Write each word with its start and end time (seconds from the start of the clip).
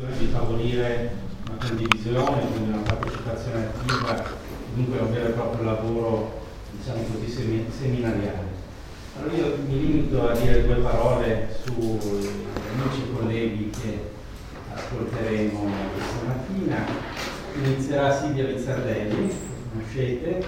intenzione 0.00 0.18
di 0.18 0.26
favorire 0.32 1.12
una 1.46 1.58
condivisione, 1.58 2.46
quindi 2.50 2.68
una 2.70 2.82
partecipazione 2.82 3.66
attiva, 3.66 4.24
dunque 4.74 4.98
un 4.98 5.12
vero 5.12 5.28
e 5.28 5.32
proprio 5.32 5.64
lavoro, 5.64 6.40
diciamo 6.70 7.02
così, 7.12 7.66
seminariale. 7.70 8.48
Allora 9.18 9.34
io 9.34 9.56
mi 9.66 9.80
limito 9.80 10.28
a 10.28 10.34
dire 10.34 10.64
due 10.64 10.76
parole 10.76 11.54
sugli 11.62 12.28
amici 12.72 13.02
e 13.02 13.12
colleghi 13.14 13.70
che 13.70 14.10
ascolteremo 14.72 15.70
questa 15.92 16.26
mattina. 16.26 16.86
Inizierà 17.62 18.16
Silvia 18.16 18.46
Vizzardelli, 18.46 19.34
conoscete, 19.72 20.44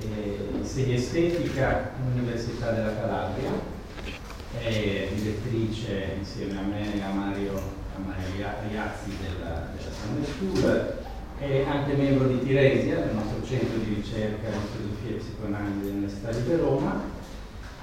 eh, 0.00 0.48
insegna 0.58 0.94
estetica 0.96 1.92
all'Università 1.96 2.72
della 2.72 2.94
Calabria, 2.94 3.74
è 4.58 5.08
direttrice 5.14 6.16
insieme 6.18 6.58
a 6.58 6.62
me 6.62 6.94
e 6.94 7.02
a 7.02 7.10
Mario, 7.12 7.75
a 7.96 8.04
Mario 8.04 8.68
Riazzi 8.68 9.10
della, 9.20 9.68
della 9.72 9.90
Summer 9.90 10.24
School, 10.28 11.04
è 11.38 11.64
anche 11.66 11.94
membro 11.94 12.28
di 12.28 12.42
Tiresia, 12.44 12.96
del 12.96 13.14
nostro 13.14 13.44
centro 13.44 13.78
di 13.78 13.94
ricerca 13.94 14.48
in 14.48 14.60
filosofia 14.74 15.16
e 15.16 15.18
psicoanalisi 15.18 15.80
dell'Università 15.80 16.30
di 16.30 16.42
Verona. 16.46 17.14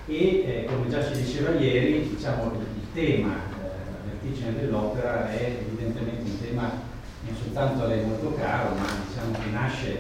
E 0.06 0.16
eh, 0.16 0.66
come 0.68 0.90
già 0.90 1.04
ci 1.04 1.22
diceva 1.22 1.52
ieri, 1.52 2.10
diciamo, 2.10 2.52
il, 2.52 2.92
tema, 2.94 3.34
eh, 3.34 4.10
vertigine 4.10 4.60
dell'opera 4.60 5.32
è 5.32 5.58
evidentemente 5.66 6.30
un 6.30 6.40
tema 6.40 6.92
non 7.26 7.36
soltanto 7.36 7.84
a 7.84 7.88
lei 7.88 8.06
molto 8.06 8.36
caro, 8.36 8.76
ma 8.76 8.86
diciamo 9.08 9.32
che 9.32 9.50
nasce 9.50 10.00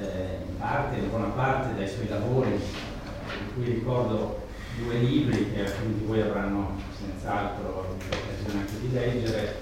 eh, 0.00 0.38
in 0.46 0.58
parte, 0.58 0.98
in 0.98 1.08
buona 1.08 1.28
parte 1.28 1.74
dai 1.76 1.88
suoi 1.88 2.08
lavori, 2.08 2.50
di 2.50 3.52
cui 3.54 3.64
ricordo 3.64 4.48
due 4.80 4.96
libri 4.96 5.52
che 5.52 5.60
alcuni 5.64 5.98
di 5.98 6.04
voi 6.04 6.20
avranno 6.22 6.78
senz'altro 6.98 7.96
l'occasione 8.08 8.60
anche 8.60 8.80
di 8.80 8.92
leggere, 8.92 9.56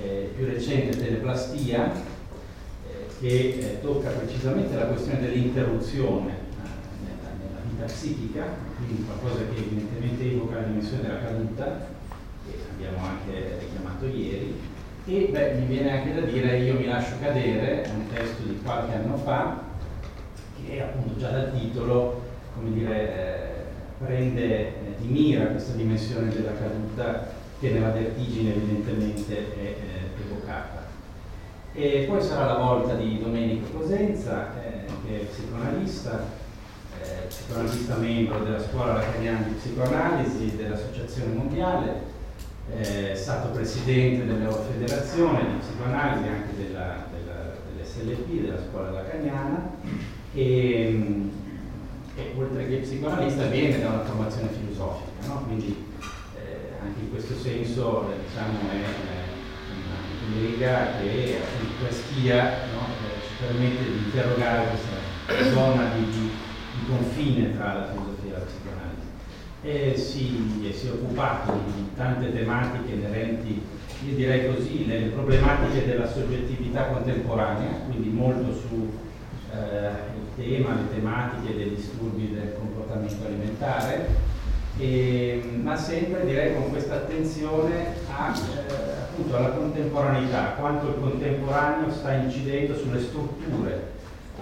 eh, 0.00 0.32
più 0.34 0.46
recente 0.46 0.96
Teleplastia, 0.96 1.92
eh, 1.92 3.06
che 3.20 3.58
eh, 3.58 3.80
tocca 3.80 4.10
precisamente 4.10 4.74
la 4.74 4.86
questione 4.86 5.20
dell'interruzione 5.20 6.30
eh, 6.32 7.04
nella, 7.04 7.30
nella, 7.38 7.60
vita 7.68 7.84
psichica, 7.84 8.44
quindi 8.76 9.04
qualcosa 9.04 9.44
che 9.52 9.60
evidentemente 9.60 10.30
evoca 10.30 10.56
la 10.56 10.62
dimensione 10.62 11.02
della 11.02 11.20
caduta, 11.20 11.86
che 12.46 12.56
abbiamo 12.72 13.06
anche 13.06 13.58
richiamato 13.60 14.06
ieri, 14.06 14.70
e 15.04 15.28
beh, 15.30 15.54
mi 15.54 15.66
viene 15.66 15.98
anche 15.98 16.14
da 16.14 16.20
dire, 16.20 16.58
io 16.60 16.74
mi 16.74 16.86
lascio 16.86 17.16
cadere, 17.20 17.88
un 17.92 18.06
testo 18.12 18.42
di 18.44 18.58
qualche 18.62 18.94
anno 18.94 19.16
fa, 19.16 19.60
che 20.64 20.80
appunto 20.80 21.18
già 21.18 21.30
dal 21.30 21.52
titolo, 21.58 22.22
come 22.54 22.72
dire, 22.72 23.50
eh, 23.50 23.51
prende 24.04 24.42
eh, 24.42 24.72
di 24.98 25.06
mira 25.06 25.46
questa 25.46 25.74
dimensione 25.74 26.30
della 26.30 26.52
caduta 26.52 27.30
che 27.60 27.70
nella 27.70 27.90
vertigine 27.90 28.54
evidentemente 28.54 29.54
è 29.54 29.60
eh, 29.60 30.22
evocata. 30.26 30.90
E 31.74 32.04
poi 32.08 32.20
sarà 32.20 32.46
la 32.46 32.58
volta 32.58 32.94
di 32.94 33.18
Domenico 33.22 33.78
Cosenza, 33.78 34.52
eh, 34.62 34.84
che 35.06 35.20
è 35.20 35.24
psicoanalista, 35.24 36.26
eh, 37.00 37.26
psicoanalista 37.28 37.96
membro 37.96 38.40
della 38.40 38.60
scuola 38.60 38.94
lacaniana 38.94 39.46
di 39.46 39.54
psicoanalisi 39.54 40.56
dell'Associazione 40.56 41.32
Mondiale, 41.34 42.10
è 42.78 43.14
stato 43.14 43.48
presidente 43.50 44.24
della 44.24 44.52
federazione 44.52 45.40
di 45.40 45.58
psicoanalisi 45.58 46.28
anche 46.28 46.56
della, 46.56 47.06
della, 47.10 47.56
dell'SLP, 47.74 48.40
della 48.40 48.58
scuola 48.68 48.90
lacaniana, 48.90 49.70
e, 50.32 51.30
mm, 52.22 52.38
e 52.38 52.40
oltre 52.40 52.68
che 52.68 52.76
psicoanalista 52.76 53.44
viene 53.46 53.80
da 53.80 53.88
una 53.88 54.04
formazione 54.04 54.48
filosofica, 54.48 55.26
no? 55.26 55.44
quindi 55.44 55.86
eh, 56.36 56.72
anche 56.80 57.00
in 57.00 57.10
questo 57.10 57.34
senso 57.34 58.10
eh, 58.10 58.16
diciamo, 58.26 58.58
è, 58.70 59.20
una 59.72 59.98
collega 60.20 61.00
che 61.00 61.38
appunto 61.42 61.92
stia 61.92 62.42
no? 62.72 62.86
eh, 62.86 63.20
ci 63.26 63.34
permette 63.40 63.84
di 63.84 64.04
interrogare 64.04 64.68
questa 64.68 65.50
zona 65.52 65.90
di, 65.94 66.04
di, 66.10 66.30
di, 66.30 66.86
confine 66.88 67.56
tra 67.56 67.72
la 67.74 67.86
filosofia 67.90 68.28
e 68.28 68.38
la 68.38 68.44
psicoanalisi. 68.44 69.10
E 69.64 69.96
si, 69.96 70.72
si 70.76 70.86
è 70.88 70.90
occupato 70.90 71.52
di 71.66 71.88
tante 71.96 72.32
tematiche 72.32 72.92
inerenti, 72.92 73.62
io 74.04 74.14
direi 74.16 74.52
così, 74.52 74.86
le 74.86 75.10
problematiche 75.14 75.86
della 75.86 76.10
soggettività 76.10 76.86
contemporanea, 76.86 77.70
quindi 77.86 78.08
molto 78.08 78.52
su 78.52 78.90
eh, 79.52 80.20
tema, 80.36 80.74
le 80.74 80.94
tematiche 80.94 81.56
dei 81.56 81.74
disturbi 81.74 82.32
del 82.32 82.54
comportamento 82.58 83.24
alimentare, 83.24 84.30
e, 84.78 85.42
ma 85.62 85.76
sempre 85.76 86.24
direi 86.24 86.54
con 86.54 86.70
questa 86.70 86.94
attenzione 86.94 87.94
a, 88.10 88.34
eh, 88.34 88.72
appunto 89.02 89.36
alla 89.36 89.50
contemporaneità, 89.50 90.54
quanto 90.58 90.88
il 90.88 90.94
contemporaneo 91.00 91.92
sta 91.92 92.14
incidendo 92.14 92.76
sulle 92.76 93.00
strutture, 93.00 93.92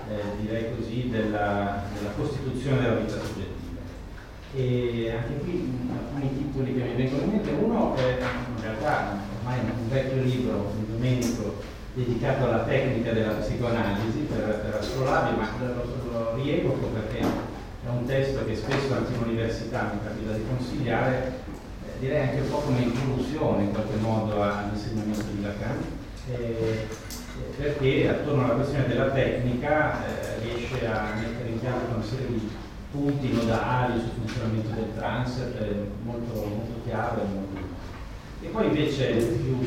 eh, 0.08 0.40
direi 0.40 0.76
così, 0.76 1.08
della, 1.10 1.82
della, 1.94 2.10
costituzione 2.16 2.80
della 2.80 2.94
vita 2.94 3.18
soggettiva. 3.18 3.58
E 4.54 5.12
anche 5.12 5.44
qui 5.44 5.72
alcuni 5.92 6.36
titoli 6.36 6.74
che 6.74 6.82
mi 6.82 6.94
vengono 6.94 7.22
in 7.22 7.30
mente, 7.30 7.50
uno 7.50 7.94
è 7.96 8.18
in 8.56 8.62
realtà 8.62 9.18
ormai 9.38 9.58
un 9.60 9.88
vecchio 9.88 10.22
libro 10.22 10.72
di 10.76 10.92
Domenico 10.92 11.62
dedicato 11.94 12.44
alla 12.44 12.64
tecnica 12.64 13.12
della 13.12 13.34
psicoanalisi 13.34 14.20
per, 14.20 14.60
per 14.64 14.74
astrolabi, 14.80 15.36
ma 15.36 15.48
lo, 15.58 16.10
lo 16.12 16.34
rievoco 16.36 16.86
perché 16.86 17.18
è 17.20 17.88
un 17.88 18.04
testo 18.06 18.44
che 18.44 18.56
spesso 18.56 18.94
anche 18.94 19.12
in 19.14 19.22
università 19.22 19.92
mi 19.92 20.00
capita 20.04 20.32
di 20.32 20.44
consigliare, 20.46 21.32
eh, 21.84 21.98
direi 21.98 22.28
anche 22.28 22.40
un 22.42 22.50
po' 22.50 22.58
come 22.58 22.80
introduzione 22.80 23.62
in 23.64 23.72
qualche 23.72 23.96
modo 23.96 24.42
all'insegnamento 24.42 25.24
di 25.32 25.42
Lacan, 25.42 25.78
eh, 26.30 26.86
perché 27.56 28.08
attorno 28.08 28.44
alla 28.44 28.54
questione 28.54 28.86
della 28.86 29.10
tecnica 29.10 30.04
eh, 30.06 30.38
riesce 30.42 30.86
a 30.86 31.14
mettere 31.14 31.48
in 31.48 31.62
campo 31.62 31.94
una 31.94 32.04
serie 32.04 32.26
di 32.28 32.48
punti 32.90 33.32
nodali 33.32 34.00
sul 34.00 34.10
funzionamento 34.18 34.74
del 34.74 34.94
transfer, 34.94 35.86
molto, 36.02 36.34
molto 36.34 36.80
chiave, 36.84 37.22
molto 37.22 37.59
e 38.42 38.46
poi 38.48 38.66
invece 38.66 39.12
più 39.12 39.58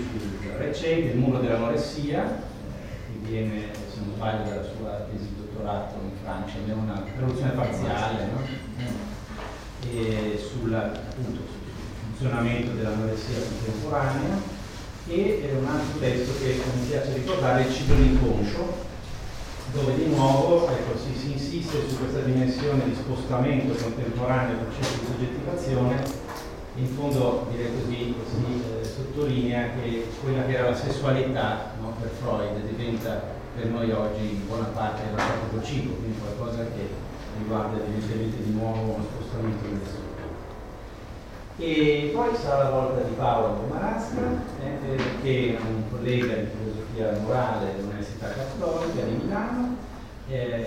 recente 0.57 1.13
il 1.13 1.17
muro 1.17 1.39
dell'anoressia, 1.39 2.25
eh, 2.25 3.21
che 3.21 3.29
viene, 3.29 3.71
se 3.73 3.99
non 3.99 4.15
sbaglio, 4.15 4.49
dalla 4.49 4.63
sua 4.63 5.05
tesi 5.11 5.27
di 5.27 5.35
dottorato 5.35 5.95
in 6.01 6.11
Francia, 6.23 6.57
è 6.65 6.71
una 6.73 7.03
traduzione 7.15 7.51
parziale 7.51 8.25
no? 8.31 8.71
sul, 10.37 10.91
funzionamento 12.07 12.71
dell'anoressia 12.71 13.37
contemporanea 13.47 14.61
e 15.07 15.49
un 15.59 15.65
altro 15.67 15.99
testo 15.99 16.33
che 16.39 16.61
mi 16.79 16.87
piace 16.87 17.13
ricordare 17.13 17.63
è 17.63 17.67
il 17.67 17.73
cibo 17.73 17.93
l'inconscio, 17.93 18.91
dove 19.73 19.95
di 19.95 20.05
nuovo 20.05 20.69
ecco, 20.69 20.97
si, 20.97 21.19
si 21.19 21.31
insiste 21.33 21.87
su 21.87 21.97
questa 21.97 22.21
dimensione 22.21 22.85
di 22.85 22.95
spostamento 22.95 23.73
contemporaneo 23.73 24.55
del 24.55 24.65
processo 24.65 24.99
di 24.99 25.05
soggettivazione 25.05 26.22
in 26.75 26.87
fondo 26.87 27.47
direi 27.51 27.71
così 27.71 28.15
si 28.25 28.63
eh, 28.81 28.83
sottolinea 28.83 29.69
che 29.79 30.07
quella 30.21 30.43
che 30.45 30.53
era 30.53 30.69
la 30.69 30.75
sessualità 30.75 31.71
no, 31.79 31.93
per 31.99 32.09
Freud 32.09 32.59
diventa 32.67 33.41
per 33.55 33.67
noi 33.67 33.91
oggi 33.91 34.21
in 34.21 34.47
buona 34.47 34.65
parte 34.73 35.03
il 35.03 35.15
rapporto 35.15 35.55
col 35.55 35.63
cibo, 35.63 35.93
quindi 35.93 36.17
qualcosa 36.17 36.63
che 36.63 36.89
riguarda 37.37 37.77
evidentemente 37.83 38.43
di 38.43 38.51
nuovo 38.51 38.93
uno 38.93 39.05
spostamento 39.13 39.63
delle 39.63 39.85
strutture. 39.85 40.11
E 41.57 42.09
poi 42.11 42.35
sarà 42.35 42.63
la 42.63 42.69
volta 42.71 43.01
di 43.01 43.13
Paolo 43.13 43.67
Marasca, 43.69 44.21
eh, 44.59 45.21
che 45.21 45.55
è 45.55 45.59
un 45.61 45.83
collega 45.91 46.33
di 46.33 46.47
filosofia 46.57 47.19
morale 47.21 47.75
dell'Università 47.75 48.29
Cattolica 48.29 49.03
di 49.03 49.23
Milano, 49.23 49.77
eh, 50.27 50.65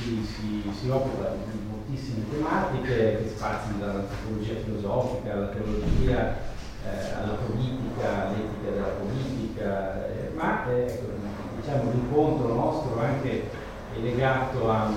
si, 0.00 0.24
si, 0.24 0.70
si 0.78 0.88
occupa 0.90 1.30
di 1.30 1.58
moltissime 1.68 2.28
tematiche 2.30 3.22
che 3.22 3.32
spaziano 3.34 3.78
dall'antropologia 3.78 4.54
filosofica 4.64 5.32
alla 5.32 5.48
teologia, 5.48 6.36
eh, 6.84 7.12
alla 7.14 7.34
politica, 7.34 8.28
all'etica 8.28 8.70
della 8.70 8.94
politica, 9.00 10.06
eh, 10.08 10.30
ma 10.34 10.68
eh, 10.68 10.86
ecco, 10.86 11.12
diciamo, 11.60 11.90
l'incontro 11.90 12.54
nostro 12.54 13.00
anche 13.00 13.48
è 13.94 13.98
legato 13.98 14.70
a, 14.70 14.86
un 14.86 14.94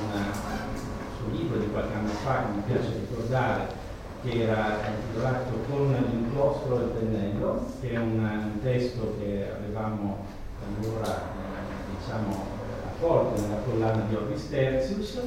suo 1.17 1.31
libro 1.31 1.57
di 1.57 1.69
qualche 1.71 1.93
anno 1.93 2.09
fa 2.09 2.43
che 2.43 2.51
mi 2.55 2.61
piace 2.65 2.99
ricordare, 2.99 3.77
che 4.21 4.43
era 4.43 4.79
intitolato 4.85 5.51
Con 5.69 5.91
l'inchiostro 5.91 6.79
e 6.79 6.83
il 6.83 6.89
pennello, 6.89 7.65
che 7.79 7.91
è 7.91 7.97
un, 7.97 8.19
un 8.19 8.59
testo 8.61 9.15
che 9.17 9.49
avevamo 9.49 10.25
allora 10.67 11.07
eh, 11.07 11.97
diciamo, 11.97 12.58
accolto 12.99 13.41
nella 13.41 13.61
collana 13.61 14.03
di 14.07 14.15
Orbis 14.15 14.49
Tertius 14.49 15.19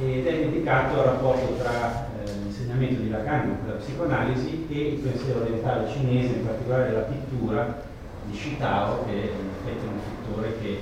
ed 0.00 0.26
è 0.26 0.38
dedicato 0.38 0.98
al 0.98 1.04
rapporto 1.04 1.54
tra 1.56 2.08
eh, 2.24 2.30
l'insegnamento 2.42 3.02
di 3.02 3.10
Lacan, 3.10 3.58
la 3.66 3.74
psicoanalisi, 3.74 4.66
e 4.68 4.88
il 4.88 4.98
pensiero 5.00 5.42
orientale 5.42 5.88
cinese, 5.88 6.34
in 6.34 6.46
particolare 6.46 6.92
la 6.92 7.00
pittura 7.00 7.82
di 8.24 8.36
Shitao, 8.36 9.04
che 9.04 9.22
è 9.22 9.70
un 9.70 10.00
pittore 10.18 10.58
che, 10.60 10.78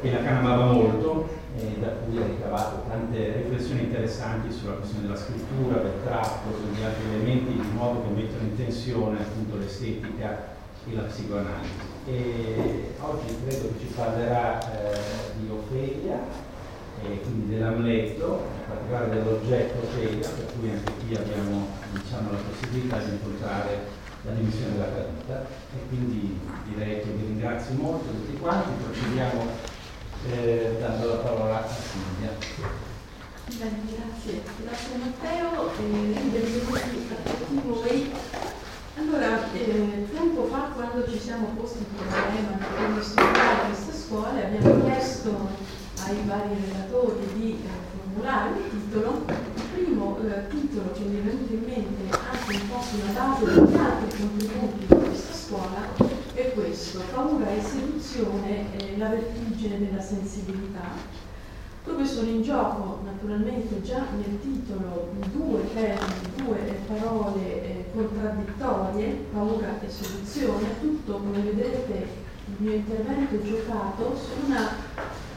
che 0.00 0.10
Lacan 0.12 0.36
amava 0.36 0.66
molto 0.66 1.38
e 1.56 1.80
da 1.80 1.88
cui 1.88 2.18
ha 2.18 2.26
ricavato 2.26 2.84
tante 2.88 3.42
riflessioni 3.42 3.80
interessanti 3.80 4.52
sulla 4.52 4.74
questione 4.74 5.06
della 5.06 5.18
scrittura, 5.18 5.78
del 5.78 6.04
tratto, 6.04 6.50
sugli 6.54 6.84
altri 6.84 7.08
elementi, 7.12 7.52
di 7.54 7.70
modo 7.74 8.02
che 8.02 8.14
mettono 8.14 8.42
in 8.44 8.56
tensione 8.56 9.18
appunto 9.18 9.56
l'estetica 9.56 10.58
la 10.92 11.02
psicoanalisi. 11.02 11.88
E 12.06 12.94
oggi 13.00 13.36
credo 13.44 13.68
che 13.72 13.78
ci 13.80 13.92
parlerà 13.94 14.58
eh, 14.72 14.98
di 15.36 15.48
Ofelia, 15.50 16.48
e 17.02 17.20
quindi 17.22 17.54
dell'Amleto, 17.54 18.46
in 18.58 18.66
particolare 18.66 19.08
dell'oggetto 19.10 19.86
Ofelia, 19.86 20.28
per 20.28 20.46
cui 20.52 20.70
anche 20.70 20.92
qui 21.04 21.16
abbiamo 21.16 21.66
diciamo, 21.92 22.32
la 22.32 22.38
possibilità 22.38 22.98
di 22.98 23.10
incontrare 23.12 23.98
la 24.22 24.32
dimensione 24.32 24.72
della 24.72 24.92
caduta 24.92 25.46
e 25.74 25.88
quindi 25.88 26.38
direi 26.68 27.00
che 27.00 27.10
vi 27.10 27.24
ringrazio 27.24 27.74
molto 27.74 28.10
tutti 28.10 28.36
quanti, 28.38 28.70
procediamo 28.82 29.46
eh, 30.28 30.76
dando 30.78 31.08
la 31.08 31.16
parola 31.16 31.64
a 31.64 31.68
Silvia. 31.68 32.36
Grazie. 33.46 34.42
Grazie 34.62 34.96
Matteo 34.98 35.72
e 35.72 35.82
benvenuti 35.82 37.08
a 37.10 37.30
tutti 37.30 37.60
voi. 37.66 38.59
Allora, 38.96 39.52
eh, 39.52 40.06
tempo 40.12 40.44
fa 40.46 40.70
quando 40.74 41.08
ci 41.08 41.18
siamo 41.18 41.54
posti 41.56 41.78
il 41.78 41.84
problema 41.94 42.58
di 42.58 42.64
come 42.76 43.02
studiare 43.02 43.66
questa 43.66 43.92
scuola 43.92 44.44
abbiamo 44.44 44.84
chiesto 44.84 45.48
ai 46.04 46.16
vari 46.26 46.56
relatori 46.66 47.26
di 47.34 47.50
eh, 47.52 47.68
formulare 47.96 48.50
un 48.50 48.70
titolo. 48.70 49.24
Il 49.54 49.62
primo 49.72 50.18
eh, 50.18 50.48
titolo 50.48 50.90
che 50.92 51.00
mi 51.04 51.18
è 51.18 51.22
venuto 51.22 51.52
in 51.52 51.64
mente 51.64 52.18
anche 52.18 52.54
un 52.54 52.68
po' 52.68 52.82
sulla 52.82 53.12
base 53.12 53.44
degli 53.44 53.76
altri 53.76 54.18
contenuti 54.18 54.86
di 54.86 54.86
questa 54.86 55.34
scuola 55.34 56.08
è 56.34 56.52
questo, 56.52 57.00
paura 57.14 57.48
e 57.48 57.62
seduzione, 57.62 58.76
eh, 58.76 58.96
la 58.98 59.08
vertigine 59.08 59.78
della 59.78 60.02
sensibilità 60.02 61.28
dove 61.90 62.06
sono 62.06 62.28
in 62.28 62.42
gioco 62.42 63.00
naturalmente 63.04 63.82
già 63.82 64.04
nel 64.16 64.40
titolo 64.40 65.08
due 65.32 65.72
termini, 65.74 66.30
due 66.36 66.78
parole 66.86 67.62
eh, 67.62 67.84
contraddittorie, 67.92 69.26
paura 69.32 69.80
e 69.80 69.88
seduzione, 69.88 70.80
tutto 70.80 71.14
come 71.14 71.40
vedrete 71.40 71.92
il 71.92 72.19
mio 72.60 72.74
intervento 72.74 73.42
giocato 73.42 74.14
su 74.14 74.46
una 74.46 74.68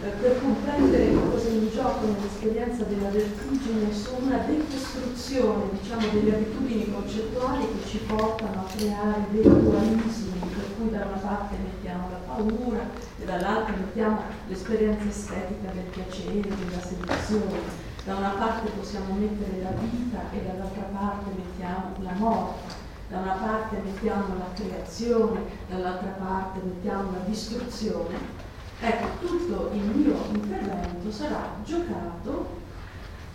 eh, 0.04 0.08
per 0.20 0.42
comprendere 0.42 1.14
cosa 1.14 1.48
è 1.48 1.52
in 1.52 1.70
gioco 1.72 2.06
nell'esperienza 2.06 2.84
della 2.84 3.08
vertigine 3.08 3.94
su 3.94 4.10
una 4.20 4.38
decostruzione 4.40 5.64
diciamo, 5.80 6.08
delle 6.12 6.36
abitudini 6.36 6.92
concettuali 6.92 7.66
che 7.66 7.88
ci 7.88 8.00
portano 8.00 8.66
a 8.66 8.76
creare 8.76 9.24
dei 9.32 9.44
dualismi, 9.44 10.40
per 10.40 10.66
cui 10.76 10.90
da 10.90 11.06
una 11.06 11.16
parte 11.16 11.56
mettiamo 11.64 12.10
la 12.10 12.34
paura 12.34 12.90
e 13.18 13.24
dall'altra 13.24 13.76
mettiamo 13.78 14.24
l'esperienza 14.50 15.08
estetica 15.08 15.72
del 15.72 15.84
piacere, 15.84 16.42
della 16.42 16.82
seduzione. 16.82 17.92
Da 18.04 18.16
una 18.16 18.36
parte 18.38 18.70
possiamo 18.72 19.14
mettere 19.14 19.62
la 19.62 19.72
vita 19.80 20.20
e 20.34 20.44
dall'altra 20.46 20.90
parte 20.92 21.30
mettiamo 21.34 21.94
la 22.00 22.14
morte. 22.18 22.83
Da 23.14 23.20
una 23.20 23.34
parte 23.34 23.76
mettiamo 23.86 24.40
la 24.40 24.50
creazione, 24.56 25.42
dall'altra 25.70 26.16
parte 26.18 26.62
mettiamo 26.64 27.12
la 27.12 27.24
distruzione 27.28 28.42
Ecco, 28.86 29.26
tutto 29.26 29.70
il 29.72 29.82
mio 29.82 30.16
intervento 30.34 31.12
sarà 31.12 31.56
giocato 31.64 32.62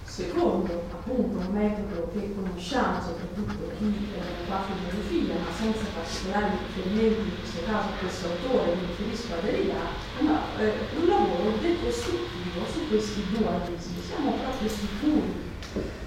secondo 0.04 0.82
appunto 0.92 1.38
un 1.38 1.52
metodo 1.54 2.10
che 2.12 2.34
conosciamo 2.34 3.00
soprattutto 3.00 3.70
chi 3.78 4.08
eh, 4.12 4.46
fa 4.46 4.64
filosofia, 4.66 5.36
ma 5.36 5.50
senza 5.56 5.86
particolari 5.94 6.58
riferimenti, 6.66 7.20
in 7.20 7.38
questo 7.38 7.64
caso 7.64 7.88
a 7.88 7.98
questo 8.00 8.26
autore, 8.26 8.75
mi 8.75 8.86
riferisco 8.88 9.32
a 9.32 9.40
Derrida, 9.40 9.80
ma 10.20 10.40
eh, 10.58 10.72
un 10.98 11.06
lavoro 11.06 11.56
decostruttivo 11.62 12.66
su 12.70 12.88
questi 12.88 13.25
dualismi. 13.30 14.02
Siamo 14.04 14.32
proprio 14.32 14.69
sicuri 14.69 15.48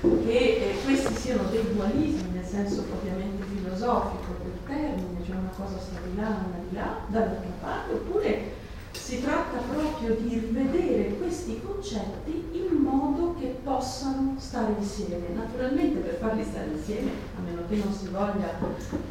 che 0.02 0.38
eh, 0.38 0.76
questi 0.84 1.16
siano 1.16 1.44
dei 1.50 1.74
dualismi 1.74 2.32
nel 2.34 2.46
senso 2.46 2.84
propriamente 2.84 3.44
filosofico 3.44 4.36
del 4.44 4.58
termine, 4.66 5.26
cioè 5.26 5.36
una 5.36 5.54
cosa 5.56 5.80
sta 5.80 6.00
di 6.04 6.16
là, 6.16 6.28
una 6.28 6.64
di 6.68 6.76
là, 6.76 6.98
dall'altra 7.08 7.52
parte, 7.60 7.94
oppure 7.94 8.60
si 8.92 9.22
tratta 9.22 9.58
proprio 9.58 10.16
di 10.16 10.40
rivedere 10.40 11.18
questi 11.18 11.62
concetti 11.62 12.48
in 12.52 12.78
modo 12.78 13.36
che 13.40 13.58
possano 13.64 14.36
stare 14.38 14.74
insieme. 14.78 15.30
Naturalmente 15.34 16.00
per 16.00 16.16
farli 16.16 16.44
stare 16.44 16.68
insieme, 16.72 17.12
a 17.38 17.42
meno 17.42 17.62
che 17.68 17.76
non 17.76 17.94
si 17.94 18.08
voglia 18.08 18.58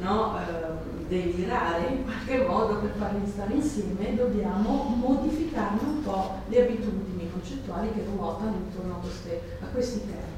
no, 0.00 0.38
eh, 0.38 1.08
delirare, 1.08 1.86
in 1.88 2.04
qualche 2.04 2.46
modo 2.46 2.76
per 2.76 2.94
farli 2.96 3.26
stare 3.26 3.54
insieme 3.54 4.14
dobbiamo 4.14 4.94
modificarne 4.96 5.80
un 5.82 6.02
po' 6.02 6.38
le 6.48 6.62
abitudini 6.62 7.30
concettuali 7.30 7.92
che 7.92 8.04
ruotano 8.04 8.56
intorno 8.56 8.94
a, 8.94 8.98
queste, 8.98 9.42
a 9.60 9.66
questi 9.66 10.00
termini. 10.00 10.29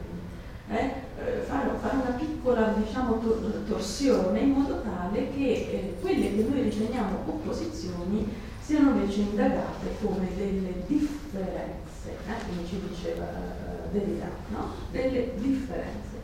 Eh, 0.72 0.90
eh 1.18 1.40
fare, 1.42 1.68
fare, 1.80 1.96
una 1.96 2.16
piccola 2.16 2.68
diciamo, 2.68 3.20
torsione 3.68 4.40
in 4.40 4.50
modo 4.52 4.80
tale 4.80 5.30
che 5.34 5.46
eh, 5.46 5.96
quelle 6.00 6.34
che 6.34 6.46
noi 6.48 6.62
riteniamo 6.62 7.18
opposizioni 7.26 8.26
siano 8.62 8.90
invece 8.90 9.20
indagate 9.20 9.96
come 10.00 10.28
delle 10.34 10.84
differenze, 10.86 12.10
eh, 12.26 12.46
come 12.48 12.66
ci 12.66 12.80
diceva 12.88 13.24
uh, 13.24 13.92
Derrida, 13.92 14.30
no? 14.48 14.72
delle 14.90 15.32
differenze. 15.36 16.20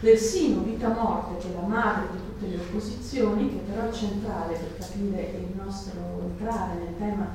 Persino 0.00 0.60
vita-morte, 0.60 1.40
che 1.40 1.52
è 1.52 1.60
la 1.60 1.66
madre 1.66 2.08
di 2.12 2.18
tutte 2.18 2.46
le 2.46 2.62
opposizioni, 2.62 3.48
che 3.48 3.72
però 3.72 3.88
è 3.88 3.92
centrale 3.92 4.54
per 4.54 4.86
capire 4.86 5.34
il 5.38 5.56
nostro 5.56 6.20
entrare 6.22 6.74
nel 6.74 6.98
tema 6.98 7.26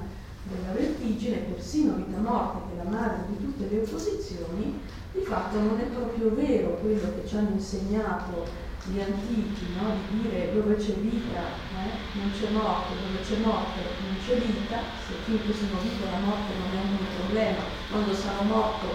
della 0.43 0.73
vertigine, 0.73 1.37
persino 1.37 1.95
vita-morte, 1.95 2.59
che 2.67 2.79
è 2.79 2.83
la 2.83 2.89
madre 2.89 3.17
di 3.29 3.37
tutte 3.37 3.67
le 3.69 3.81
opposizioni, 3.81 4.79
di 5.13 5.21
fatto 5.21 5.59
non 5.59 5.79
è 5.79 5.85
proprio 5.93 6.33
vero 6.33 6.73
quello 6.81 7.13
che 7.13 7.27
ci 7.27 7.37
hanno 7.37 7.53
insegnato 7.53 8.49
gli 8.85 8.99
antichi, 8.99 9.71
no? 9.77 9.95
di 10.09 10.21
dire 10.23 10.51
dove 10.53 10.75
c'è 10.75 10.93
vita 10.95 11.39
eh? 11.39 12.17
non 12.19 12.31
c'è 12.33 12.49
morte, 12.49 12.97
dove 12.99 13.21
c'è 13.21 13.37
morte 13.37 13.79
non 14.01 14.17
c'è 14.25 14.41
vita, 14.41 14.81
se 15.05 15.13
finché 15.23 15.53
sono 15.53 15.79
vivo 15.79 16.09
la 16.09 16.19
morte 16.19 16.51
non 16.57 16.67
è 16.73 16.81
un 16.81 16.89
mio 16.97 17.07
problema, 17.15 17.61
quando 17.89 18.13
sarò 18.13 18.41
morto 18.43 18.87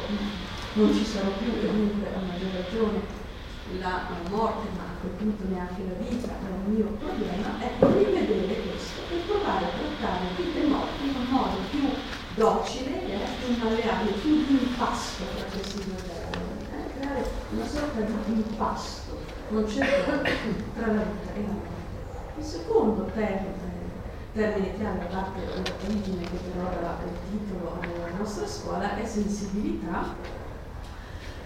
non 0.75 0.93
ci 0.93 1.05
sarò 1.05 1.31
più 1.39 1.55
e 1.55 1.71
dunque 1.71 2.13
a 2.13 2.21
maggior 2.21 2.51
ragione 2.53 3.01
la, 3.79 4.09
morte, 4.29 4.69
ma 4.77 4.83
a 4.83 5.01
quel 5.01 5.13
punto 5.13 5.45
neanche 5.49 5.83
la 5.87 5.97
vita 6.03 6.33
è 6.35 6.51
un 6.53 6.73
mio 6.75 6.87
problema, 6.99 7.63
ecco 7.63 7.87
rivedere 7.97 8.61
questo 8.67 9.01
e 9.09 9.17
provare 9.25 9.65
a 9.65 9.69
trattare 9.69 10.35
vita 10.37 10.59
e 10.59 10.67
morte 10.67 11.05
in 11.05 11.15
un 11.15 11.27
modo 11.31 11.57
più 11.71 11.89
docile, 12.39 13.03
eh? 13.05 13.27
più 13.45 13.57
malleabile, 13.59 14.13
più 14.13 14.47
di 14.47 14.63
impasto 14.63 15.25
tra 15.35 15.45
questi 15.51 15.85
due 15.85 15.97
termini, 15.97 16.67
eh? 16.71 16.99
creare 16.99 17.31
una 17.51 17.67
sorta 17.67 18.01
di 18.01 18.33
impasto 18.33 19.17
c'è 19.67 20.05
tra 20.75 20.87
la 20.87 21.03
vita 21.03 21.35
e 21.35 21.43
la 21.43 21.53
morte. 21.53 21.77
Il 22.37 22.45
secondo 22.45 23.05
termine, 23.07 23.55
termine 24.33 24.77
chiave, 24.77 25.01
a 25.01 25.07
parte 25.07 25.41
l'origine 25.47 26.23
che 26.23 26.37
però 26.53 26.69
dà 26.81 26.97
il 27.05 27.19
titolo 27.31 27.79
alla 27.81 28.17
nostra 28.17 28.47
scuola, 28.47 28.97
è 28.97 29.05
sensibilità, 29.05 30.15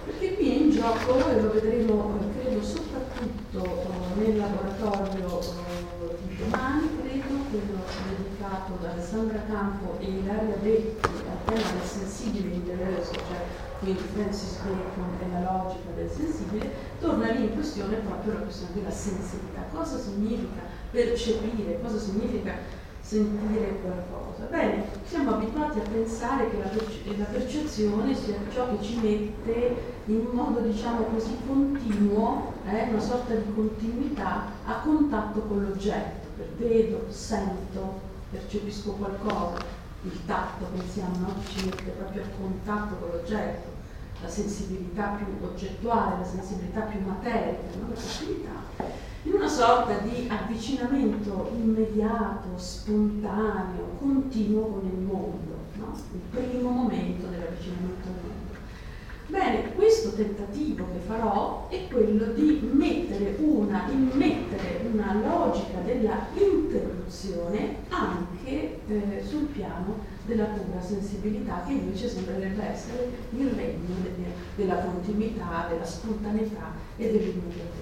perché 0.04 0.34
qui 0.34 0.50
è 0.50 0.54
in 0.54 0.70
gioco, 0.70 1.28
e 1.28 1.40
lo 1.40 1.52
vedremo 1.52 2.18
credo 2.40 2.62
soprattutto 2.62 3.64
eh, 3.64 4.20
nel 4.20 4.36
laboratorio 4.36 5.40
eh, 5.40 6.16
di 6.26 6.36
domani, 6.36 6.88
credo, 7.00 7.34
quello 7.50 7.80
dedicato 8.16 8.78
da 8.80 8.90
Alessandra 8.90 9.42
Campo 9.46 9.98
e 10.00 10.04
Ilaria 10.04 10.56
Detti 10.60 11.06
al 11.06 11.44
tema 11.44 11.70
del 11.70 11.86
sensibile 11.86 12.54
interesse, 12.54 13.12
cioè 13.12 13.70
quindi 13.78 14.02
Francis 14.14 14.58
Bacon 14.58 15.18
e 15.20 15.32
la 15.32 15.40
logica 15.40 15.90
del 15.96 16.08
sensibile, 16.08 16.70
torna 17.00 17.32
lì 17.32 17.44
in 17.44 17.54
questione 17.54 17.96
proprio 17.96 18.34
la 18.34 18.40
questione 18.40 18.74
della 18.74 18.90
sensibilità. 18.90 19.66
Cosa 19.72 19.98
significa 19.98 20.62
percepire, 20.90 21.80
cosa 21.80 21.98
significa 21.98 22.54
sentire 23.02 23.80
qualcosa? 23.82 24.44
Bene, 24.50 24.84
siamo 25.04 25.34
abituati 25.34 25.78
a 25.80 25.88
pensare 25.90 26.50
che 26.50 26.58
la, 26.58 26.68
perce- 26.68 27.16
la 27.16 27.24
percezione 27.24 28.14
sia 28.14 28.36
ciò 28.52 28.70
che 28.70 28.82
ci 28.82 28.98
mette 29.00 29.76
in 30.06 30.28
modo, 30.32 30.60
diciamo 30.60 31.04
così, 31.04 31.36
continuo, 31.46 32.54
eh, 32.66 32.88
una 32.88 33.00
sorta 33.00 33.34
di 33.34 33.52
continuità 33.54 34.46
a 34.64 34.80
contatto 34.82 35.40
con 35.40 35.62
l'oggetto. 35.62 36.30
Vedo, 36.56 37.06
sento, 37.08 38.00
percepisco 38.30 38.92
qualcosa, 38.92 39.62
il 40.02 40.24
tatto, 40.24 40.64
pensiamo, 40.76 41.18
no? 41.18 41.34
ci 41.46 41.66
mette 41.66 41.90
proprio 41.90 42.22
a 42.22 42.26
contatto 42.40 42.94
con 42.96 43.10
l'oggetto 43.10 43.72
la 44.22 44.28
sensibilità 44.28 45.16
più 45.16 45.26
oggettuale, 45.44 46.18
la 46.18 46.24
sensibilità 46.24 46.80
più 46.82 47.00
materica, 47.00 47.76
no? 47.80 47.88
la 47.88 48.00
sensibilità, 48.00 48.50
in 49.24 49.34
una 49.34 49.48
sorta 49.48 49.98
di 49.98 50.26
avvicinamento 50.28 51.52
immediato, 51.54 52.56
spontaneo, 52.56 53.96
continuo 53.98 54.66
con 54.66 54.84
il 54.84 54.98
mondo, 54.98 55.56
no? 55.74 55.96
il 56.12 56.20
primo 56.30 56.70
momento 56.70 57.26
dell'avvicinamento 57.28 58.08
al 58.08 58.14
mondo. 58.20 58.40
Bene, 59.28 59.74
questo 59.74 60.12
tentativo 60.12 60.86
che 60.92 60.98
farò 61.06 61.68
è 61.68 61.86
quello 61.88 62.32
di 62.32 62.68
mettere 62.72 63.36
una, 63.38 63.88
immettere 63.88 64.80
una 64.92 65.14
logica 65.14 65.78
della 65.84 66.26
interruzione 66.34 67.76
anche 67.88 68.80
eh, 68.88 69.22
sul 69.24 69.44
piano 69.44 70.10
della 70.26 70.44
pura 70.44 70.82
sensibilità 70.82 71.62
che 71.64 71.72
invece 71.72 72.08
sembrerebbe 72.08 72.62
essere 72.62 73.08
il 73.30 73.48
regno 73.50 73.94
de- 74.02 74.32
della 74.56 74.76
continuità, 74.78 75.66
della 75.68 75.84
spontaneità 75.84 76.72
e 76.96 77.04
dell'immediatezza. 77.06 77.81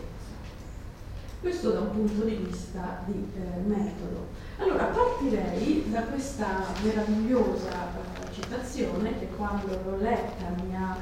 Questo 1.41 1.71
da 1.71 1.81
un 1.81 1.91
punto 1.93 2.25
di 2.25 2.35
vista 2.35 3.03
di 3.07 3.27
eh, 3.35 3.67
metodo. 3.67 4.27
Allora, 4.59 4.85
partirei 4.85 5.91
da 5.91 6.03
questa 6.03 6.67
meravigliosa 6.83 7.71
eh, 7.71 8.33
citazione 8.35 9.19
che 9.19 9.29
quando 9.37 9.69
l'ho 9.69 9.97
letta 9.97 10.45
mi, 10.63 10.77
ha, 10.77 10.99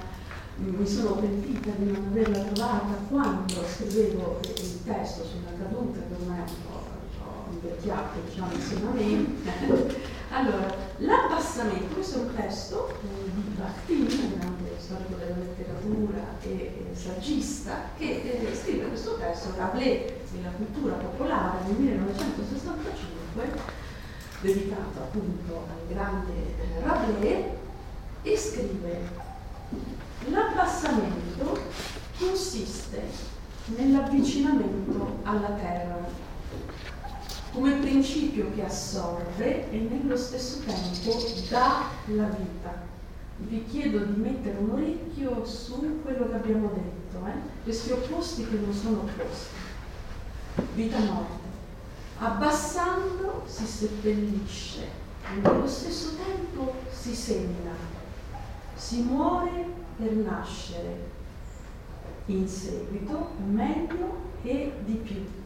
mi 0.58 0.86
sono 0.86 1.16
pentita 1.16 1.70
di 1.76 1.90
non 1.90 2.06
averla 2.10 2.38
trovata 2.38 2.94
quando 3.08 3.64
scrivevo 3.66 4.38
il 4.44 4.84
testo 4.84 5.24
sulla 5.24 5.58
caduta, 5.58 5.98
che 5.98 6.22
ormai 6.22 6.42
invecchiato 7.60 8.20
diciamo 8.24 8.52
insieme 8.52 8.88
allora, 10.30 10.74
l'abbassamento, 10.98 11.94
questo 11.94 12.18
è 12.18 12.20
un 12.22 12.34
testo 12.34 12.88
eh, 12.90 13.30
di 13.34 13.40
Bakhtin, 13.56 14.02
un 14.02 14.38
grande 14.38 14.70
storico 14.78 15.14
della 15.16 15.36
letteratura 15.36 16.36
e, 16.42 16.50
e 16.50 16.94
saggista, 16.94 17.90
che 17.96 18.44
eh, 18.46 18.54
scrive 18.54 18.88
questo 18.88 19.16
testo, 19.16 19.54
Rabelais 19.56 20.12
della 20.30 20.50
cultura 20.50 20.94
popolare 20.94 21.64
nel 21.66 21.76
1965, 21.76 23.50
dedicato 24.42 24.98
appunto 24.98 25.54
al 25.54 25.94
grande 25.94 26.32
eh, 26.32 26.80
Rabelais, 26.84 27.44
e 28.22 28.36
scrive 28.36 29.26
L'abbassamento 30.26 31.58
consiste 32.18 33.02
nell'avvicinamento 33.66 35.20
alla 35.22 35.50
terra 35.50 36.06
come 37.58 37.72
principio 37.78 38.52
che 38.54 38.64
assorbe 38.64 39.68
e 39.72 39.78
nello 39.78 40.16
stesso 40.16 40.60
tempo 40.64 41.20
dà 41.48 41.88
la 42.06 42.28
vita. 42.28 42.86
Vi 43.38 43.64
chiedo 43.64 43.98
di 43.98 44.20
mettere 44.20 44.58
un 44.58 44.70
orecchio 44.70 45.44
su 45.44 46.00
quello 46.02 46.28
che 46.28 46.34
abbiamo 46.36 46.70
detto, 46.72 47.26
eh? 47.26 47.32
questi 47.64 47.90
opposti 47.90 48.46
che 48.46 48.58
non 48.58 48.72
sono 48.72 49.00
opposti. 49.00 49.56
Vita-morte. 50.74 51.46
Abbassando 52.18 53.42
si 53.46 53.66
seppellisce 53.66 54.82
e 55.28 55.40
nello 55.40 55.66
stesso 55.66 56.10
tempo 56.14 56.74
si 56.92 57.12
semina. 57.12 57.72
Si 58.76 59.02
muore 59.02 59.66
per 59.96 60.12
nascere. 60.12 61.16
In 62.26 62.46
seguito 62.46 63.30
meglio 63.44 64.26
e 64.42 64.72
di 64.84 64.94
più 64.94 65.37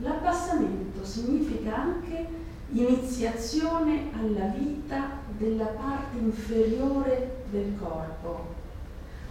L'abbassamento 0.00 1.04
significa 1.04 1.76
anche 1.76 2.26
iniziazione 2.70 4.10
alla 4.12 4.46
vita 4.46 5.18
della 5.36 5.66
parte 5.66 6.18
inferiore 6.18 7.44
del 7.50 7.72
corpo, 7.80 8.54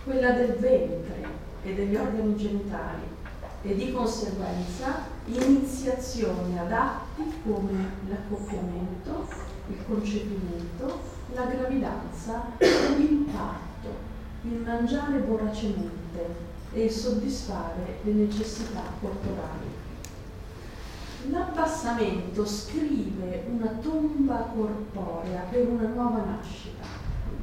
quella 0.03 0.31
del 0.31 0.55
ventre 0.55 1.25
e 1.63 1.73
degli 1.73 1.95
organi 1.95 2.35
genitali 2.35 3.03
e 3.61 3.75
di 3.75 3.93
conseguenza 3.93 5.05
iniziazione 5.25 6.59
ad 6.59 6.71
atti 6.71 7.23
come 7.43 7.91
l'accoppiamento, 8.09 9.27
il 9.69 9.77
concepimento, 9.87 10.99
la 11.33 11.45
gravidanza, 11.45 12.43
l'impatto, 12.97 13.87
il 14.41 14.59
mangiare 14.65 15.19
voracemente 15.19 16.45
e 16.73 16.83
il 16.83 16.91
soddisfare 16.91 17.99
le 18.03 18.11
necessità 18.11 18.81
corporali. 18.99 19.76
L'abbassamento 21.25 22.45
scrive 22.45 23.43
una 23.49 23.67
tomba 23.81 24.49
corporea 24.55 25.41
per 25.49 25.67
una 25.67 25.87
nuova 25.87 26.23
nascita. 26.23 26.85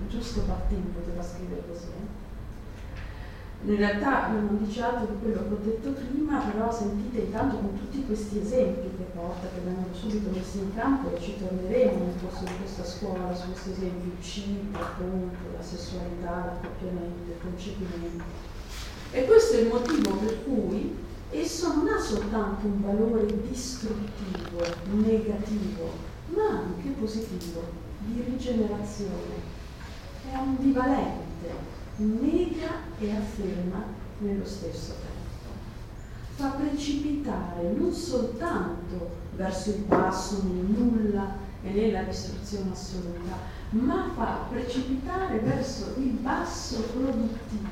Giusto 0.09 0.43
Battin 0.43 0.95
poteva 0.95 1.23
scrivere 1.23 1.63
così. 1.69 1.87
Eh? 1.87 2.23
In 3.67 3.77
realtà 3.77 4.29
non 4.29 4.59
dice 4.63 4.83
altro 4.83 5.07
di 5.07 5.19
quello 5.21 5.49
che 5.49 5.55
ho 5.55 5.65
detto 5.65 5.91
prima, 5.91 6.39
però 6.39 6.71
sentite 6.71 7.21
intanto 7.21 7.57
con 7.57 7.79
tutti 7.79 8.05
questi 8.05 8.39
esempi 8.39 8.95
che 8.97 9.05
porta, 9.15 9.49
che 9.49 9.61
vengono 9.65 9.93
subito 9.93 10.31
messi 10.31 10.59
in 10.59 10.75
campo 10.75 11.15
e 11.15 11.21
ci 11.21 11.39
torneremo 11.39 12.05
nel 12.05 12.15
corso 12.21 12.45
di 12.45 12.57
questa 12.59 12.85
scuola 12.85 13.35
su 13.35 13.49
questi 13.49 13.71
esempi, 13.71 14.09
il 14.09 14.23
cibo, 14.23 14.79
appunto, 14.79 15.37
la 15.57 15.63
sessualità, 15.63 16.45
l'accoppiamento, 16.45 17.31
il 17.31 17.41
concepimento. 17.41 18.25
E 19.11 19.25
questo 19.25 19.57
è 19.57 19.61
il 19.61 19.69
motivo 19.69 20.11
per 20.17 20.45
cui 20.45 20.97
esso 21.35 21.75
non 21.75 21.89
ha 21.89 21.99
soltanto 21.99 22.67
un 22.67 22.81
valore 22.81 23.27
distruttivo, 23.49 24.63
negativo, 24.93 25.91
ma 26.29 26.61
anche 26.61 26.91
positivo, 26.91 27.63
di 27.99 28.23
rigenerazione. 28.23 29.53
È 30.31 30.35
ambivalente, 30.35 31.51
nega 31.97 32.71
e 32.99 33.11
afferma 33.11 33.85
nello 34.19 34.45
stesso 34.45 34.93
tempo. 34.93 35.23
Fa 36.37 36.49
precipitare 36.51 37.73
non 37.77 37.93
soltanto 37.93 39.23
verso 39.37 39.71
il 39.71 39.83
basso 39.83 40.43
nel 40.45 40.65
nulla 40.65 41.37
e 41.63 41.71
nella 41.71 42.03
distruzione 42.03 42.71
assoluta, 42.73 43.39
ma 43.71 44.11
fa 44.15 44.47
precipitare 44.51 45.39
verso 45.41 45.95
il 45.97 46.11
basso 46.11 46.81
produttivo, 46.93 47.69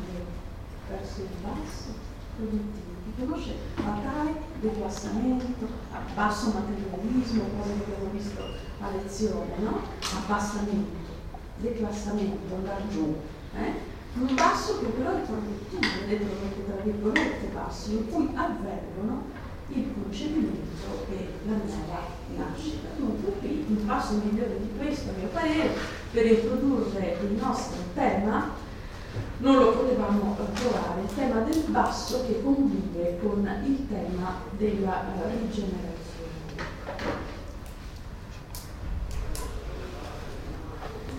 verso 0.88 1.20
il 1.20 1.28
basso 1.42 1.94
produttivo 2.36 2.91
conosce 3.18 3.54
battaglie, 3.76 4.40
declassamento, 4.60 5.66
basso 6.14 6.52
materialismo, 6.52 7.44
che 7.62 7.72
abbiamo 7.72 8.10
visto 8.12 8.42
a 8.80 8.90
lezione, 8.90 9.58
no? 9.58 9.80
Abbassamento, 10.16 11.10
declassamento, 11.58 12.54
andare 12.54 12.82
giù. 12.90 13.16
Eh? 13.54 13.90
Un 14.14 14.34
basso 14.34 14.78
che 14.80 14.86
però 14.86 15.16
è 15.16 15.20
produttivo, 15.20 16.06
dentro 16.06 16.34
tra 16.66 16.82
virgolette 16.82 17.46
basso, 17.52 17.90
in 17.90 18.10
cui 18.10 18.28
avvengono 18.34 19.40
il 19.68 19.86
concepimento 19.94 21.06
e 21.10 21.28
la 21.46 21.56
nuova 21.56 22.00
nascita. 22.36 22.88
Dunque 22.96 23.32
qui 23.40 23.64
un 23.68 23.86
passo 23.86 24.20
migliore 24.22 24.58
di 24.60 24.70
questo, 24.76 25.10
a 25.10 25.18
mio 25.18 25.28
parere, 25.28 25.70
per 26.12 26.26
introdurre 26.26 27.18
il 27.22 27.38
nostro 27.40 27.78
tema 27.94 28.50
non 29.38 29.56
lo 29.56 29.72
potevamo 29.72 30.36
trovare, 30.54 31.02
il 31.02 31.14
tema 31.14 31.40
del 31.40 31.64
basso 31.68 32.24
che 32.26 32.42
convive 32.42 33.18
con 33.20 33.46
il 33.64 33.88
tema 33.88 34.40
della 34.56 35.04
uh, 35.16 35.28
rigenerazione. 35.28 36.00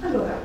Allora, 0.01 0.38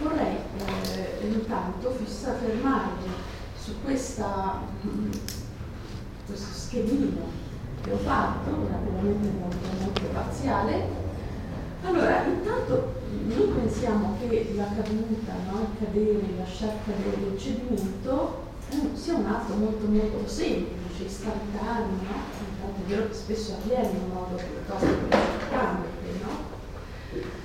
vorrei 0.00 0.36
eh, 0.56 1.26
intanto 1.26 1.90
fissa, 1.92 2.34
fermarmi 2.34 3.10
su 3.56 3.74
questa, 3.82 4.60
questo 6.26 6.52
schemino 6.52 7.26
che 7.82 7.92
ho 7.92 7.96
fatto, 7.98 8.50
rapidamente 8.70 9.28
molto, 9.38 9.66
molto 9.80 10.02
parziale. 10.12 10.88
Allora, 11.84 12.24
intanto 12.24 13.01
noi 13.26 13.46
pensiamo 13.54 14.16
che 14.20 14.52
la 14.56 14.64
caduta, 14.64 15.34
no? 15.50 15.60
il 15.60 15.78
cadere, 15.78 16.20
lasciar 16.38 16.74
cadere 16.84 17.32
il 17.32 17.38
cedimento 17.38 18.50
eh, 18.70 18.88
sia 18.94 19.14
un 19.14 19.26
atto 19.26 19.54
molto 19.54 19.86
molto 19.86 20.26
semplice, 20.26 21.04
istantaneo, 21.04 21.86
no? 21.86 22.50
tanto 22.60 22.80
vero 22.86 23.08
che 23.08 23.14
spesso 23.14 23.54
avviene 23.54 23.90
in 23.90 24.12
modo 24.12 24.36
piuttosto 24.36 24.86
precipitante, 25.08 25.88
no? 26.22 26.50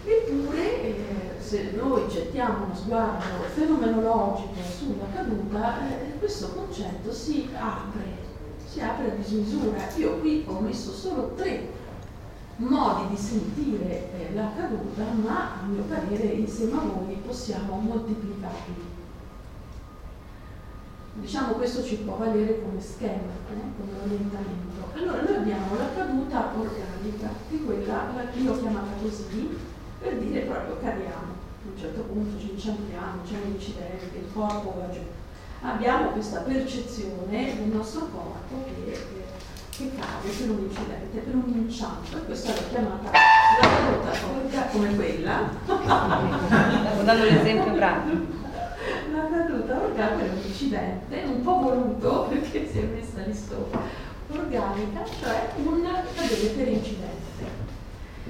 Eppure 0.05 0.83
eh, 0.83 0.95
se 1.39 1.71
noi 1.75 2.07
gettiamo 2.07 2.65
uno 2.65 2.75
sguardo 2.75 3.43
fenomenologico 3.53 4.53
sulla 4.63 5.05
caduta, 5.13 5.89
eh, 5.89 6.17
questo 6.17 6.49
concetto 6.53 7.11
si 7.11 7.49
apre, 7.53 8.05
si 8.65 8.79
apre 8.79 9.11
a 9.11 9.15
dismisura. 9.15 9.77
Io 9.97 10.19
qui 10.19 10.45
ho 10.47 10.59
messo 10.61 10.91
solo 10.91 11.33
tre 11.35 11.67
modi 12.57 13.09
di 13.09 13.17
sentire 13.17 14.11
eh, 14.13 14.33
la 14.33 14.51
caduta, 14.55 15.03
ma 15.23 15.61
a 15.61 15.65
mio 15.65 15.83
parere 15.83 16.25
insieme 16.25 16.73
a 16.73 16.81
voi 16.81 17.15
possiamo 17.25 17.75
moltiplicarli. 17.75 18.95
Diciamo 21.13 21.53
questo 21.53 21.83
ci 21.83 21.97
può 21.97 22.15
valere 22.15 22.61
come 22.61 22.81
schema, 22.81 23.33
eh, 23.49 23.61
come 23.77 23.91
orientamento. 24.03 24.91
Allora 24.93 25.21
noi 25.21 25.35
abbiamo 25.35 25.75
la 25.77 25.93
caduta 25.95 26.51
organica, 26.55 27.29
di 27.49 27.63
quella 27.63 28.05
che 28.31 28.39
io 28.39 28.53
ho 28.53 28.59
chiamata 28.59 28.91
così, 29.01 29.57
per 29.99 30.17
dire 30.17 30.41
proprio 30.41 30.77
cadiamo. 30.79 31.45
A 31.65 31.69
un 31.69 31.77
certo 31.77 32.01
punto 32.01 32.39
ci 32.39 32.51
inciampiamo, 32.51 33.21
c'è 33.23 33.35
un 33.43 33.51
incidente, 33.51 34.17
il 34.17 34.33
corpo 34.33 34.73
va 34.77 34.89
giù. 34.89 35.01
Abbiamo 35.61 36.09
questa 36.11 36.41
percezione 36.41 37.55
del 37.55 37.67
nostro 37.67 38.07
corpo 38.11 38.63
che 38.63 39.05
che 39.77 39.91
cade 39.95 40.29
per 40.29 40.49
un 40.49 40.63
incidente, 40.63 41.19
per 41.19 41.35
un 41.35 41.53
inciampo, 41.55 42.17
e 42.17 42.25
questa 42.25 42.51
l'ho 42.51 42.67
chiamata 42.67 43.11
la 43.11 43.67
caduta 43.67 44.27
orca 44.35 44.61
come 44.71 44.95
quella. 44.95 45.49
Sto 45.63 45.77
dando 47.05 47.23
l'esempio 47.23 47.73
pratico. 47.73 48.45
La 49.11 49.27
caduta 49.29 49.79
orca 49.79 50.05
per 50.07 50.31
un 50.31 50.41
incidente, 50.43 51.23
un 51.25 51.41
po' 51.43 51.59
voluto 51.59 52.25
perché 52.27 52.67
si 52.67 52.79
è 52.79 52.83
messa 52.85 53.21
lì 53.23 53.35
sopra, 53.35 53.79
organica, 54.31 55.05
cioè 55.05 55.49
un 55.63 55.83
cadere 56.15 56.47
per 56.55 56.67
incidente. 56.69 57.25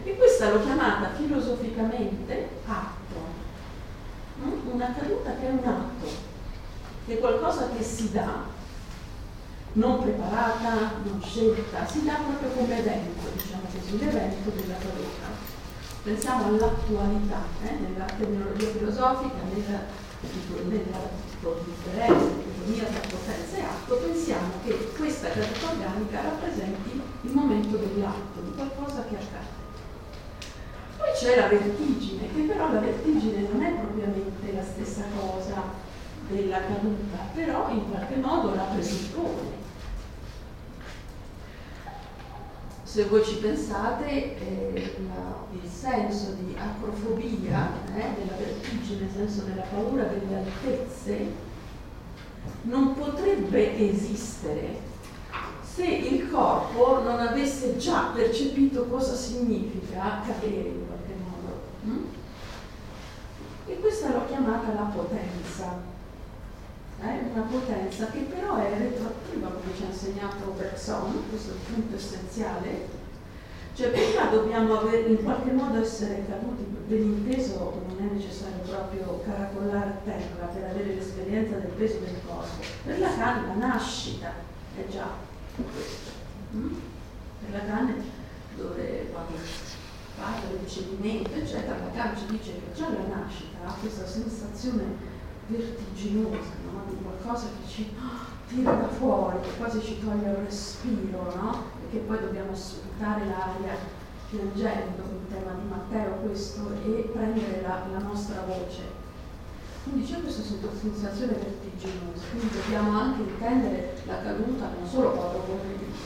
E 0.03 0.17
questa 0.17 0.51
l'ho 0.51 0.61
chiamata 0.61 1.11
filosoficamente 1.15 2.49
atto. 2.65 3.15
Mm? 4.43 4.73
Una 4.73 4.93
caduta 4.93 5.33
che 5.39 5.47
è 5.47 5.51
un 5.51 5.63
atto, 5.63 6.07
che 7.05 7.13
è 7.13 7.19
qualcosa 7.19 7.69
che 7.69 7.81
si 7.81 8.11
dà 8.11 8.55
non 9.73 10.01
preparata, 10.01 11.01
non 11.03 11.21
scelta, 11.21 11.85
si 11.85 12.03
dà 12.03 12.15
proprio 12.25 12.49
come 12.49 12.79
evento, 12.79 13.29
diciamo 13.35 13.63
così, 13.71 13.97
l'evento 13.99 14.49
della 14.49 14.75
caduta. 14.75 15.55
Pensiamo 16.03 16.45
all'attualità, 16.45 17.43
eh, 17.63 17.73
nella 17.81 18.05
terminologia 18.05 18.69
filosofica, 18.69 19.41
nella, 19.53 19.79
nella 20.69 21.25
differenza, 21.63 22.25
l'economia 22.67 22.83
tra 22.83 23.07
potenza 23.07 23.57
e 23.57 23.61
atto, 23.61 23.95
pensiamo 23.95 24.51
che 24.63 24.91
questa 24.97 25.29
caduta 25.29 25.69
organica 25.71 26.21
rappresenti 26.21 27.01
il 27.21 27.31
momento 27.31 27.77
dell'atto, 27.77 28.41
di 28.41 28.53
qualcosa 28.55 29.03
che 29.09 29.15
accade. 29.15 29.55
Poi 30.97 31.11
c'è 31.13 31.35
la 31.35 31.47
vertigine, 31.47 32.33
che 32.33 32.41
però 32.41 32.71
la 32.73 32.79
vertigine 32.79 33.47
non 33.51 33.61
è 33.61 33.71
propriamente 33.71 34.53
la 34.53 34.63
stessa 34.63 35.03
cosa 35.15 35.85
della 36.29 36.59
caduta, 36.61 37.17
però 37.33 37.69
in 37.69 37.89
qualche 37.89 38.15
modo 38.15 38.53
la 38.53 38.63
presuppone. 38.63 39.65
Se 42.83 43.05
voi 43.05 43.23
ci 43.23 43.35
pensate, 43.35 44.37
eh, 44.39 44.95
la, 45.07 45.45
il 45.51 45.69
senso 45.69 46.31
di 46.39 46.55
acrofobia, 46.57 47.69
eh, 47.95 48.05
della 48.17 48.37
vertigine, 48.37 49.01
nel 49.01 49.11
senso 49.13 49.41
della 49.43 49.63
paura 49.63 50.03
delle 50.03 50.35
altezze, 50.35 51.45
non 52.63 52.93
potrebbe 52.95 53.77
esistere 53.77 54.95
se 55.61 55.85
il 55.85 56.31
corpo 56.31 57.03
non 57.03 57.19
avesse 57.19 57.77
già 57.77 58.11
percepito 58.11 58.85
cosa 58.85 59.13
significa 59.13 60.21
cadere 60.25 60.69
in 60.69 60.87
qualche 60.87 61.13
modo. 61.23 61.61
Mm? 61.85 62.05
E 63.67 63.79
questa 63.79 64.11
l'ho 64.11 64.25
chiamata 64.25 64.73
la 64.73 64.91
potenza 64.93 65.95
eh, 67.01 67.31
una 67.31 67.43
potenza 67.43 68.07
che 68.07 68.19
però 68.21 68.57
è 68.57 68.77
retroattiva, 68.77 69.49
come 69.49 69.75
ci 69.75 69.83
ha 69.83 69.87
insegnato 69.87 70.53
Bergson, 70.57 71.23
questo 71.29 71.51
è 71.51 71.53
il 71.53 71.73
punto 71.73 71.95
essenziale. 71.95 72.95
Cioè 73.75 73.89
prima 73.89 74.25
dobbiamo 74.31 74.79
aver, 74.79 75.07
in 75.07 75.23
qualche 75.23 75.51
modo 75.51 75.79
essere 75.79 76.25
caduti, 76.27 76.63
ben 76.87 77.03
inteso 77.03 77.83
non 77.87 78.07
è 78.07 78.13
necessario 78.13 78.63
proprio 78.65 79.21
caracollare 79.23 79.89
a 79.89 79.99
terra 80.03 80.45
per 80.47 80.63
avere 80.63 80.95
l'esperienza 80.95 81.57
del 81.57 81.71
peso 81.71 81.99
del 81.99 82.15
corpo. 82.25 82.63
Per 82.83 82.99
la 82.99 83.15
canna 83.15 83.47
la 83.47 83.67
nascita 83.67 84.31
è 84.75 84.83
già 84.89 85.07
questo. 85.55 86.09
Mm? 86.55 86.73
Per 87.43 87.51
la 87.51 87.65
canna 87.65 87.93
dove 88.55 89.09
quando 89.11 89.33
parla 90.17 90.49
del 90.49 90.67
cedimento, 90.67 91.33
eccetera, 91.35 91.77
la 91.77 91.91
canna 91.93 92.17
ci 92.17 92.25
dice 92.25 92.53
che 92.53 92.73
già 92.75 92.89
la 92.89 93.15
nascita 93.15 93.57
ha 93.63 93.73
questa 93.79 94.07
sensazione 94.07 95.15
vertiginosa, 95.47 96.51
no? 96.65 96.66
Di 96.87 96.97
qualcosa 97.01 97.47
che 97.47 97.67
ci 97.67 97.93
tira 98.47 98.71
da 98.71 98.87
fuori, 98.87 99.39
che 99.41 99.57
quasi 99.57 99.81
ci 99.81 99.99
toglie 99.99 100.29
il 100.29 100.35
respiro, 100.37 101.33
no? 101.35 101.63
perché 101.81 102.05
poi 102.05 102.19
dobbiamo 102.19 102.55
sfruttare 102.55 103.25
l'aria 103.25 103.75
piangendo, 104.29 105.03
il 105.03 105.33
tema 105.33 105.53
di 105.53 105.67
Matteo 105.69 106.15
questo, 106.25 106.69
e 106.85 107.09
prendere 107.13 107.61
la, 107.61 107.85
la 107.91 107.99
nostra 107.99 108.43
voce. 108.45 109.05
Quindi 109.83 110.05
c'è 110.05 110.21
questa 110.21 110.41
sensazione 110.43 111.33
vertiginosa, 111.33 112.23
quindi 112.31 112.59
dobbiamo 112.59 112.99
anche 112.99 113.21
intendere 113.21 113.95
la 114.05 114.21
caduta 114.21 114.69
non 114.77 114.89
solo 114.89 115.11
quando 115.11 115.45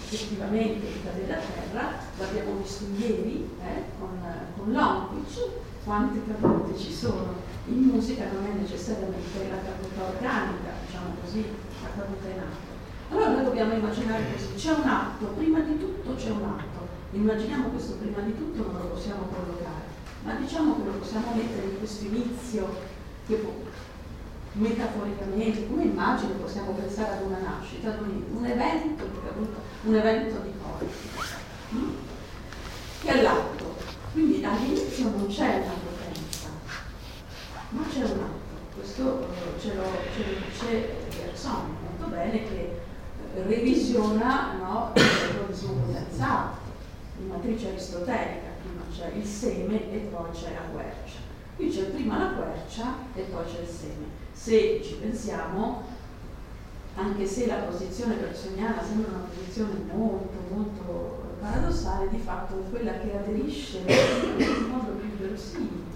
effettivamente 0.05 1.01
cade 1.03 1.25
da 1.25 1.38
terra, 1.38 1.93
l'abbiamo 2.19 2.57
visto 2.61 2.85
ieri 2.95 3.50
eh, 3.59 3.83
con, 3.97 4.09
con 4.55 4.71
l'Onquich, 4.71 5.50
quante 5.83 6.21
cadute 6.27 6.77
ci 6.77 6.93
sono 6.93 7.33
in 7.65 7.77
musica 7.77 8.25
non 8.32 8.46
è 8.46 8.60
necessariamente 8.60 9.50
la 9.50 9.62
caduta 9.62 10.03
organica, 10.10 10.72
diciamo 10.86 11.15
così, 11.22 11.46
la 11.82 11.89
caduta 11.96 12.27
in 12.27 12.39
atto. 12.39 12.70
Allora 13.10 13.30
noi 13.30 13.44
dobbiamo 13.44 13.74
immaginare 13.74 14.24
così, 14.32 14.53
c'è 14.56 14.72
un 14.72 14.88
atto, 14.88 15.25
prima 15.38 15.60
di 15.60 15.77
tutto 15.77 16.15
c'è 16.15 16.30
un 16.30 16.44
atto, 16.44 16.88
immaginiamo 17.12 17.70
questo 17.70 17.96
prima 17.96 18.22
di 18.22 18.36
tutto 18.36 18.72
non 18.72 18.82
lo 18.82 18.88
possiamo 18.88 19.27
collocare, 19.27 19.86
ma 20.24 20.34
diciamo 20.36 20.75
che 20.77 20.86
lo 20.86 20.98
possiamo 20.98 21.34
mettere 21.36 21.68
in 21.68 21.77
questo 21.77 22.06
inizio 22.06 22.89
può, 23.36 23.54
metaforicamente, 24.54 25.67
come 25.67 25.84
immagine 25.84 26.34
possiamo 26.34 26.71
pensare 26.71 27.17
ad 27.17 27.24
una 27.24 27.39
nascita, 27.39 27.89
ad 27.89 28.02
un, 28.02 28.24
un 28.38 28.45
evento 28.45 29.06
di 29.06 29.19
caduta, 29.24 29.60
un 29.84 29.95
evento 29.95 30.39
di 30.41 30.52
corpo, 30.62 30.86
mm? 31.76 31.89
che 33.02 33.10
è 33.10 33.21
l'atto. 33.21 33.76
Quindi 34.12 34.43
all'inizio 34.43 35.10
non 35.10 35.28
c'è 35.28 35.63
la 35.65 35.90
ma 37.71 37.84
c'è 37.89 38.03
un 38.03 38.19
altro, 38.19 38.75
questo 38.75 39.21
eh, 39.21 39.60
ce 39.60 39.75
lo, 39.75 39.84
ce 40.13 40.25
lo 40.25 40.39
dice 40.45 40.95
Bergson 41.15 41.75
molto 41.88 42.13
bene 42.13 42.43
che 42.43 42.81
eh, 43.36 43.43
revisiona 43.43 44.53
no, 44.57 44.91
il 44.93 45.03
pluralismo 45.29 45.73
condensato, 45.73 46.57
in 47.19 47.27
matrice 47.27 47.69
aristotelica, 47.69 48.49
prima 48.62 48.81
c'è 48.91 49.15
il 49.15 49.25
seme 49.25 49.91
e 49.91 49.97
poi 50.12 50.31
c'è 50.31 50.53
la 50.53 50.71
quercia. 50.71 51.19
Qui 51.55 51.69
c'è 51.69 51.84
prima 51.84 52.17
la 52.17 52.31
quercia 52.31 52.95
e 53.13 53.21
poi 53.21 53.45
c'è 53.45 53.62
il 53.62 53.67
seme. 53.67 54.05
Se 54.34 54.81
ci 54.84 54.95
pensiamo, 54.95 55.84
anche 56.95 57.25
se 57.25 57.47
la 57.47 57.55
posizione 57.55 58.15
bersoniana 58.15 58.84
sembra 58.84 59.12
una 59.12 59.27
posizione 59.34 59.75
molto, 59.93 60.38
molto 60.53 61.36
paradossale, 61.39 62.10
di 62.10 62.17
fatto 62.17 62.60
è 62.60 62.69
quella 62.69 62.99
che 62.99 63.17
aderisce 63.17 63.77
in 63.79 64.67
modo 64.69 64.91
più 64.93 65.10
verosimile 65.17 65.90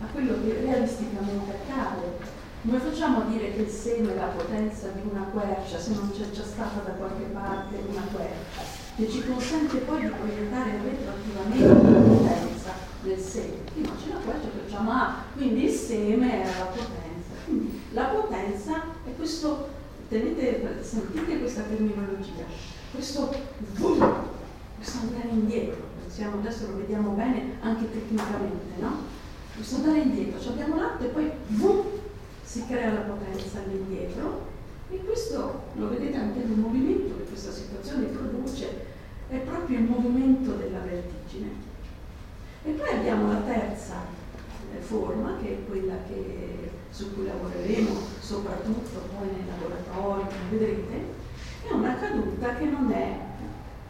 a 0.00 0.06
quello 0.12 0.34
che 0.42 0.60
realisticamente 0.60 1.50
accade. 1.50 2.36
Come 2.62 2.78
facciamo 2.78 3.20
a 3.22 3.24
dire 3.24 3.54
che 3.54 3.62
il 3.62 3.68
seno 3.68 4.10
è 4.10 4.14
la 4.14 4.34
potenza 4.34 4.88
di 4.88 5.08
una 5.08 5.26
quercia 5.32 5.78
se 5.78 5.94
non 5.94 6.10
c'è 6.10 6.30
già 6.30 6.42
stata 6.42 6.80
da 6.84 6.90
qualche 6.92 7.24
parte 7.32 7.76
una 7.88 8.02
quercia, 8.12 8.62
che 8.96 9.08
ci 9.08 9.24
consente 9.24 9.78
poi 9.78 10.00
di 10.00 10.08
proiettare 10.08 10.80
retroattivamente 10.82 11.66
la 11.66 12.00
potenza 12.00 12.70
del 13.02 13.18
seme? 13.18 13.56
Prima 13.72 13.90
c'è 13.94 14.12
la 14.12 14.18
quercia, 14.18 14.48
facciamo 14.64 14.90
ah, 14.90 15.22
quindi 15.36 15.64
il 15.64 15.70
seme 15.70 16.42
era 16.42 16.58
la 16.58 16.64
potenza. 16.64 17.34
Quindi 17.44 17.80
la 17.92 18.04
potenza 18.04 18.82
è 19.04 19.14
questo, 19.16 19.68
tenete, 20.08 20.82
sentite 20.82 21.38
questa 21.38 21.62
terminologia, 21.62 22.44
questo 22.92 23.32
boom, 23.76 24.14
questo 24.76 24.98
andare 24.98 25.28
indietro, 25.28 25.76
pensiamo, 26.02 26.38
adesso 26.40 26.66
lo 26.66 26.76
vediamo 26.76 27.10
bene 27.10 27.56
anche 27.60 27.90
tecnicamente, 27.90 28.80
no? 28.80 29.16
Questo 29.58 29.76
andare 29.76 29.98
indietro, 29.98 30.40
cioè 30.40 30.52
abbiamo 30.52 30.76
l'atto 30.76 31.04
e 31.04 31.08
poi 31.08 31.30
boom, 31.48 31.84
si 32.44 32.64
crea 32.66 32.92
la 32.92 33.00
potenza 33.00 33.58
all'indietro 33.58 34.46
e 34.88 35.04
questo 35.04 35.62
lo 35.74 35.88
vedete 35.88 36.16
anche 36.16 36.38
nel 36.38 36.56
movimento 36.56 37.16
che 37.16 37.24
questa 37.24 37.50
situazione 37.50 38.04
produce, 38.06 38.86
è 39.28 39.36
proprio 39.38 39.78
il 39.78 39.84
movimento 39.84 40.52
della 40.52 40.78
vertigine. 40.78 41.66
E 42.62 42.70
poi 42.70 42.88
abbiamo 42.88 43.32
la 43.32 43.40
terza 43.40 43.96
eh, 44.74 44.80
forma, 44.80 45.38
che 45.42 45.48
è 45.48 45.68
quella 45.68 45.94
che, 46.06 46.70
su 46.90 47.12
cui 47.14 47.26
lavoreremo 47.26 47.90
soprattutto 48.20 49.00
poi 49.16 49.26
nei 49.26 49.44
laboratori, 49.46 50.34
vedrete, 50.50 51.04
è 51.68 51.72
una 51.72 51.96
caduta 51.96 52.54
che 52.54 52.64
non 52.64 52.92
è 52.92 53.18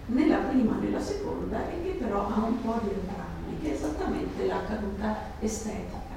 né 0.06 0.26
la 0.26 0.38
prima 0.38 0.78
né 0.78 0.90
la 0.90 1.00
seconda 1.00 1.68
e 1.70 1.82
che 1.82 1.90
però 1.98 2.26
ha 2.26 2.42
un 2.42 2.62
po' 2.62 2.80
di 2.82 2.88
che 3.60 3.70
è 3.70 3.74
esattamente 3.74 4.46
la 4.46 4.64
caduta 4.66 5.16
estetica. 5.40 6.16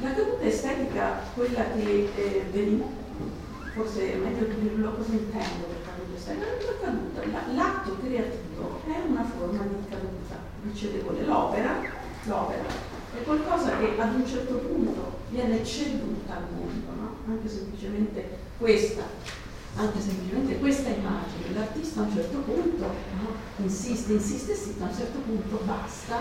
La 0.00 0.12
caduta 0.12 0.42
estetica, 0.42 1.20
quella 1.34 1.64
che 1.72 2.10
eh, 2.16 2.44
veniva, 2.50 2.86
forse 3.74 4.12
è 4.12 4.16
meglio 4.16 4.46
dirlo 4.58 4.92
cosa 4.94 5.12
intendo 5.12 5.66
per 5.66 5.78
caduta 5.84 6.16
estetica, 6.16 6.46
la 6.46 6.78
caduta, 6.80 7.52
l'atto 7.52 7.96
creativo 8.02 8.80
è 8.86 9.00
una 9.08 9.24
forma 9.24 9.62
di 9.62 9.88
caduta 9.88 10.36
ricevevole. 10.64 11.24
L'opera, 11.24 11.80
l'opera 12.24 12.92
è 13.16 13.22
qualcosa 13.22 13.78
che 13.78 13.94
ad 13.98 14.14
un 14.14 14.26
certo 14.26 14.54
punto 14.54 15.18
viene 15.30 15.64
ceduta 15.64 16.36
al 16.36 16.46
mondo, 16.54 17.00
no? 17.00 17.16
anche 17.28 17.48
semplicemente 17.48 18.38
questa 18.58 19.02
anche 19.76 20.00
semplicemente 20.00 20.58
questa 20.58 20.88
immagine, 20.90 21.52
l'artista 21.52 22.00
a 22.00 22.04
un 22.04 22.12
certo 22.12 22.38
punto 22.38 22.84
no, 22.84 23.34
insiste, 23.56 24.12
insiste, 24.12 24.54
sì, 24.54 24.74
a 24.80 24.84
un 24.84 24.94
certo 24.94 25.18
punto 25.18 25.60
basta, 25.64 26.20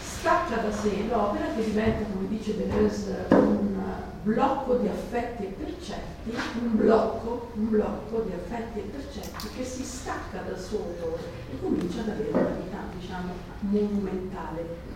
stacca 0.00 0.56
da 0.56 0.72
sé 0.72 1.06
l'opera 1.08 1.46
che 1.54 1.64
diventa, 1.64 2.08
come 2.12 2.28
dice 2.28 2.56
Deleuze, 2.56 3.26
un 3.30 3.74
blocco 4.22 4.76
di 4.76 4.88
affetti 4.88 5.44
e 5.44 5.56
percetti, 5.58 6.30
un 6.62 6.76
blocco, 6.76 7.50
un 7.54 7.68
blocco 7.68 8.22
di 8.22 8.32
affetti 8.32 8.78
e 8.78 8.82
percetti 8.82 9.48
che 9.56 9.64
si 9.64 9.84
stacca 9.84 10.42
dal 10.42 10.58
suo 10.58 10.78
autore 10.78 11.22
e 11.50 11.60
comincia 11.60 12.00
ad 12.00 12.08
avere 12.08 12.30
una 12.30 12.56
vita, 12.60 12.78
diciamo, 12.98 13.32
monumentale, 13.60 14.94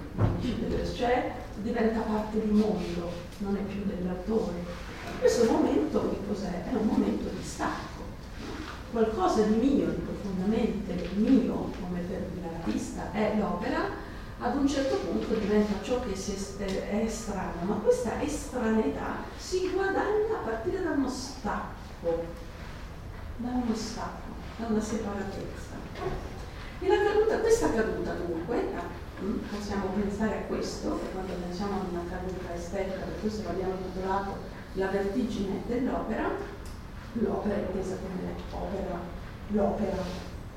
cioè 0.96 1.34
diventa 1.62 2.00
parte 2.00 2.40
di 2.40 2.50
mondo, 2.50 3.10
non 3.38 3.56
è 3.56 3.60
più 3.60 3.84
dell'autore 3.84 4.89
questo 5.18 5.50
momento 5.50 6.10
che 6.10 6.16
cos'è? 6.26 6.64
È 6.70 6.74
un 6.74 6.86
momento 6.86 7.28
di 7.28 7.42
stacco, 7.42 8.02
qualcosa 8.92 9.42
di 9.42 9.54
mio, 9.54 9.86
di 9.86 10.00
profondamente 10.00 11.08
mio, 11.14 11.70
come 11.80 12.00
per 12.00 12.28
l'artista 12.42 13.12
è 13.12 13.36
l'opera, 13.38 14.08
ad 14.42 14.56
un 14.56 14.66
certo 14.66 14.96
punto 14.96 15.34
diventa 15.34 15.82
ciò 15.82 16.00
che 16.00 16.12
è 16.12 17.08
strano, 17.08 17.62
ma 17.64 17.74
questa 17.74 18.20
estraneità 18.22 19.16
si 19.36 19.70
guadagna 19.70 20.38
a 20.38 20.44
partire 20.44 20.82
da 20.82 20.90
uno 20.92 21.08
stacco, 21.10 22.24
da 23.36 23.48
uno 23.48 23.74
stacco, 23.74 24.32
da 24.56 24.66
una 24.66 24.80
separatezza. 24.80 25.78
E 26.80 26.88
la 26.88 27.04
caduta, 27.04 27.40
questa 27.40 27.70
caduta 27.74 28.14
dunque, 28.14 28.72
mm, 29.22 29.38
possiamo 29.50 29.88
pensare 30.00 30.38
a 30.38 30.42
questo, 30.46 30.98
quando 31.12 31.34
pensiamo 31.34 31.72
a 31.74 31.84
una 31.90 32.04
caduta 32.08 32.54
estetica, 32.54 33.04
per 33.04 33.20
questo 33.20 33.42
l'abbiamo 33.42 33.74
titolato 33.92 34.49
La 34.74 34.86
vertigine 34.86 35.62
dell'opera, 35.66 36.30
l'opera 37.14 37.56
intesa 37.56 37.96
come 37.96 38.34
opera, 38.52 38.98
l'opera 39.48 40.02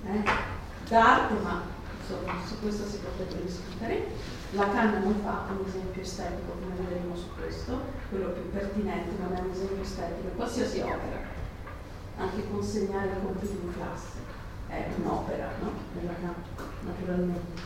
eh, 0.06 0.23
d'arte, 0.88 1.34
ma 1.41 1.63
insomma, 1.99 2.34
su 2.45 2.60
questo 2.60 2.86
si 2.86 2.97
potrebbe 2.97 3.43
discutere. 3.43 4.08
La 4.52 4.69
canna 4.69 4.99
non 4.99 5.15
fa 5.23 5.47
un 5.49 5.65
esempio 5.67 6.02
estetico, 6.02 6.52
come 6.52 6.76
vedremo 6.88 7.15
su 7.15 7.28
questo, 7.36 7.80
quello 8.10 8.30
più 8.30 8.52
pertinente 8.52 9.15
non 9.19 9.36
è 9.36 9.39
un 9.39 9.49
esempio 9.49 9.82
estetico, 9.82 10.28
qualsiasi 10.36 10.82
opera, 10.82 11.21
anche 12.17 12.49
consegnare 12.52 13.08
il 13.08 13.23
compito 13.23 13.52
in 13.52 13.73
classe, 13.73 14.17
è 14.67 14.89
un'opera, 14.99 15.49
no? 15.60 15.71
Nella 15.95 16.13
canna, 16.13 16.36
naturalmente. 16.84 17.62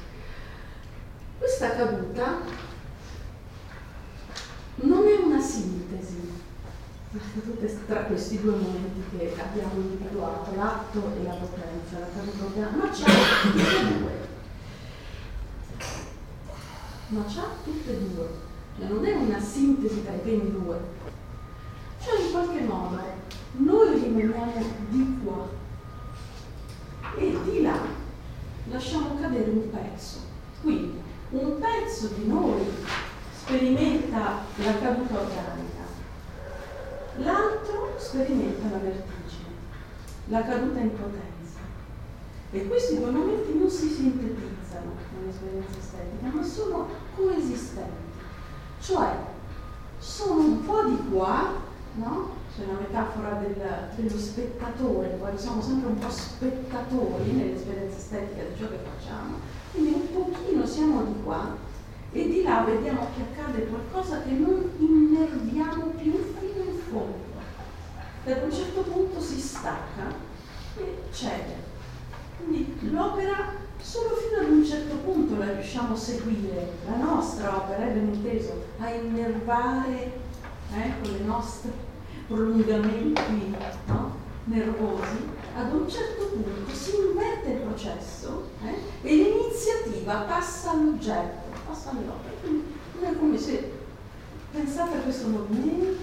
Questa 1.39 1.71
caduta 1.71 2.37
non 4.75 5.07
è 5.07 5.15
una 5.25 5.41
sintesi. 5.87 6.45
Tra 7.87 8.03
questi 8.03 8.41
due 8.41 8.51
momenti 8.51 9.01
che 9.17 9.33
abbiamo 9.39 9.73
individuato, 9.75 10.53
l'atto 10.55 11.11
e 11.17 11.23
la 11.23 11.33
potenza, 11.35 11.99
la 11.99 12.07
caduta, 12.13 12.69
ma 12.75 12.89
c'è 12.89 13.05
tutte 13.41 13.79
e 13.79 13.97
due. 13.97 14.25
Ma 17.07 17.23
c'ha 17.23 17.47
tutte 17.63 17.91
e 17.91 17.97
due, 18.13 18.29
cioè 18.77 18.87
non 18.89 19.05
è 19.05 19.13
una 19.13 19.39
sintesi 19.39 20.03
tra 20.03 20.13
i 20.13 20.19
primi 20.19 20.51
due, 20.51 20.77
cioè 22.03 22.19
in 22.19 22.31
qualche 22.31 22.59
modo 22.59 22.99
noi 23.53 23.93
rimaniamo 23.93 24.65
di 24.89 25.19
qua 25.23 25.47
e 27.15 27.37
di 27.45 27.61
là. 27.61 27.79
Lasciamo 28.69 29.17
cadere 29.19 29.49
un 29.49 29.69
pezzo. 29.69 30.17
Quindi 30.61 30.99
un 31.29 31.57
pezzo 31.57 32.07
di 32.07 32.27
noi 32.27 32.65
sperimenta 33.39 34.43
la 34.57 34.79
caduta 34.79 35.19
organica, 35.19 35.76
l'altro 37.17 37.93
sperimenta 37.97 38.69
la 38.69 38.77
vertigine, 38.77 39.49
la 40.27 40.43
caduta 40.43 40.79
in 40.79 40.91
potenza. 40.91 41.59
E 42.51 42.67
questi 42.67 42.97
due 42.97 43.11
momenti 43.11 43.57
non 43.57 43.69
si 43.69 43.89
sintetizzano 43.89 44.91
nell'esperienza 45.19 45.77
estetica, 45.77 46.29
ma 46.31 46.43
sono 46.43 46.87
coesistenti. 47.15 48.15
Cioè, 48.79 49.15
sono 49.99 50.41
un 50.41 50.65
po' 50.65 50.83
di 50.83 50.97
qua, 51.11 51.51
no? 51.95 52.35
C'è 52.55 52.63
una 52.63 52.79
metafora 52.79 53.33
del, 53.33 53.61
dello 53.95 54.17
spettatore, 54.17 55.17
poi 55.19 55.37
siamo 55.37 55.61
sempre 55.61 55.89
un 55.89 55.99
po' 55.99 56.09
spettatori 56.09 57.31
nell'esperienza 57.31 57.97
estetica 57.97 58.43
di 58.43 58.57
ciò 58.57 58.69
che 58.69 58.79
facciamo, 58.83 59.35
quindi 59.71 59.93
un 59.93 60.13
pochino 60.13 60.65
siamo 60.65 61.03
di 61.03 61.21
qua 61.23 61.55
e 62.11 62.27
di 62.29 62.41
là 62.41 62.63
vediamo 62.63 63.07
che 63.15 63.21
accade 63.21 63.67
qualcosa 63.67 64.21
che 64.21 64.31
non 64.31 64.71
innerviamo 64.77 65.85
più 65.97 66.13
fino 66.39 66.56
fondo. 66.97 67.35
Per 68.23 68.43
un 68.43 68.51
certo 68.51 68.81
punto 68.81 69.21
si 69.21 69.39
stacca 69.39 70.13
e 70.77 71.03
cede. 71.11 71.65
Quindi 72.37 72.77
l'opera 72.91 73.65
solo 73.81 74.15
fino 74.15 74.41
ad 74.41 74.51
un 74.51 74.65
certo 74.65 74.95
punto 74.97 75.37
la 75.37 75.53
riusciamo 75.53 75.93
a 75.93 75.97
seguire, 75.97 76.73
la 76.87 76.97
nostra 76.97 77.55
opera, 77.55 77.87
è 77.87 77.91
ben 77.91 78.13
inteso, 78.13 78.65
a 78.79 78.89
innervare 78.89 80.19
eh, 80.73 80.91
con 81.01 81.15
i 81.15 81.25
nostri 81.25 81.71
prolungamenti 82.27 83.55
no? 83.85 84.15
nervosi, 84.45 85.29
ad 85.55 85.73
un 85.73 85.89
certo 85.89 86.25
punto 86.25 86.73
si 86.73 86.95
inverte 86.95 87.49
il 87.49 87.59
processo 87.59 88.49
eh, 88.63 89.07
e 89.07 89.15
l'iniziativa 89.15 90.21
passa 90.21 90.71
all'oggetto, 90.71 91.57
passa 91.65 91.91
all'opera. 91.91 92.35
Quindi 92.41 92.65
è 93.01 93.17
come 93.17 93.37
se 93.37 93.71
pensate 94.51 94.97
a 94.97 95.01
questo 95.01 95.27
movimento, 95.27 95.97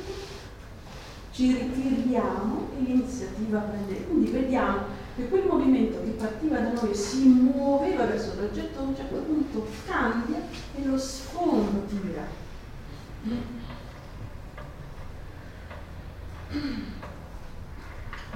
ci 1.34 1.52
ritiriamo 1.52 2.68
e 2.76 2.82
l'iniziativa 2.82 3.58
prende. 3.58 4.06
Quindi 4.06 4.30
vediamo 4.30 4.78
che 5.16 5.28
quel 5.28 5.46
movimento 5.46 6.00
che 6.04 6.10
partiva 6.10 6.60
da 6.60 6.72
noi 6.72 6.90
e 6.90 6.94
si 6.94 7.26
muoveva 7.26 8.04
verso 8.04 8.34
l'oggetto, 8.38 8.78
a 8.78 8.82
un 8.82 8.94
certo 8.96 9.16
punto 9.16 9.66
cambia 9.84 10.38
e 10.76 10.84
lo 10.84 10.96
sfondo 10.96 11.82
tira. 11.86 12.42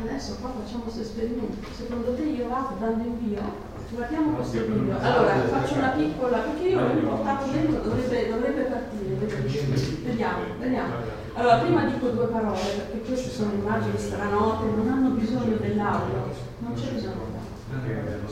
Adesso 0.01 0.37
qua 0.41 0.53
facciamo 0.61 0.83
questo 0.83 1.03
esperimento. 1.03 1.57
Secondo 1.77 2.15
te 2.15 2.23
io 2.23 2.49
vado 2.49 2.77
dando 2.81 3.05
invio? 3.05 3.67
Guardiamo 3.91 4.33
questo 4.33 4.67
video. 4.67 4.99
Allora 4.99 5.35
faccio 5.47 5.75
una 5.75 5.89
piccola, 5.89 6.39
perché 6.39 6.69
io 6.69 6.81
l'ho 6.81 7.09
portato 7.09 7.51
dentro, 7.51 7.81
dovrebbe. 7.81 8.38
Vediamo. 10.59 10.95
Allora, 11.35 11.59
prima 11.59 11.85
dico 11.85 12.09
due 12.09 12.27
parole, 12.27 12.59
perché 12.59 13.01
queste 13.01 13.31
sono 13.31 13.53
immagini 13.53 13.99
stranote, 13.99 14.65
non 14.75 14.89
hanno 14.89 15.11
bisogno 15.11 15.57
dell'audio, 15.57 16.35
non 16.59 16.75
c'è 16.75 16.93
bisogno 16.93 17.27
dell'audio. 17.75 18.29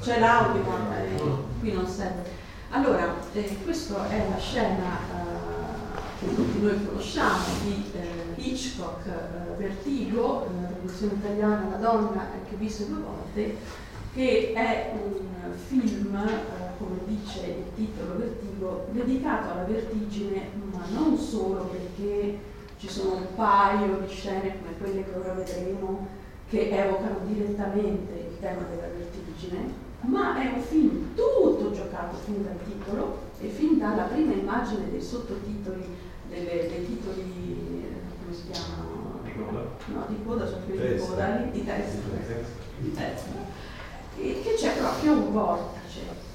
C'è 0.00 0.18
l'audio, 0.18 0.62
ma 0.62 0.98
eh, 0.98 1.20
qui 1.60 1.72
non 1.72 1.86
serve. 1.86 2.22
Allora, 2.70 3.14
eh, 3.32 3.58
questa 3.64 4.08
è 4.08 4.26
la 4.28 4.38
scena 4.38 4.98
eh, 5.10 5.98
che 6.20 6.34
tutti 6.34 6.60
noi 6.60 6.86
conosciamo 6.86 7.44
di 7.62 7.90
eh, 7.94 8.40
Hitchcock, 8.40 9.06
eh, 9.06 9.56
Vertigo, 9.56 10.46
la 10.60 10.68
traduzione 10.68 11.14
italiana 11.14 11.68
La 11.70 11.76
donna 11.76 12.26
che 12.48 12.54
ho 12.54 12.58
visto 12.58 12.84
due 12.84 13.02
volte, 13.02 13.56
che 14.14 14.52
è 14.54 14.92
un 14.94 15.52
film, 15.66 16.14
eh, 16.14 16.67
come 16.78 16.98
dice 17.06 17.46
il 17.46 17.74
titolo 17.74 18.16
Vertigo, 18.16 18.86
dedicato 18.92 19.52
alla 19.52 19.64
vertigine, 19.64 20.50
ma 20.72 20.84
non 20.92 21.16
solo 21.16 21.64
perché 21.64 22.38
ci 22.78 22.88
sono 22.88 23.16
un 23.16 23.34
paio 23.34 23.98
di 24.06 24.12
scene 24.12 24.56
come 24.58 24.78
quelle 24.78 25.04
che 25.04 25.18
ora 25.18 25.32
vedremo 25.32 26.06
che 26.48 26.70
evocano 26.70 27.18
direttamente 27.26 28.28
il 28.30 28.38
tema 28.40 28.62
della 28.70 28.88
vertigine, 28.96 29.86
ma 30.02 30.40
è 30.40 30.52
un 30.54 30.62
film 30.62 31.14
tutto 31.14 31.72
giocato 31.72 32.16
fin 32.24 32.42
dal 32.44 32.56
titolo 32.64 33.18
e 33.40 33.48
fin 33.48 33.78
dalla 33.78 34.04
prima 34.04 34.32
immagine 34.32 34.90
dei 34.90 35.02
sottotitoli, 35.02 35.84
delle, 36.28 36.68
dei 36.68 36.86
titoli, 36.86 37.84
come 38.22 38.34
si 38.34 38.50
chiamano? 38.50 39.06
No, 39.86 40.04
di 40.08 40.16
coda, 40.24 40.46
sono 40.46 40.62
quelli 40.64 40.94
di 40.94 41.00
coda, 41.00 41.36
di 41.50 41.64
testa. 41.64 41.98
Di 42.78 42.92
testa 42.92 43.66
e 44.20 44.40
che 44.42 44.54
c'è 44.54 44.76
proprio 44.76 45.12
un 45.12 45.32
vortice? 45.32 46.27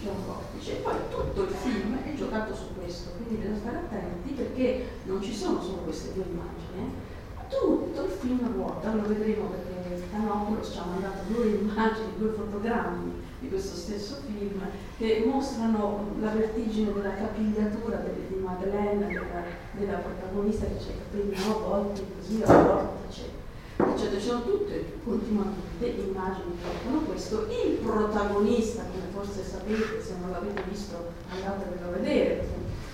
C'è 0.00 0.08
un 0.08 0.24
vortice. 0.26 0.78
E 0.78 0.80
poi 0.80 0.94
tutto 1.10 1.42
il 1.42 1.50
film 1.50 1.96
è 2.02 2.14
giocato 2.14 2.54
su 2.54 2.74
questo, 2.78 3.10
quindi 3.16 3.36
bisogna 3.36 3.58
stare 3.58 3.76
attenti 3.76 4.32
perché 4.32 4.88
non 5.04 5.22
ci 5.22 5.34
sono 5.34 5.60
solo 5.62 5.82
queste 5.82 6.14
due 6.14 6.24
immagini, 6.24 6.88
eh. 6.88 7.48
tutto 7.48 8.04
il 8.04 8.10
film 8.10 8.52
ruota, 8.54 8.94
lo 8.94 9.06
vedremo 9.06 9.48
perché 9.48 10.08
Canopoulos 10.10 10.72
ci 10.72 10.78
ha 10.78 10.84
mandato 10.84 11.18
due 11.28 11.46
immagini, 11.60 12.16
due 12.16 12.30
fotogrammi 12.30 13.26
di 13.40 13.48
questo 13.48 13.76
stesso 13.76 14.16
film 14.26 14.60
che 14.96 15.24
mostrano 15.24 16.06
la 16.20 16.30
vertigine 16.30 16.92
della 16.92 17.14
capigliatura 17.14 17.98
di 17.98 18.34
Madeleine, 18.36 19.06
della, 19.06 19.42
della 19.72 19.98
protagonista 19.98 20.66
che 20.66 20.76
c'è 20.76 20.90
i 20.90 20.98
capelli 20.98 21.46
no, 21.46 21.58
volti 21.60 22.04
così 22.16 22.42
a 22.42 22.62
vortice 22.62 23.37
eccetera, 23.78 24.20
ci 24.20 24.26
sono 24.26 24.42
tutte 24.42 24.98
continuamente 25.04 25.86
immagini 25.86 26.58
che 26.60 26.68
dicono 26.82 27.00
questo. 27.02 27.46
Il 27.46 27.78
protagonista, 27.78 28.82
come 28.82 29.06
forse 29.12 29.44
sapete, 29.44 30.02
se 30.02 30.14
non 30.20 30.30
l'avete 30.30 30.62
visto 30.68 31.12
andatevelo 31.30 31.88
a 31.88 31.92
vedere, 31.92 32.46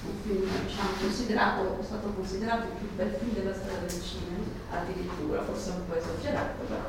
un 0.05 0.12
film 0.23 0.44
diciamo, 0.66 0.90
considerato, 1.01 1.79
è 1.81 1.85
stato 1.85 2.09
considerato 2.09 2.64
il 2.64 2.77
più 2.79 2.88
bel 2.97 3.16
film 3.18 3.33
della 3.33 3.55
storia 3.55 3.79
del 3.79 3.90
cinema, 3.90 4.44
addirittura, 4.70 5.42
forse 5.42 5.70
un 5.70 5.87
po' 5.88 5.97
esagerato, 5.97 6.62
però. 6.68 6.83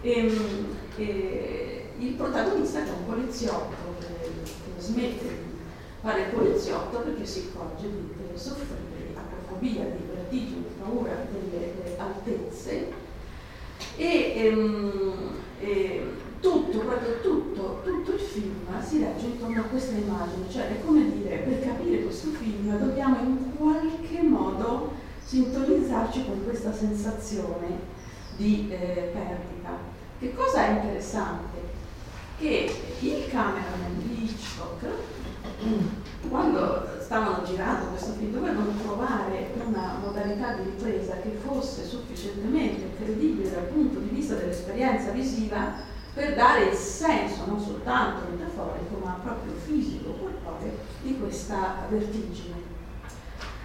E, 0.00 0.10
ehm, 0.10 0.76
e, 0.96 1.90
il 1.98 2.12
protagonista 2.14 2.84
è 2.84 2.90
un 2.90 3.06
poliziotto 3.06 3.94
che, 4.00 4.42
che 4.42 4.80
smette 4.80 5.28
di 5.28 5.54
fare 6.00 6.22
il 6.22 6.34
poliziotto 6.34 6.98
perché 6.98 7.24
si 7.24 7.48
accorge 7.48 7.88
di 7.88 8.38
soffrire 8.38 9.06
di 9.08 9.16
acrofobia, 9.16 9.84
di 9.84 10.04
vertigine, 10.12 10.66
di 10.66 10.74
paura 10.82 11.26
delle 11.30 11.96
altezze 11.96 13.03
e, 13.96 14.32
ehm, 14.36 15.12
eh, 15.60 16.02
tutto, 16.40 16.78
proprio 16.78 17.20
tutto, 17.20 17.80
tutto 17.84 18.12
il 18.12 18.20
film 18.20 18.82
si 18.82 19.02
regge 19.02 19.26
intorno 19.26 19.60
a 19.60 19.64
questa 19.64 19.96
immagine, 19.96 20.50
cioè 20.50 20.68
è 20.68 20.84
come 20.84 21.10
dire, 21.10 21.36
per 21.38 21.60
capire 21.60 22.02
questo 22.02 22.28
film 22.30 22.76
dobbiamo 22.78 23.18
in 23.20 23.56
qualche 23.56 24.22
modo 24.22 24.92
sintonizzarci 25.24 26.24
con 26.26 26.44
questa 26.44 26.72
sensazione 26.72 27.92
di 28.36 28.68
eh, 28.70 29.10
perdita. 29.12 29.78
Che 30.18 30.34
cosa 30.34 30.66
è 30.66 30.70
interessante? 30.72 31.62
Che 32.38 32.74
il 33.00 33.26
cameraman 33.30 33.98
di 33.98 34.24
Hitchcock 34.24 34.86
quando 36.28 36.88
stavano 37.00 37.44
girando 37.44 37.86
questo 37.86 38.12
film 38.12 38.32
dovevano 38.32 38.72
trovare 38.82 39.52
una 39.64 39.98
modalità 40.02 40.54
di 40.54 40.64
ripresa 40.64 41.16
che 41.20 41.38
fosse 41.44 41.84
sufficientemente 41.84 42.96
credibile 42.96 43.50
dal 43.50 43.64
punto 43.64 43.98
di 43.98 44.08
vista 44.08 44.34
dell'esperienza 44.34 45.10
visiva 45.10 45.92
per 46.14 46.34
dare 46.34 46.66
il 46.66 46.76
senso 46.76 47.44
non 47.46 47.60
soltanto 47.60 48.30
metaforico 48.30 49.00
ma 49.02 49.18
proprio 49.22 49.52
fisico, 49.54 50.12
corporeo 50.12 50.72
di 51.02 51.18
questa 51.18 51.86
vertigine. 51.88 52.72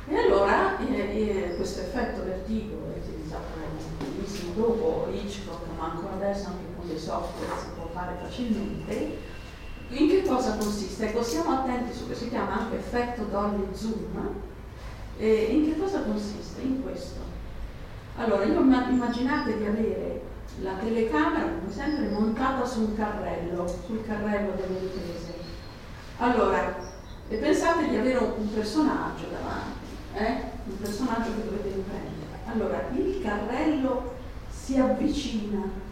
E 0.07 0.17
allora 0.17 0.79
eh, 0.79 0.95
eh, 0.95 1.55
questo 1.55 1.81
effetto 1.81 2.23
vertigo 2.23 2.91
è 2.93 2.97
utilizzato 2.97 3.45
benissimo 3.99 4.53
dopo 4.55 5.07
Hitchcock, 5.13 5.67
ma 5.77 5.91
ancora 5.91 6.15
adesso 6.15 6.47
anche 6.47 6.65
con 6.75 6.87
dei 6.87 6.97
software 6.97 7.53
si 7.59 7.67
può 7.75 7.87
fare 7.93 8.17
facilmente, 8.19 9.17
in 9.89 10.07
che 10.07 10.23
cosa 10.23 10.55
consiste? 10.55 11.07
Ecco, 11.07 11.23
siamo 11.23 11.51
attenti 11.51 11.93
su 11.93 12.05
questo, 12.05 12.25
si 12.25 12.29
chiama 12.29 12.59
anche 12.59 12.77
effetto 12.77 13.23
Dolly 13.23 13.67
Zoom. 13.73 14.35
E 15.17 15.33
in 15.51 15.65
che 15.65 15.79
cosa 15.79 16.01
consiste? 16.01 16.61
In 16.61 16.81
questo. 16.83 17.19
Allora, 18.17 18.43
io 18.43 18.59
immaginate 18.59 19.57
di 19.57 19.65
avere 19.65 20.21
la 20.61 20.73
telecamera, 20.73 21.45
come 21.45 21.71
sempre, 21.71 22.09
montata 22.09 22.65
su 22.65 22.81
un 22.81 22.95
carrello, 22.95 23.67
sul 23.85 24.05
carrello 24.05 24.51
delle 24.55 24.79
riprese. 24.79 25.33
Allora, 26.17 26.75
e 27.27 27.35
pensate 27.37 27.87
di 27.87 27.95
avere 27.95 28.17
un 28.17 28.53
personaggio 28.53 29.25
davanti, 29.31 29.87
eh? 30.15 30.43
un 30.65 30.77
personaggio 30.79 31.29
che 31.35 31.45
dovete 31.45 31.69
riprendere. 31.75 32.39
Allora, 32.45 32.89
il 32.95 33.21
carrello 33.21 34.15
si 34.49 34.77
avvicina 34.77 35.87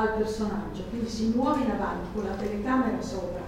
al 0.00 0.16
personaggio, 0.16 0.84
quindi 0.88 1.08
si 1.08 1.32
muove 1.34 1.62
in 1.62 1.70
avanti 1.70 2.08
con 2.14 2.24
la 2.24 2.34
telecamera 2.34 3.00
sopra, 3.00 3.42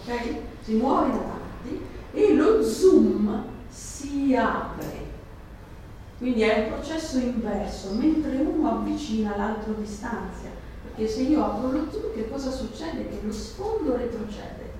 ok? 0.00 0.36
Si 0.62 0.74
muove 0.74 1.06
in 1.08 1.14
avanti 1.14 1.82
e 2.12 2.34
lo 2.34 2.62
zoom 2.62 3.44
si 3.68 4.34
apre. 4.34 5.06
Quindi 6.18 6.42
è 6.42 6.64
un 6.64 6.72
processo 6.72 7.18
inverso, 7.18 7.92
mentre 7.92 8.36
uno 8.36 8.68
avvicina 8.70 9.36
l'altro 9.36 9.74
distanzia. 9.74 10.50
Perché 10.82 11.06
se 11.06 11.22
io 11.22 11.44
apro 11.44 11.70
lo 11.70 11.86
zoom, 11.90 12.12
che 12.14 12.28
cosa 12.28 12.50
succede? 12.50 13.08
Che 13.08 13.20
lo 13.22 13.32
sfondo 13.32 13.96
retrocede, 13.96 14.72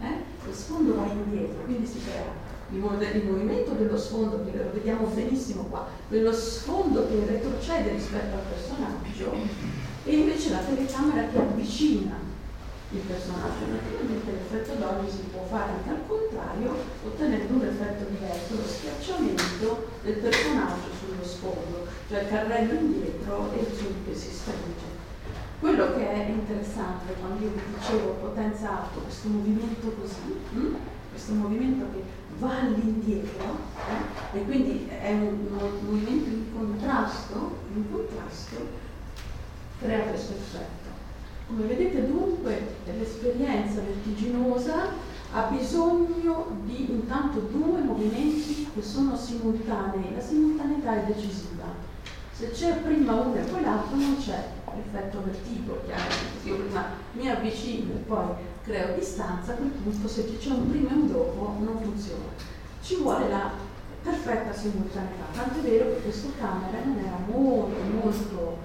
eh? 0.00 0.22
lo 0.44 0.52
sfondo 0.52 0.94
va 0.94 1.06
indietro, 1.06 1.64
quindi 1.64 1.86
si 1.86 2.00
crea 2.04 2.44
il, 2.70 3.24
movimento 3.24 3.72
dello 3.72 3.96
sfondo, 3.96 4.44
che 4.44 4.56
lo 4.56 4.70
vediamo 4.72 5.06
benissimo 5.06 5.64
qua, 5.64 5.86
quello 6.08 6.32
sfondo 6.32 7.06
che 7.08 7.24
retrocede 7.26 7.90
rispetto 7.90 8.34
al 8.34 8.42
personaggio 8.48 9.83
e 10.04 10.14
invece 10.14 10.50
la 10.50 10.58
telecamera 10.58 11.28
che 11.28 11.38
avvicina 11.38 12.32
il 12.90 13.00
personaggio. 13.00 13.66
Naturalmente 13.66 14.30
l'effetto 14.30 14.74
Dolly 14.74 15.10
si 15.10 15.24
può 15.32 15.44
fare 15.48 15.72
anche 15.72 15.90
al 15.90 16.06
contrario, 16.06 16.76
ottenendo 17.04 17.54
un 17.54 17.64
effetto 17.66 18.04
diverso, 18.10 18.54
lo 18.54 18.66
schiacciamento 18.66 19.88
del 20.02 20.16
personaggio 20.16 20.92
sullo 20.98 21.24
sfondo, 21.24 21.86
cioè 22.08 22.22
il 22.22 22.28
carrello 22.28 22.78
indietro 22.78 23.50
e 23.52 23.60
il 23.60 23.76
zoom 23.76 24.04
che 24.06 24.14
si 24.14 24.30
stringe. 24.30 24.92
Quello 25.58 25.94
che 25.94 26.10
è 26.10 26.28
interessante 26.28 27.14
quando 27.18 27.42
io 27.42 27.52
vi 27.52 27.60
dicevo 27.78 28.10
potenza 28.20 28.82
alto, 28.82 29.00
questo 29.00 29.28
movimento 29.28 29.94
così, 29.98 30.36
hm? 30.52 30.74
questo 31.10 31.32
movimento 31.32 31.86
che 31.92 32.02
va 32.38 32.60
all'indietro 32.60 33.56
eh? 34.32 34.38
e 34.38 34.44
quindi 34.44 34.88
è 34.88 35.12
un, 35.12 35.46
un 35.50 35.78
movimento 35.86 36.28
in 36.28 36.52
crea 39.78 40.04
questo 40.04 40.32
effetto. 40.32 40.88
Come 41.46 41.66
vedete 41.66 42.06
dunque 42.06 42.76
l'esperienza 42.86 43.80
vertiginosa 43.80 44.88
ha 45.32 45.42
bisogno 45.50 46.46
di 46.64 46.90
intanto 46.90 47.40
due 47.40 47.80
movimenti 47.80 48.68
che 48.72 48.82
sono 48.82 49.16
simultanei, 49.16 50.14
la 50.14 50.22
simultaneità 50.22 51.02
è 51.02 51.12
decisiva. 51.12 51.64
Se 52.32 52.50
c'è 52.50 52.76
prima 52.76 53.14
uno 53.14 53.34
e 53.34 53.42
poi 53.42 53.62
l'altro 53.62 53.96
non 53.96 54.16
c'è 54.18 54.48
l'effetto 54.74 55.22
vertigo, 55.22 55.80
chiaramente, 55.84 56.40
se 56.42 56.48
io 56.48 56.56
prima 56.56 56.86
mi 57.12 57.28
avvicino 57.28 57.92
e 57.92 57.98
poi 57.98 58.26
creo 58.64 58.94
distanza, 58.94 59.52
a 59.52 59.56
quel 59.56 59.68
punto 59.68 60.08
se 60.08 60.36
c'è 60.38 60.50
un 60.50 60.70
prima 60.70 60.90
e 60.90 60.94
un 60.94 61.12
dopo 61.12 61.56
non 61.60 61.78
funziona. 61.80 62.22
Ci 62.80 62.96
vuole 62.96 63.28
la 63.28 63.50
perfetta 64.02 64.52
simultaneità, 64.52 65.24
tant'è 65.32 65.60
vero 65.60 65.94
che 65.94 66.02
questo 66.02 66.30
camera 66.38 66.78
non 66.84 66.98
era 66.98 67.18
molto 67.26 67.76
molto 68.02 68.58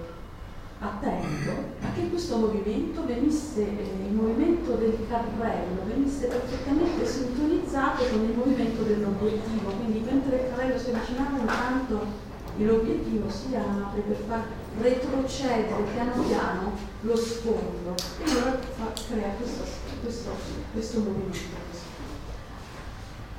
attento 0.80 1.50
a 1.82 1.92
che 1.94 2.08
questo 2.08 2.36
movimento 2.38 3.04
venisse, 3.04 3.60
eh, 3.60 4.06
il 4.08 4.14
movimento 4.14 4.72
del 4.74 4.96
carrello 5.08 5.84
venisse 5.84 6.26
perfettamente 6.26 7.06
sintonizzato 7.06 8.04
con 8.04 8.24
il 8.24 8.36
movimento 8.36 8.82
dell'obiettivo, 8.82 9.70
quindi 9.72 10.00
mentre 10.00 10.36
il 10.36 10.54
carrello 10.54 10.78
si 10.78 10.90
avvicinava 10.90 11.38
intanto 11.38 12.28
l'obiettivo 12.56 13.30
si 13.30 13.54
apre 13.54 14.00
per 14.00 14.16
far 14.26 14.44
retrocedere 14.80 15.82
piano 15.92 16.22
piano 16.22 16.72
lo 17.02 17.16
sfondo 17.16 17.94
e 18.18 18.30
allora 18.30 18.58
fa, 18.76 18.92
crea 19.08 19.30
questo, 19.38 19.62
questo, 20.02 20.30
questo 20.72 20.98
movimento. 20.98 21.68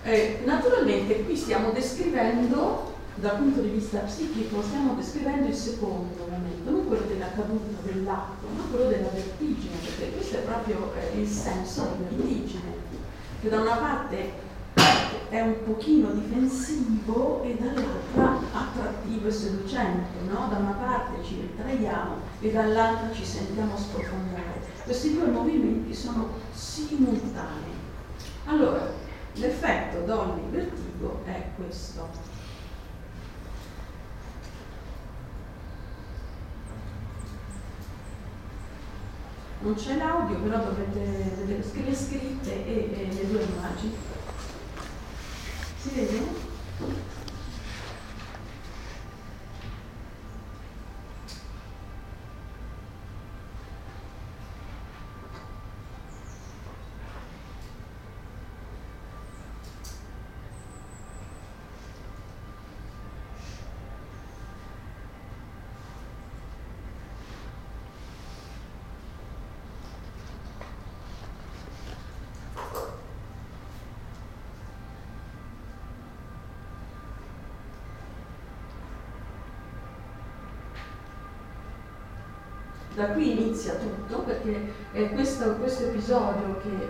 Eh, 0.04 0.42
naturalmente 0.46 1.24
qui 1.26 1.36
stiamo 1.36 1.72
descrivendo 1.72 2.94
dal 3.16 3.38
punto 3.38 3.62
di 3.62 3.70
vista 3.70 4.00
psichico 4.00 4.62
stiamo 4.62 4.94
descrivendo 4.94 5.48
il 5.48 5.56
secondo 5.56 6.26
momento, 6.30 6.72
non 6.72 6.88
quello 6.88 7.06
della 7.06 7.32
caduta 7.32 7.82
dell'atto, 7.84 8.48
ma 8.56 8.64
quello 8.72 8.90
della 8.90 9.10
vertigine, 9.10 9.76
perché 9.84 10.12
questo 10.12 10.38
è 10.38 10.40
proprio 10.40 10.94
eh, 10.96 11.20
il 11.20 11.28
senso 11.28 11.96
di 11.98 12.16
vertigine, 12.16 12.74
che 13.42 13.50
da 13.50 13.60
una 13.60 13.76
parte 13.76 14.50
è 15.30 15.40
un 15.40 15.64
pochino 15.64 16.12
difensivo 16.12 17.42
e 17.44 17.56
dall'altra 17.56 18.40
attrattivo 18.52 19.28
e 19.28 19.32
seducente, 19.32 20.20
no? 20.30 20.48
da 20.50 20.58
una 20.58 20.72
parte 20.72 21.24
ci 21.24 21.40
ritraiamo 21.40 22.16
e 22.40 22.52
dall'altra 22.52 23.12
ci 23.14 23.26
sentiamo 23.26 23.78
sprofondare. 23.78 24.62
Questi 24.84 25.14
due 25.14 25.28
movimenti 25.28 25.94
sono 25.94 26.30
simultanei. 26.54 27.80
Allora, 28.46 28.92
l'effetto 29.34 30.02
Dolly 30.06 30.50
Vertigo 30.50 31.22
è 31.26 31.44
questo. 31.56 32.31
Non 39.62 39.76
c'è 39.76 39.96
l'audio, 39.96 40.38
però 40.40 40.58
dovete 40.64 41.34
vedere 41.38 41.64
le 41.86 41.96
scritte 41.96 42.66
e, 42.66 42.90
e 42.94 43.14
le 43.14 43.28
due 43.30 43.44
immagini. 43.44 43.96
Si 45.82 45.90
vede? 45.94 46.50
Da 82.96 83.08
qui 83.08 83.32
inizia 83.32 83.76
tutto 83.76 84.20
perché 84.24 84.74
è 84.92 85.12
questo, 85.14 85.56
questo 85.56 85.84
episodio 85.84 86.60
che 86.62 86.70
eh, 86.70 86.90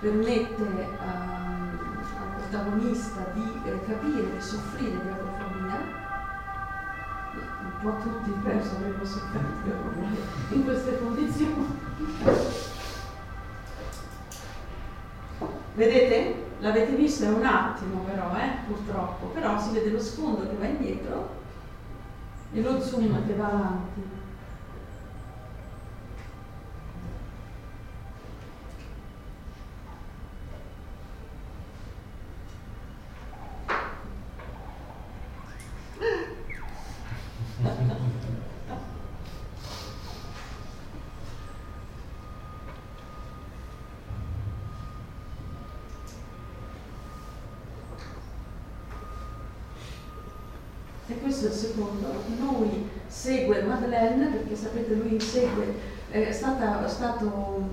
permette 0.00 0.62
al 0.62 2.36
protagonista 2.36 3.30
di 3.34 3.60
eh, 3.64 3.84
capire 3.86 4.36
e 4.36 4.40
soffrire 4.40 4.90
di 4.90 5.08
agrofobia 5.08 6.06
un 7.34 7.72
po' 7.82 8.02
tutti 8.02 8.30
penso 8.42 8.76
avremmo 8.76 9.04
sofferto 9.04 9.70
in 10.54 10.64
queste 10.64 10.98
condizioni. 10.98 11.76
Vedete? 15.74 16.46
l'avete 16.60 16.92
visto? 16.94 17.24
È 17.24 17.28
un 17.28 17.44
attimo 17.44 18.00
però 18.00 18.34
eh, 18.36 18.66
purtroppo. 18.66 19.26
Però 19.26 19.60
si 19.60 19.70
vede 19.70 19.90
lo 19.90 20.00
sfondo 20.00 20.48
che 20.48 20.56
va 20.58 20.66
indietro 20.66 21.36
e 22.52 22.62
lo 22.62 22.80
zoom 22.80 23.26
che 23.26 23.34
va 23.34 23.46
avanti 23.46 24.17
secondo. 51.78 52.22
Lui 52.40 52.88
segue 53.06 53.62
Madeleine, 53.62 54.26
perché 54.26 54.56
sapete 54.56 54.94
lui 54.94 55.20
segue, 55.20 55.74
è 56.10 56.32
stata, 56.32 56.86
stato, 56.88 57.68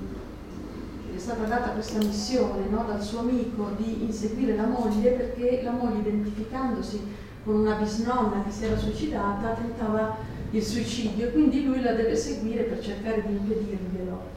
è 1.13 1.17
stata 1.17 1.45
data 1.45 1.69
questa 1.69 1.97
missione 1.97 2.67
no, 2.69 2.85
dal 2.87 3.01
suo 3.01 3.19
amico 3.19 3.71
di 3.77 4.03
inseguire 4.03 4.55
la 4.55 4.67
moglie 4.67 5.11
perché 5.11 5.61
la 5.63 5.71
moglie 5.71 5.99
identificandosi 5.99 7.23
con 7.43 7.55
una 7.55 7.75
bisnonna 7.75 8.43
che 8.43 8.51
si 8.51 8.65
era 8.65 8.77
suicidata 8.77 9.53
tentava 9.53 10.17
il 10.51 10.63
suicidio, 10.63 11.31
quindi 11.31 11.65
lui 11.65 11.81
la 11.81 11.93
deve 11.93 12.15
seguire 12.15 12.63
per 12.63 12.79
cercare 12.79 13.23
di 13.25 13.33
impedirglielo. 13.33 14.33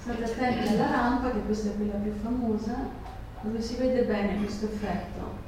State 0.00 0.24
attenti 0.24 0.68
alla 0.68 0.90
rampa, 0.90 1.30
che 1.30 1.42
questa 1.44 1.70
è 1.70 1.76
quella 1.76 1.94
più 1.94 2.12
famosa, 2.22 2.88
dove 3.42 3.60
si 3.60 3.76
vede 3.76 4.04
bene 4.04 4.38
questo 4.38 4.66
effetto. 4.66 5.46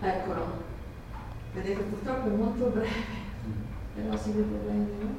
Eccolo, 0.00 0.62
vedete 1.54 1.82
purtroppo 1.82 2.28
è 2.28 2.30
molto 2.30 2.66
breve, 2.66 2.88
però 3.94 4.16
si 4.16 4.30
vede 4.30 4.56
bene. 4.66 4.86
No? 5.00 5.14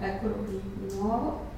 Eccolo 0.00 0.34
qui 0.34 0.60
di 0.86 0.94
nuovo. 0.96 1.48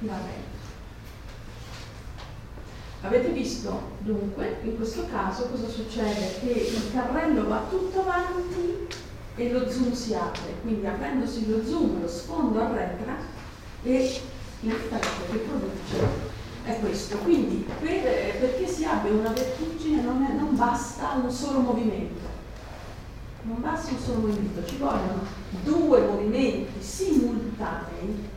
Va 0.00 0.16
bene. 0.16 0.50
Avete 3.12 3.28
visto 3.28 3.78
dunque 3.98 4.56
in 4.62 4.74
questo 4.74 5.04
caso 5.12 5.46
cosa 5.50 5.68
succede? 5.68 6.38
Che 6.40 6.48
il 6.48 6.92
carrello 6.94 7.46
va 7.46 7.66
tutto 7.68 8.00
avanti 8.00 8.86
e 9.36 9.52
lo 9.52 9.70
zoom 9.70 9.92
si 9.92 10.14
apre, 10.14 10.54
quindi 10.62 10.86
aprendosi 10.86 11.46
lo 11.50 11.62
zoom 11.62 12.00
lo 12.00 12.08
sfondo 12.08 12.58
arretra 12.58 13.16
e 13.82 14.18
l'effetto 14.60 15.08
che 15.30 15.38
produce 15.40 16.06
è 16.64 16.80
questo. 16.80 17.18
Quindi 17.18 17.66
per, 17.80 18.38
perché 18.40 18.66
si 18.66 18.86
abbia 18.86 19.12
una 19.12 19.32
vertigine 19.32 20.00
non, 20.00 20.22
è, 20.22 20.32
non 20.32 20.56
basta 20.56 21.12
un 21.22 21.30
solo 21.30 21.58
movimento, 21.58 22.26
non 23.42 23.60
basta 23.60 23.92
un 23.92 23.98
solo 23.98 24.20
movimento, 24.20 24.64
ci 24.64 24.78
vogliono 24.78 25.20
due 25.62 26.00
movimenti 26.00 26.82
simultanei. 26.82 28.31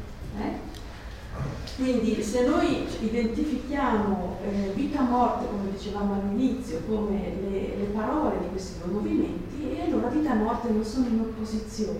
Quindi 1.75 2.23
se 2.23 2.47
noi 2.47 2.87
identifichiamo 3.01 4.37
eh, 4.41 4.71
vita-morte, 4.73 5.47
come 5.47 5.71
dicevamo 5.71 6.13
all'inizio, 6.13 6.79
come 6.87 7.33
le, 7.41 7.75
le, 7.75 7.85
parole 7.93 8.39
di 8.39 8.47
questi 8.49 8.79
due 8.79 8.93
movimenti, 8.93 9.77
allora 9.81 10.07
vita 10.07 10.31
e 10.31 10.35
morte 10.35 10.69
non 10.69 10.85
sono 10.85 11.07
in 11.07 11.19
opposizione, 11.19 11.99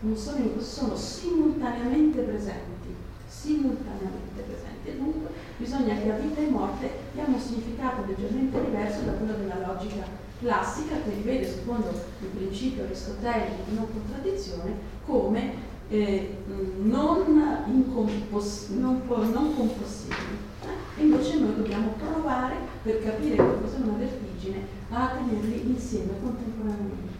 non 0.00 0.16
sono, 0.16 0.38
in, 0.38 0.60
sono 0.60 0.96
simultaneamente 0.96 2.22
presenti, 2.22 2.88
simultaneamente 3.28 4.42
presenti. 4.44 4.88
E 4.88 4.96
dunque 4.96 5.28
bisogna 5.56 5.94
che 5.94 6.10
a 6.10 6.16
vita 6.16 6.40
e 6.40 6.48
morte 6.48 6.90
diamo 7.12 7.36
un 7.36 7.40
significato 7.40 8.04
leggermente 8.06 8.60
diverso 8.64 9.02
da 9.02 9.12
quello 9.12 9.34
della 9.34 9.64
logica 9.64 10.04
classica 10.40 10.96
che 11.04 11.10
rivede 11.10 11.48
secondo 11.48 11.90
il 12.18 12.26
principio 12.26 12.82
aristotelico 12.82 13.62
di 13.68 13.74
non 13.76 13.86
contraddizione 13.92 14.74
come 15.06 15.70
eh, 15.92 16.38
non, 16.80 17.64
incompos- 17.66 18.68
non, 18.70 19.02
non 19.06 19.54
compossibili. 19.54 20.38
Eh? 20.62 21.02
Invece 21.02 21.38
noi 21.38 21.54
dobbiamo 21.56 21.90
provare, 21.98 22.56
per 22.82 23.02
capire 23.04 23.36
che 23.36 23.60
cos'è 23.60 23.76
una 23.76 23.98
vertigine, 23.98 24.66
a 24.88 25.08
tenerli 25.08 25.68
insieme 25.68 26.12
contemporaneamente. 26.22 27.10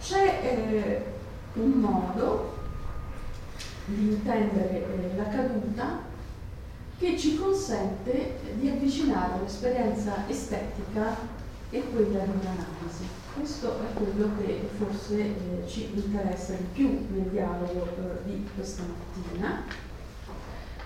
C'è 0.00 0.40
eh, 0.42 1.04
un 1.54 1.70
modo 1.70 2.52
di 3.86 4.08
intendere 4.08 5.12
eh, 5.12 5.16
la 5.16 5.28
caduta 5.28 6.00
che 6.98 7.18
ci 7.18 7.38
consente 7.38 8.38
di 8.58 8.68
avvicinare 8.68 9.40
l'esperienza 9.40 10.24
estetica 10.28 11.16
e 11.70 11.82
quella 11.90 12.18
di 12.18 12.30
un'analisi. 12.30 13.23
Questo 13.34 13.80
è 13.80 13.92
quello 13.94 14.30
che 14.38 14.68
forse 14.78 15.20
eh, 15.20 15.66
ci 15.66 15.90
interessa 15.92 16.52
di 16.52 16.66
più 16.72 17.06
nel 17.10 17.24
dialogo 17.30 17.84
eh, 17.84 18.24
di 18.24 18.48
questa 18.54 18.82
mattina. 18.82 19.64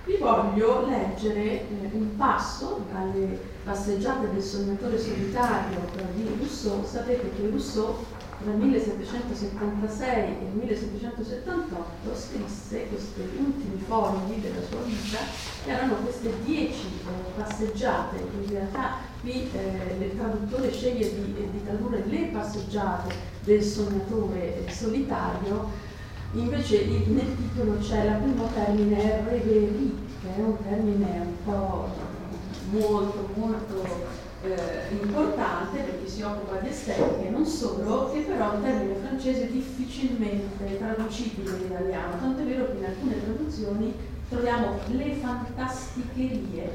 Vi 0.07 0.17
voglio 0.17 0.87
leggere 0.87 1.43
eh, 1.43 1.91
un 1.93 2.17
passo 2.17 2.87
dalle 2.91 3.39
passeggiate 3.63 4.33
del 4.33 4.43
sognatore 4.43 4.99
solitario 4.99 5.79
di 6.15 6.27
Rousseau. 6.39 6.83
Sapete 6.87 7.31
che 7.37 7.51
Rousseau 7.51 8.03
tra 8.43 8.53
il 8.53 8.59
1776 8.59 10.17
e 10.17 10.45
il 10.45 10.59
1778 10.61 12.15
scrisse 12.15 12.87
questi 12.89 13.21
ultimi 13.37 13.83
fogli 13.87 14.35
della 14.41 14.63
sua 14.69 14.81
vita, 14.83 15.19
che 15.65 15.71
erano 15.71 15.95
queste 15.97 16.33
dieci 16.45 16.87
eh, 16.87 17.41
passeggiate, 17.41 18.17
in 18.17 18.49
realtà 18.49 18.99
qui 19.21 19.51
eh, 19.53 20.05
il 20.05 20.17
traduttore 20.17 20.73
sceglie 20.73 21.13
di, 21.15 21.35
eh, 21.37 21.51
di, 21.51 21.65
tradurre 21.65 22.05
le 22.07 22.29
passeggiate 22.33 23.15
del 23.43 23.63
sognatore 23.63 24.67
eh, 24.67 24.71
solitario, 24.73 25.71
invece 26.33 26.87
nel 26.87 27.37
titolo 27.37 27.79
c'è 27.79 28.05
il 28.05 28.17
primo 28.23 28.49
termine 28.55 29.25
reverie, 29.29 29.93
che 30.23 30.37
è 30.37 30.39
un 30.39 30.57
termine 30.63 31.21
un 31.21 31.45
po' 31.45 31.89
molto 32.71 33.29
molto 33.35 34.08
eh, 34.43 34.95
importante 35.01 35.81
perché 35.81 36.09
si 36.09 36.23
occupa 36.23 36.59
di 36.61 36.69
estetica 36.69 37.23
e 37.23 37.31
non 37.31 37.45
solo, 37.45 38.11
che 38.13 38.21
però 38.21 38.53
è 38.53 38.57
un 38.57 38.63
termine 38.63 38.95
francese 38.95 39.51
difficilmente 39.51 40.79
traducibile 40.79 41.51
in 41.57 41.65
italiano, 41.65 42.19
tanto 42.19 42.43
è 42.43 42.45
vero 42.45 42.67
che 42.71 42.79
in 42.79 42.85
alcune 42.85 43.23
traduzioni 43.23 43.95
troviamo 44.29 44.79
le 44.87 45.15
fantasticherie, 45.15 46.71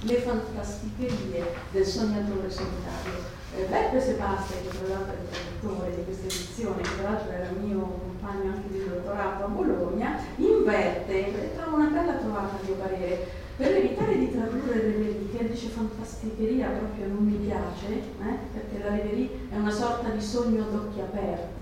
le 0.00 0.16
fantasticherie 0.16 1.54
del 1.70 1.86
sognatore 1.86 2.50
solitario. 2.50 3.31
Eh, 3.54 3.64
Beppe 3.68 4.00
Sebastia, 4.00 4.56
che 4.62 4.68
tra 4.68 4.88
l'altro 4.88 5.12
è 5.12 5.20
il 5.20 5.28
traduttore 5.28 5.94
di 5.94 6.04
questa 6.04 6.24
edizione, 6.24 6.82
che 6.82 6.96
tra 6.96 7.10
l'altro 7.10 7.30
era 7.30 7.50
mio 7.60 7.80
compagno 7.80 8.52
anche 8.52 8.68
di 8.70 8.84
dottorato 8.88 9.44
a 9.44 9.48
Bologna, 9.48 10.16
inverte, 10.36 11.52
trova 11.54 11.76
una 11.76 11.88
bella 11.88 12.14
trovata 12.14 12.56
a 12.56 12.64
mio 12.64 12.74
parere, 12.74 13.28
per 13.56 13.76
evitare 13.76 14.18
di 14.18 14.30
tradurre 14.30 14.72
reverie, 14.72 15.22
dice 15.52 15.68
fantasticheria 15.68 16.68
proprio 16.68 17.08
non 17.08 17.24
mi 17.24 17.36
piace, 17.36 17.92
eh? 17.92 18.38
perché 18.52 18.82
la 18.82 18.96
reverie 18.96 19.28
è 19.50 19.56
una 19.56 19.70
sorta 19.70 20.08
di 20.08 20.20
sogno 20.20 20.64
d'occhi 20.64 21.00
aperti. 21.00 21.60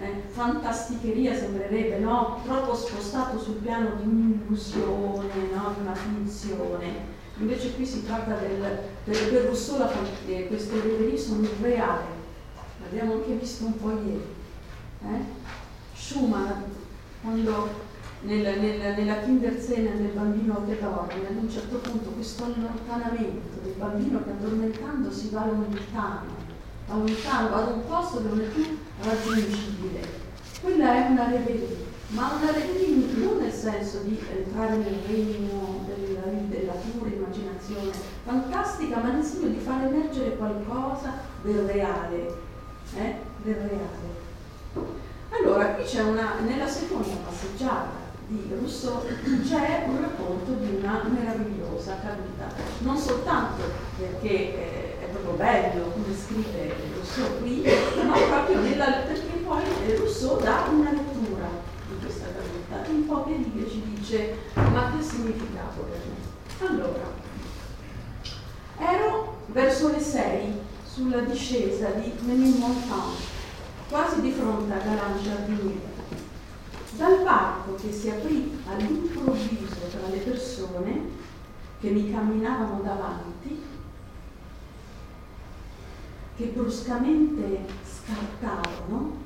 Eh? 0.00 0.22
Fantasticheria 0.28 1.34
sembrerebbe 1.34 1.98
no? 1.98 2.40
troppo 2.44 2.74
spostato 2.74 3.38
sul 3.38 3.54
piano 3.54 3.96
di 3.96 4.06
un'illusione, 4.06 5.26
no? 5.52 5.74
di 5.74 5.80
una 5.80 5.94
finzione. 5.94 7.13
Invece 7.38 7.74
qui 7.74 7.84
si 7.84 8.04
tratta 8.04 8.36
del, 8.36 8.78
del 9.04 9.28
per 9.28 9.44
Rousseau 9.44 9.78
la, 9.78 9.90
eh, 10.26 10.46
queste 10.46 10.80
reverie 10.80 11.18
sono 11.18 11.48
reali, 11.60 12.04
l'abbiamo 12.80 13.14
anche 13.14 13.32
visto 13.32 13.64
un 13.66 13.76
po' 13.76 13.90
ieri. 13.90 14.24
Eh? 15.02 15.42
Schumann, 15.94 16.62
quando 17.22 17.68
nel, 18.22 18.58
nel, 18.58 18.94
nella 18.96 19.20
Kinderzene 19.20 19.96
del 19.96 20.12
bambino 20.14 20.64
che 20.66 20.78
dorme, 20.80 21.26
ad 21.28 21.36
un 21.36 21.50
certo 21.50 21.76
punto 21.78 22.10
questo 22.10 22.44
allontanamento 22.44 23.60
del 23.62 23.74
bambino 23.78 24.22
che 24.22 24.30
addormentandosi 24.30 25.30
va 25.30 25.46
lontano, 25.46 26.36
va 26.86 26.94
lontano, 26.94 27.48
va 27.48 27.56
ad 27.56 27.72
un 27.72 27.86
posto 27.86 28.22
che 28.22 28.28
non 28.28 28.40
è 28.40 28.44
più 28.44 28.78
raggiungibile. 29.02 30.22
Quella 30.60 30.94
è 30.94 31.10
una 31.10 31.28
reverie, 31.28 31.76
ma 32.08 32.32
una 32.40 32.50
reverie 32.50 33.12
non 33.16 33.38
nel 33.38 33.52
senso 33.52 33.98
di 34.04 34.18
entrare 34.30 34.76
nel 34.76 34.98
regno 35.06 35.84
della, 35.86 36.22
della 36.48 36.72
pura 36.72 37.08
immaginazione 37.64 37.92
fantastica, 38.24 38.96
ma 38.98 39.12
nel 39.12 39.24
senso 39.24 39.46
di 39.46 39.58
far 39.58 39.84
emergere 39.84 40.36
qualcosa 40.36 41.12
del 41.42 41.66
reale, 41.66 42.36
eh? 42.96 43.14
del 43.42 43.54
reale. 43.54 44.22
Allora, 45.30 45.66
qui 45.74 45.84
c'è 45.84 46.02
una, 46.02 46.34
nella 46.40 46.68
seconda 46.68 47.14
passeggiata, 47.24 48.02
di 48.26 48.50
Rousseau 48.58 49.02
c'è 49.46 49.84
un 49.86 50.00
racconto 50.00 50.52
di 50.52 50.76
una 50.76 51.02
meravigliosa 51.08 51.98
caduta, 52.00 52.54
non 52.78 52.96
soltanto 52.96 53.62
perché 53.98 54.28
eh, 54.28 54.98
è 55.00 55.08
proprio 55.10 55.32
bello 55.34 55.90
come 55.90 56.16
scrive 56.16 56.74
Rousseau 56.94 57.38
qui, 57.40 57.64
ma 58.06 58.16
proprio 58.16 58.60
nella, 58.60 59.02
perché 59.06 59.36
poi 59.44 59.62
Rousseau 59.96 60.40
dà 60.40 60.68
una 60.70 60.92
lettura 60.92 61.48
di 61.88 61.96
questa 62.00 62.26
caduta, 62.26 62.90
in 62.90 63.06
poche 63.06 63.36
righe 63.36 63.68
ci 63.68 63.82
dice 63.94 64.38
ma 64.54 64.92
che 64.96 65.02
significato 65.02 65.82
per 65.82 66.00
me. 66.08 66.24
Allora, 66.60 67.12
verso 69.54 69.90
le 69.90 70.00
sei, 70.00 70.52
sulla 70.84 71.20
discesa 71.20 71.90
di 71.90 72.12
Menilmontant, 72.20 73.18
quasi 73.88 74.20
di 74.20 74.32
fronte 74.32 74.72
a 74.72 74.78
Galan 74.78 75.22
Giardiniere. 75.22 75.92
Dal 76.96 77.22
parco 77.22 77.74
che 77.74 77.92
si 77.92 78.10
aprì 78.10 78.58
all'improvviso 78.68 79.86
tra 79.90 80.08
le 80.08 80.18
persone 80.18 81.10
che 81.80 81.90
mi 81.90 82.10
camminavano 82.10 82.82
davanti, 82.82 83.62
che 86.36 86.44
bruscamente 86.46 87.64
scartavano, 87.84 89.22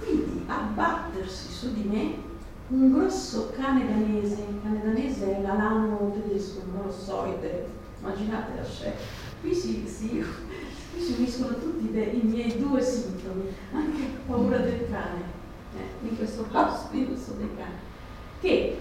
vidi 0.00 0.44
abbattersi 0.46 1.50
su 1.50 1.72
di 1.72 1.88
me 1.88 2.33
un 2.68 2.92
grosso 2.92 3.50
cane 3.54 3.86
danese, 3.86 4.46
il 4.48 4.60
cane 4.62 4.82
danese 4.82 5.36
è 5.36 5.42
l'alano 5.42 6.12
tedesco, 6.12 6.62
non 6.72 6.86
lo 6.86 6.92
so, 6.92 7.26
immaginate 8.00 8.56
la 8.56 8.64
scena. 8.64 8.94
Qui 9.40 9.54
si, 9.54 9.86
si, 9.86 10.24
qui 10.92 11.02
si 11.02 11.14
uniscono 11.18 11.58
tutti 11.58 11.86
i 11.86 12.20
miei 12.22 12.58
due 12.58 12.80
sintomi, 12.80 13.54
anche 13.72 14.02
paura 14.26 14.58
del 14.58 14.88
cane, 14.90 15.22
eh, 15.76 16.06
in 16.08 16.16
questo 16.16 16.46
caso 16.50 16.86
spirito 16.86 17.32
dei 17.36 17.50
cani, 17.56 17.74
che 18.40 18.78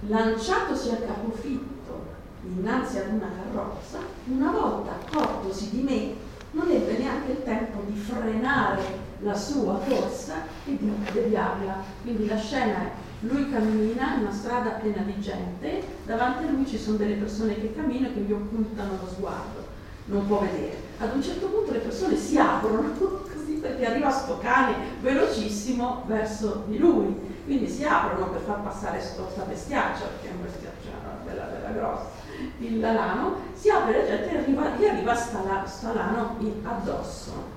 lanciatosi 0.00 0.90
a 0.90 0.96
capofitto 0.96 2.14
innanzi 2.42 2.98
ad 2.98 3.12
una 3.12 3.30
carrozza, 3.30 3.98
una 4.26 4.50
volta 4.50 4.92
accortosi 4.92 5.70
di 5.70 5.82
me, 5.82 6.14
non 6.52 6.70
ebbe 6.70 6.98
neanche 6.98 7.32
il 7.32 7.42
tempo 7.44 7.82
di 7.86 7.98
frenare 7.98 9.05
la 9.20 9.34
sua 9.34 9.80
corsa 9.86 10.46
e 10.64 10.76
di 10.76 10.92
deviarla. 11.12 11.82
Quindi 12.02 12.26
la 12.26 12.38
scena 12.38 12.82
è 12.82 12.90
lui 13.20 13.50
cammina 13.50 14.14
in 14.14 14.20
una 14.22 14.32
strada 14.32 14.70
piena 14.70 15.02
di 15.02 15.18
gente, 15.20 15.82
davanti 16.04 16.44
a 16.44 16.50
lui 16.50 16.66
ci 16.66 16.78
sono 16.78 16.96
delle 16.96 17.14
persone 17.14 17.54
che 17.54 17.74
camminano 17.74 18.08
e 18.08 18.14
che 18.14 18.20
gli 18.20 18.32
occultano 18.32 18.98
lo 19.00 19.08
sguardo, 19.08 19.66
non 20.06 20.26
può 20.26 20.40
vedere. 20.40 20.84
Ad 20.98 21.14
un 21.14 21.22
certo 21.22 21.46
punto 21.46 21.72
le 21.72 21.78
persone 21.78 22.16
si 22.16 22.38
aprono 22.38 22.92
così 22.98 23.52
perché 23.54 23.86
arriva 23.86 24.10
sto 24.10 24.38
cane 24.38 24.74
velocissimo 25.00 26.04
verso 26.06 26.64
di 26.66 26.78
lui, 26.78 27.14
quindi 27.44 27.68
si 27.68 27.84
aprono 27.84 28.30
per 28.30 28.42
far 28.42 28.62
passare 28.62 28.98
questa 28.98 29.42
bestiaccia, 29.42 30.04
perché 30.04 30.28
è 30.28 30.32
un 30.32 30.42
bestiaccia 30.42 30.76
bella, 31.24 31.44
bella 31.44 31.70
grossa, 31.70 32.10
il 32.58 32.80
lano, 32.80 33.36
si 33.54 33.68
apre 33.68 33.98
la 33.98 34.06
gente 34.06 34.30
e 34.30 34.38
arriva, 34.38 34.68
gli 34.76 34.84
arriva 34.84 35.14
sta, 35.14 35.66
sta 35.66 35.92
lano 35.92 36.36
addosso. 36.62 37.55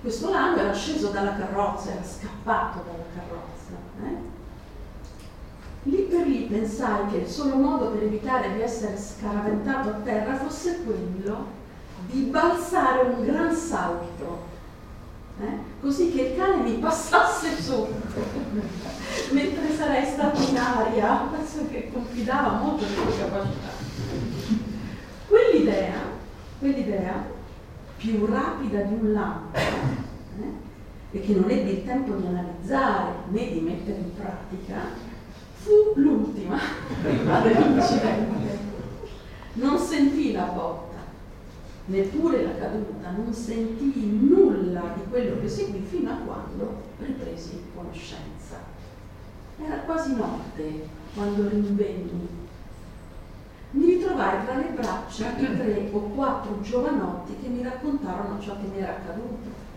Questo 0.00 0.30
lano 0.30 0.56
era 0.56 0.72
sceso 0.72 1.08
dalla 1.08 1.36
carrozza, 1.36 1.92
era 1.92 2.04
scappato 2.04 2.84
dalla 2.84 3.04
carrozza. 3.14 3.72
Eh? 4.04 4.30
Lì 5.84 6.02
per 6.02 6.26
lì 6.26 6.42
pensai 6.42 7.06
che 7.08 7.18
il 7.18 7.28
solo 7.28 7.56
modo 7.56 7.90
per 7.90 8.04
evitare 8.04 8.52
di 8.54 8.60
essere 8.60 8.96
scaraventato 8.96 9.88
a 9.88 10.00
terra 10.04 10.36
fosse 10.36 10.82
quello 10.84 11.60
di 12.06 12.22
balzare 12.22 13.08
un 13.10 13.24
gran 13.24 13.54
salto, 13.54 14.44
eh? 15.40 15.58
così 15.80 16.12
che 16.12 16.20
il 16.22 16.36
cane 16.36 16.62
mi 16.62 16.78
passasse 16.78 17.60
sotto, 17.60 18.20
mentre 19.32 19.74
sarei 19.74 20.04
stato 20.04 20.40
in 20.42 20.56
aria, 20.56 21.28
penso 21.30 21.68
che 21.68 21.90
confidava 21.92 22.58
molto 22.58 22.84
nelle 22.84 23.04
mie 23.04 23.18
capacità. 23.18 23.68
Quell'idea, 25.26 26.00
quell'idea 26.58 27.31
più 28.02 28.26
rapida 28.26 28.80
di 28.80 28.94
un 28.94 29.12
lampo 29.12 29.56
eh, 29.56 30.50
e 31.12 31.20
che 31.20 31.34
non 31.34 31.48
ebbe 31.48 31.70
il 31.70 31.84
tempo 31.84 32.14
di 32.14 32.26
analizzare 32.26 33.12
né 33.28 33.52
di 33.52 33.60
mettere 33.60 33.98
in 33.98 34.14
pratica, 34.16 34.80
fu 35.54 35.92
l'ultima 35.94 36.58
dell'incidente. 37.00 38.70
Non 39.52 39.78
sentì 39.78 40.32
la 40.32 40.46
botta, 40.46 40.96
neppure 41.84 42.42
la 42.42 42.56
caduta, 42.56 43.10
non 43.10 43.32
sentii 43.32 44.18
nulla 44.20 44.94
di 44.96 45.02
quello 45.08 45.38
che 45.40 45.48
seguì 45.48 45.84
fino 45.88 46.10
a 46.10 46.16
quando 46.24 46.80
ripresi 46.98 47.62
conoscenza. 47.72 48.70
Era 49.64 49.76
quasi 49.82 50.16
notte 50.16 50.88
quando 51.14 51.48
rinvenni 51.48 52.28
mi 53.72 53.86
ritrovai 53.86 54.44
tra 54.44 54.56
le 54.56 54.70
braccia 54.74 55.30
di 55.30 55.46
tre 55.56 55.88
o 55.92 55.98
quattro 55.98 56.60
giovanotti 56.60 57.36
che 57.40 57.48
mi 57.48 57.62
raccontarono 57.62 58.40
ciò 58.40 58.56
che 58.56 58.66
mi 58.66 58.78
era 58.78 58.92
accaduto. 58.92 59.70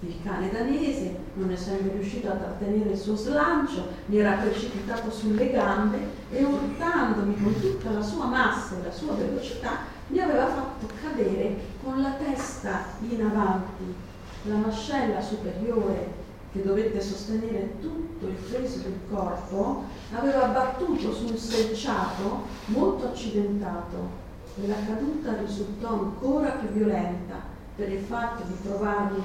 Il 0.00 0.16
cane 0.22 0.50
danese, 0.50 1.16
non 1.34 1.50
essendo 1.50 1.90
riuscito 1.92 2.30
a 2.30 2.34
trattenere 2.34 2.90
il 2.90 2.98
suo 2.98 3.16
slancio, 3.16 3.88
mi 4.06 4.18
era 4.18 4.32
precipitato 4.32 5.10
sulle 5.10 5.50
gambe 5.50 5.98
e 6.30 6.44
urtandomi 6.44 7.42
con 7.42 7.60
tutta 7.60 7.90
la 7.90 8.02
sua 8.02 8.26
massa 8.26 8.76
e 8.76 8.84
la 8.84 8.92
sua 8.92 9.14
velocità, 9.14 9.78
mi 10.08 10.20
aveva 10.20 10.46
fatto 10.46 10.86
cadere 11.02 11.56
con 11.82 12.00
la 12.00 12.10
testa 12.10 12.84
in 13.00 13.24
avanti, 13.24 13.94
la 14.42 14.56
mascella 14.56 15.20
superiore 15.20 16.24
che 16.56 16.62
dovette 16.62 17.00
sostenere 17.00 17.78
tutto 17.80 18.26
il 18.26 18.34
peso 18.34 18.78
del 18.78 18.98
corpo, 19.10 19.84
aveva 20.12 20.46
battuto 20.46 21.12
su 21.12 21.26
un 21.26 21.36
selciato 21.36 22.44
molto 22.66 23.08
accidentato 23.08 24.24
e 24.58 24.66
la 24.66 24.76
caduta 24.86 25.36
risultò 25.36 25.88
ancora 25.90 26.50
più 26.52 26.68
violenta 26.68 27.34
per 27.76 27.92
il 27.92 28.02
fatto 28.02 28.44
di 28.44 28.54
trovarmi 28.62 29.22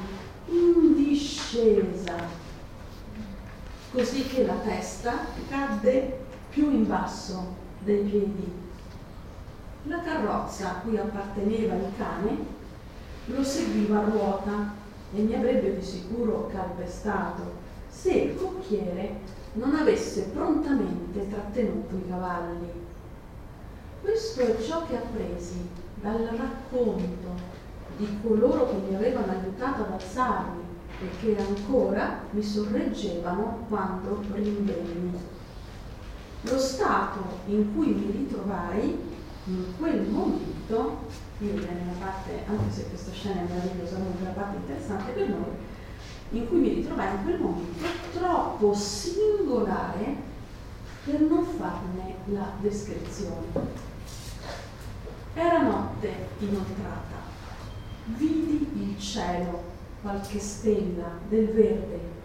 in 0.49 0.95
discesa, 0.95 2.15
così 3.91 4.23
che 4.27 4.45
la 4.45 4.55
testa 4.55 5.13
cadde 5.47 6.19
più 6.49 6.69
in 6.69 6.85
basso 6.85 7.55
dei 7.79 8.03
piedi. 8.03 8.59
La 9.83 10.01
carrozza 10.01 10.69
a 10.69 10.73
cui 10.81 10.97
apparteneva 10.97 11.75
il 11.75 11.91
cane 11.97 12.59
lo 13.25 13.43
seguiva 13.43 13.99
a 13.99 14.03
ruota 14.03 14.79
e 15.13 15.21
mi 15.21 15.35
avrebbe 15.35 15.75
di 15.75 15.85
sicuro 15.85 16.47
calpestato 16.51 17.59
se 17.89 18.11
il 18.11 18.35
cocchiere 18.35 19.19
non 19.53 19.75
avesse 19.75 20.29
prontamente 20.33 21.27
trattenuto 21.29 21.95
i 21.95 22.07
cavalli. 22.07 22.71
Questo 24.01 24.41
è 24.41 24.61
ciò 24.61 24.85
che 24.85 24.95
appresi 24.95 25.69
dal 25.95 26.29
racconto 26.35 27.59
di 27.97 28.17
coloro 28.23 28.69
che 28.69 28.89
mi 28.89 28.95
avevano 28.95 29.31
aiutato 29.31 29.83
ad 29.83 29.91
alzarmi 29.91 30.63
e 31.01 31.09
che 31.19 31.37
ancora 31.37 32.21
mi 32.31 32.41
sorreggevano 32.41 33.65
quando 33.67 34.21
rinvenni. 34.31 35.19
Lo 36.43 36.57
stato 36.57 37.19
in 37.47 37.75
cui 37.75 37.87
mi 37.87 38.11
ritrovai 38.11 38.97
in 39.45 39.65
quel 39.77 40.01
momento 40.01 40.99
io 41.41 41.53
direi 41.53 41.81
una 41.81 42.05
parte, 42.05 42.43
anche 42.47 42.71
se 42.71 42.87
questa 42.87 43.11
scena 43.11 43.41
è 43.41 43.51
meravigliosamente 43.51 44.21
una 44.21 44.31
parte 44.31 44.57
interessante 44.57 45.11
per 45.11 45.29
noi, 45.29 45.49
in 46.31 46.47
cui 46.47 46.59
mi 46.59 46.73
ritrovai 46.75 47.15
in 47.15 47.23
quel 47.23 47.39
momento 47.39 47.87
troppo 48.13 48.73
singolare 48.75 50.15
per 51.03 51.19
non 51.21 51.43
farne 51.43 52.15
la 52.25 52.51
descrizione. 52.59 53.79
Era 55.33 55.61
notte 55.63 56.27
inoltrata, 56.39 57.15
vidi 58.05 58.69
il 58.75 58.99
cielo, 58.99 59.63
qualche 60.01 60.39
stella 60.39 61.17
del 61.27 61.47
verde. 61.47 62.19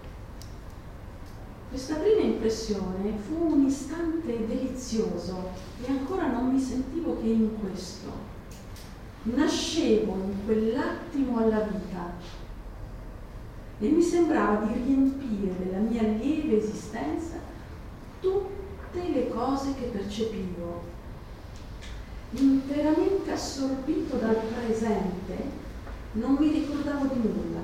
Questa 1.71 1.95
prima 1.95 2.21
impressione 2.21 3.17
fu 3.27 3.53
un 3.55 3.65
istante 3.65 4.47
delizioso 4.47 5.49
e 5.83 5.91
ancora 5.91 6.31
non 6.31 6.53
mi 6.53 6.61
sentivo 6.61 7.19
che 7.19 7.29
in 7.29 7.59
questo 7.61 8.35
nascevo 9.35 10.13
in 10.13 10.45
quell'attimo 10.45 11.39
alla 11.39 11.61
vita 11.61 12.15
e 13.79 13.89
mi 13.89 14.03
sembrava 14.03 14.65
di 14.65 14.73
riempire 14.73 15.55
della 15.59 15.79
mia 15.79 16.03
lieve 16.03 16.63
esistenza 16.63 17.35
tutte 18.21 19.09
le 19.13 19.29
cose 19.29 19.75
che 19.75 19.87
percepivo. 19.87 20.95
Interamente 22.31 23.31
assorbito 23.33 24.17
dal 24.17 24.37
presente, 24.37 25.65
non 26.13 26.37
mi 26.39 26.51
ricordavo 26.51 27.07
di 27.07 27.21
nulla, 27.21 27.61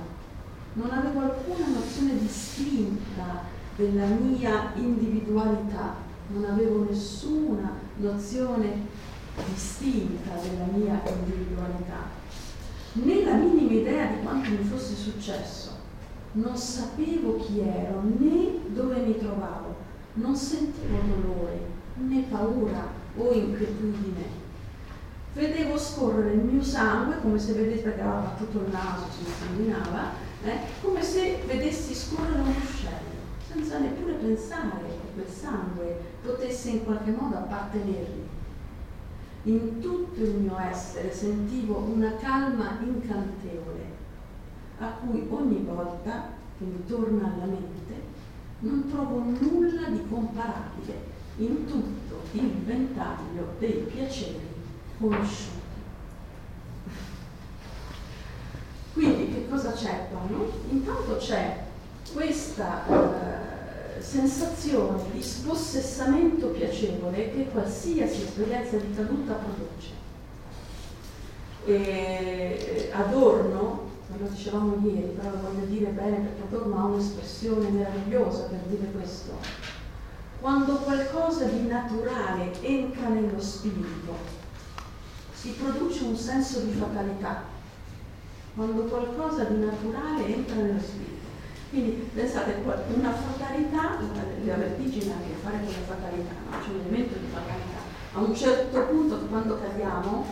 non 0.75 0.91
avevo 0.91 1.21
alcuna 1.21 1.67
nozione 1.69 2.19
distinta 2.19 3.43
della 3.77 4.07
mia 4.07 4.73
individualità, 4.75 5.95
non 6.29 6.45
avevo 6.45 6.85
nessuna 6.85 7.73
nozione 7.97 8.92
distinta 9.47 10.35
della 10.35 10.67
mia 10.67 11.01
individualità, 11.09 12.11
né 12.93 13.25
la 13.25 13.35
minima 13.35 13.73
idea 13.73 14.07
di 14.07 14.23
quanto 14.23 14.51
mi 14.51 14.65
fosse 14.65 14.95
successo. 14.95 15.71
Non 16.33 16.57
sapevo 16.57 17.37
chi 17.37 17.61
ero 17.61 18.03
né 18.19 18.59
dove 18.69 19.01
mi 19.01 19.19
trovavo, 19.19 19.77
non 20.15 20.35
sentivo 20.35 20.99
dolore 21.15 21.61
né 21.97 22.25
paura 22.29 22.89
o 23.17 23.33
inquietudine. 23.33 24.41
Vedevo 25.35 25.79
scorrere 25.79 26.35
il 26.35 26.41
mio 26.41 26.63
sangue 26.63 27.21
come 27.23 27.39
se 27.39 27.55
vedete 27.55 27.95
che 27.95 28.01
aveva 28.01 28.21
battuto 28.21 28.59
il 28.59 28.71
naso, 28.71 29.07
si 29.11 29.25
insanguinava, 29.27 30.11
eh, 30.45 30.59
come 30.83 31.03
se 31.03 31.43
vedessi 31.47 31.95
scorrere 31.95 32.41
un 32.41 32.53
ruscello, 32.53 33.21
senza 33.51 33.79
neppure 33.79 34.15
pensare 34.15 34.89
che 34.89 35.13
quel 35.15 35.29
sangue 35.29 36.01
potesse 36.23 36.71
in 36.71 36.85
qualche 36.85 37.11
modo 37.11 37.37
appartenermi 37.37 38.41
In 39.45 39.81
tutto 39.81 40.21
il 40.21 40.35
mio 40.35 40.57
essere 40.59 41.13
sentivo 41.13 41.79
una 41.79 42.15
calma 42.17 42.79
incantevole, 42.81 43.91
a 44.79 44.87
cui 44.87 45.27
ogni 45.31 45.65
volta 45.65 46.31
che 46.57 46.65
mi 46.65 46.85
torna 46.87 47.25
alla 47.25 47.47
mente 47.47 47.95
non 48.61 48.89
trovo 48.89 49.19
nulla 49.19 49.89
di 49.89 50.03
comparabile 50.09 51.11
in 51.39 51.67
tutto 51.67 52.21
il 52.33 52.51
ventaglio 52.65 53.55
dei 53.59 53.85
piaceri 53.93 54.39
conosciuti. 54.99 55.61
Quindi 58.93 59.33
che 59.33 59.49
cosa 59.49 59.73
c'è 59.73 60.07
qua? 60.11 60.21
No? 60.29 60.47
Intanto 60.71 61.17
c'è 61.17 61.65
questa 62.13 62.87
eh, 62.87 63.42
sensazione 64.01 65.03
di 65.13 65.23
spossessamento 65.23 66.49
piacevole 66.49 67.33
che 67.33 67.49
qualsiasi 67.51 68.23
esperienza 68.23 68.77
di 68.77 68.95
caduta 68.95 69.35
produce. 69.35 70.01
E 71.65 72.91
Adorno, 72.93 73.91
lo 74.19 74.27
dicevamo 74.29 74.79
ieri, 74.85 75.17
però 75.17 75.31
lo 75.31 75.41
voglio 75.41 75.67
dire 75.67 75.91
bene 75.91 76.17
perché 76.19 76.43
Adorno 76.49 76.79
ha 76.79 76.85
un'espressione 76.85 77.69
meravigliosa 77.69 78.43
per 78.45 78.59
dire 78.69 78.91
questo. 78.91 79.33
Quando 80.41 80.75
qualcosa 80.77 81.45
di 81.45 81.67
naturale 81.67 82.51
entra 82.63 83.09
nello 83.09 83.41
spirito, 83.41 84.41
si 85.33 85.51
produce 85.51 86.05
un 86.05 86.17
senso 86.17 86.61
di 86.61 86.73
fatalità. 86.73 87.45
Quando 88.55 88.83
qualcosa 88.83 89.45
di 89.45 89.65
naturale 89.65 90.27
entra 90.27 90.57
nello 90.57 90.81
spirito 90.81 91.12
quindi 91.73 92.07
pensate, 92.13 92.57
una 92.63 93.13
fatalità, 93.15 93.97
la 94.45 94.55
vertigine 94.57 95.11
ha 95.11 95.17
a 95.17 95.21
che 95.21 95.33
fare 95.43 95.57
con 95.65 95.73
la 95.73 95.95
fatalità, 95.95 96.35
no? 96.45 96.59
c'è 96.61 96.69
un 96.69 96.81
elemento 96.81 97.19
di 97.19 97.27
fatalità. 97.33 97.81
A 98.13 98.21
un 98.21 98.35
certo 98.37 98.79
punto, 98.89 99.17
quando 99.31 99.59
cadiamo, 99.59 100.27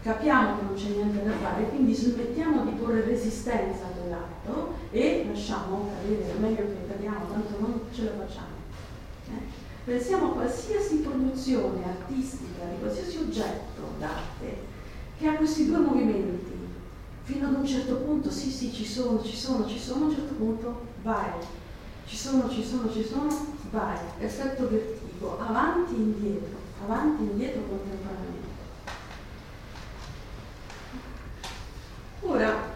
capiamo 0.00 0.56
che 0.56 0.64
non 0.64 0.74
c'è 0.74 0.88
niente 0.88 1.22
da 1.22 1.36
fare, 1.36 1.68
quindi 1.68 1.92
smettiamo 1.92 2.64
di 2.64 2.70
porre 2.80 3.04
resistenza 3.04 3.84
a 3.84 3.88
quell'atto 3.88 4.72
e 4.90 5.26
lasciamo 5.28 5.90
cadere, 5.92 6.30
è 6.30 6.38
meglio 6.38 6.64
che 6.64 6.88
cadiamo, 6.88 7.26
tanto 7.30 7.60
non 7.60 7.80
ce 7.92 8.04
la 8.04 8.12
facciamo. 8.12 8.56
Eh? 9.28 9.64
Pensiamo 9.84 10.30
a 10.30 10.32
qualsiasi 10.32 10.96
produzione 11.00 11.84
artistica, 11.84 12.64
di 12.70 12.78
qualsiasi 12.80 13.18
oggetto 13.18 13.82
d'arte, 13.98 14.74
che 15.18 15.28
ha 15.28 15.34
questi 15.34 15.66
due 15.66 15.78
movimenti 15.78 16.45
fino 17.26 17.48
ad 17.48 17.54
un 17.54 17.66
certo 17.66 17.96
punto 17.96 18.30
sì 18.30 18.50
sì 18.50 18.72
ci 18.72 18.86
sono, 18.86 19.20
ci 19.20 19.36
sono, 19.36 19.66
ci 19.66 19.80
sono, 19.80 20.04
a 20.04 20.08
un 20.08 20.14
certo 20.14 20.34
punto 20.34 20.80
vai, 21.02 21.32
ci 22.06 22.16
sono, 22.16 22.48
ci 22.48 22.64
sono, 22.64 22.90
ci 22.92 23.02
sono, 23.02 23.26
vai, 23.72 23.98
effetto 24.20 24.68
vertigo, 24.68 25.36
avanti 25.40 25.94
e 25.94 25.98
indietro, 25.98 26.56
avanti 26.84 27.22
e 27.22 27.26
indietro 27.26 27.62
contemporaneamente. 27.62 28.44
Ora, 32.20 32.74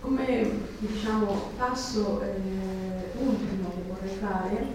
come 0.00 0.60
diciamo 0.78 1.50
passo 1.58 2.22
eh, 2.22 3.12
ultimo 3.18 3.70
che 3.74 3.82
vorrei 3.88 4.16
fare, 4.16 4.66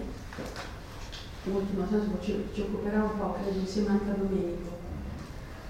ultimo 1.42 1.86
senso 1.90 2.18
ci, 2.20 2.48
ci 2.54 2.60
occuperà 2.60 3.02
un 3.02 3.18
po', 3.18 3.36
credo 3.42 3.58
insieme 3.58 3.88
anche 3.88 4.10
a 4.10 4.14
Domenico, 4.14 4.77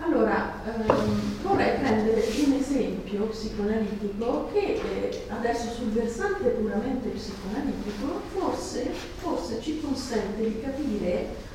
allora, 0.00 0.52
ehm, 0.64 1.42
vorrei 1.42 1.78
prendere 1.78 2.24
un 2.46 2.52
esempio 2.52 3.26
psicoanalitico 3.26 4.50
che 4.52 4.80
eh, 4.80 5.24
adesso 5.28 5.70
sul 5.70 5.88
versante 5.88 6.50
puramente 6.50 7.08
psicoanalitico 7.08 8.20
forse, 8.32 8.90
forse 9.16 9.60
ci 9.60 9.80
consente 9.80 10.42
di 10.42 10.60
capire 10.60 11.46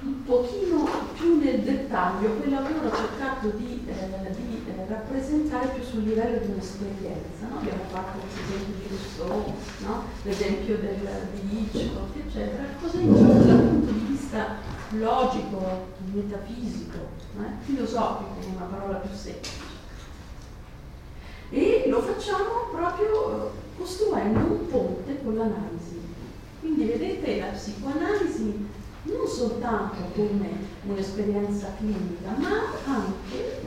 un 0.00 0.22
pochino 0.24 0.86
più 1.14 1.38
nel 1.38 1.60
dettaglio 1.60 2.34
quello 2.34 2.62
che 2.62 2.86
ho 2.86 2.94
cercato 2.94 3.48
di, 3.56 3.86
eh, 3.86 4.30
di 4.32 4.64
eh, 4.66 4.86
rappresentare 4.86 5.68
più 5.68 5.82
sul 5.82 6.02
livello 6.02 6.38
di 6.38 6.52
un'esperienza. 6.52 7.46
No? 7.48 7.58
Abbiamo 7.58 7.84
fatto 7.90 8.18
l'esempio 8.22 8.74
di 8.76 8.86
Rousseau, 8.88 9.54
no? 9.86 10.04
l'esempio 10.22 10.76
del, 10.76 11.08
di 11.40 11.58
Hitchcock, 11.58 12.16
eccetera. 12.26 12.64
Cosa 12.80 12.98
intendo 12.98 13.44
dal 13.44 13.60
punto 13.60 13.92
di 13.92 14.04
vista 14.08 14.56
logico, 14.90 15.86
metafisico, 16.14 16.98
eh? 17.38 17.64
filosofico, 17.64 18.54
una 18.56 18.66
parola 18.66 18.98
più 18.98 19.14
semplice. 19.14 19.72
E 21.50 21.84
lo 21.88 22.00
facciamo 22.00 22.68
proprio 22.72 23.52
costruendo 23.76 24.38
un 24.38 24.66
ponte 24.68 25.22
con 25.22 25.36
l'analisi. 25.36 26.00
Quindi 26.60 26.84
vedete 26.84 27.40
la 27.40 27.46
psicoanalisi 27.46 28.66
non 29.02 29.26
soltanto 29.26 29.96
come 30.14 30.48
un'esperienza 30.86 31.74
clinica, 31.76 32.30
ma 32.38 32.72
anche, 32.86 33.60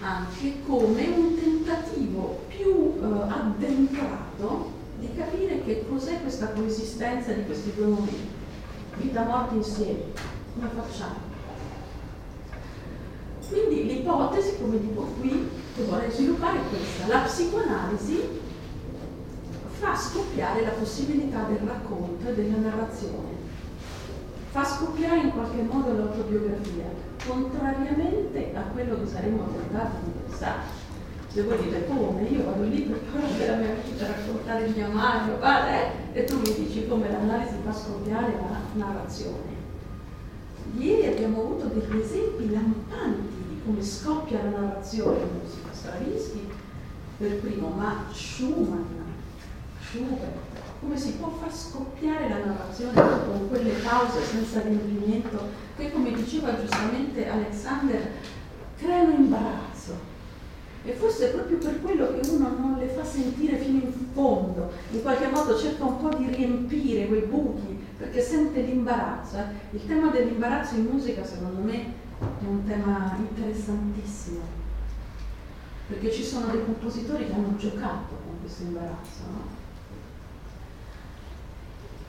anche 0.00 0.62
come 0.66 1.06
un 1.08 1.34
tentativo 1.40 2.40
più 2.48 3.00
eh, 3.00 3.04
addentrato 3.04 4.78
di 4.98 5.14
capire 5.14 5.64
che 5.64 5.86
cos'è 5.88 6.20
questa 6.20 6.48
coesistenza 6.48 7.32
di 7.32 7.46
questi 7.46 7.72
due 7.74 7.86
momenti 7.86 8.38
vita 9.00 9.24
morte 9.24 9.54
insieme. 9.54 10.38
Come 10.60 10.82
facciamo? 10.82 11.14
Quindi 13.48 13.86
l'ipotesi, 13.86 14.58
come 14.60 14.78
dico 14.78 15.08
qui, 15.18 15.48
che 15.74 15.84
vorrei 15.84 16.10
sviluppare 16.10 16.58
è 16.58 16.68
questa. 16.68 17.06
La 17.06 17.20
psicoanalisi 17.20 18.28
fa 19.78 19.96
scoppiare 19.96 20.62
la 20.62 20.72
possibilità 20.72 21.44
del 21.44 21.66
racconto 21.66 22.28
e 22.28 22.34
della 22.34 22.58
narrazione. 22.58 23.48
Fa 24.50 24.62
scoppiare 24.62 25.20
in 25.20 25.30
qualche 25.30 25.62
modo 25.62 25.96
l'autobiografia, 25.96 26.92
contrariamente 27.26 28.52
a 28.54 28.60
quello 28.72 29.00
che 29.00 29.06
saremmo 29.06 29.46
tentati 29.46 29.96
di 30.04 30.10
pensare. 30.26 30.78
Se 31.28 31.42
voi 31.42 31.56
dite 31.62 31.86
come, 31.86 32.22
io 32.22 32.44
vado 32.44 32.64
lì 32.64 32.82
per 32.82 32.98
parlare 32.98 33.36
della 33.38 33.56
mia 33.56 33.74
vita, 33.82 34.06
raccontare 34.06 34.66
il 34.66 34.76
mio 34.76 34.88
mare, 34.88 35.32
padre, 35.34 35.92
e 36.12 36.24
tu 36.24 36.38
mi 36.38 36.52
dici 36.54 36.86
come 36.86 37.10
l'analisi 37.10 37.54
fa 37.64 37.72
scoppiare 37.72 38.32
la 38.32 38.84
narrazione. 38.84 39.59
Ieri 40.76 41.06
abbiamo 41.06 41.42
avuto 41.42 41.66
degli 41.66 42.00
esempi 42.00 42.50
lampanti 42.50 43.42
di 43.48 43.60
come 43.64 43.82
scoppia 43.82 44.42
la 44.42 44.50
narrazione 44.50 45.18
in 45.18 45.28
musica, 45.42 45.68
Stravinsky 45.72 46.48
per 47.18 47.40
primo, 47.40 47.68
ma 47.68 48.04
Schumann, 48.12 48.84
Schubert, 49.82 50.36
come 50.80 50.96
si 50.96 51.12
può 51.14 51.28
far 51.40 51.54
scoppiare 51.54 52.28
la 52.28 52.44
narrazione 52.44 52.94
con 52.94 53.48
quelle 53.48 53.72
pause 53.82 54.24
senza 54.24 54.60
riempimento 54.60 55.48
che, 55.76 55.92
come 55.92 56.12
diceva 56.12 56.58
giustamente 56.58 57.28
Alexander, 57.28 58.12
creano 58.76 59.12
imbarazzo? 59.12 60.08
E 60.82 60.92
forse 60.92 61.28
è 61.28 61.34
proprio 61.34 61.58
per 61.58 61.82
quello 61.82 62.06
che 62.14 62.30
uno 62.30 62.56
non 62.56 62.76
le 62.78 62.86
fa 62.86 63.04
sentire 63.04 63.58
fino 63.58 63.82
in 63.82 63.92
fondo, 64.14 64.70
in 64.92 65.02
qualche 65.02 65.26
modo 65.26 65.58
cerca 65.58 65.84
un 65.84 66.00
po' 66.00 66.16
di 66.16 66.26
riempire 66.26 67.06
quei 67.06 67.22
buchi 67.22 67.79
perché 68.00 68.22
sente 68.22 68.62
l'imbarazzo. 68.62 69.36
Eh. 69.36 69.76
Il 69.76 69.86
tema 69.86 70.10
dell'imbarazzo 70.10 70.74
in 70.74 70.86
musica 70.86 71.22
secondo 71.22 71.60
me 71.60 71.74
è 72.18 72.44
un 72.46 72.64
tema 72.64 73.14
interessantissimo, 73.18 74.40
perché 75.86 76.10
ci 76.10 76.24
sono 76.24 76.46
dei 76.46 76.64
compositori 76.64 77.26
che 77.26 77.34
hanno 77.34 77.56
giocato 77.56 78.16
con 78.24 78.40
questo 78.40 78.62
imbarazzo. 78.62 79.22
No? 79.30 79.58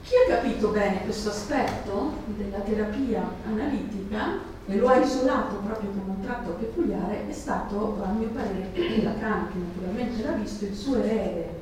Chi 0.04 0.14
ha 0.16 0.36
capito 0.36 0.70
bene 0.70 1.04
questo 1.04 1.30
aspetto 1.30 2.14
della 2.38 2.60
terapia 2.60 3.24
analitica 3.46 4.40
e 4.66 4.78
lo 4.78 4.88
ha 4.88 4.98
isolato 4.98 5.56
proprio 5.56 5.90
come 5.90 6.16
un 6.16 6.22
tratto 6.22 6.52
peculiare 6.52 7.28
è 7.30 7.34
stato, 7.34 8.02
a 8.02 8.12
mio 8.12 8.30
parere, 8.30 8.72
Lacan, 9.04 9.50
che 9.52 9.58
naturalmente 9.58 10.24
l'ha 10.24 10.32
visto, 10.32 10.66
il 10.66 10.76
suo 10.76 11.04
erede 11.04 11.60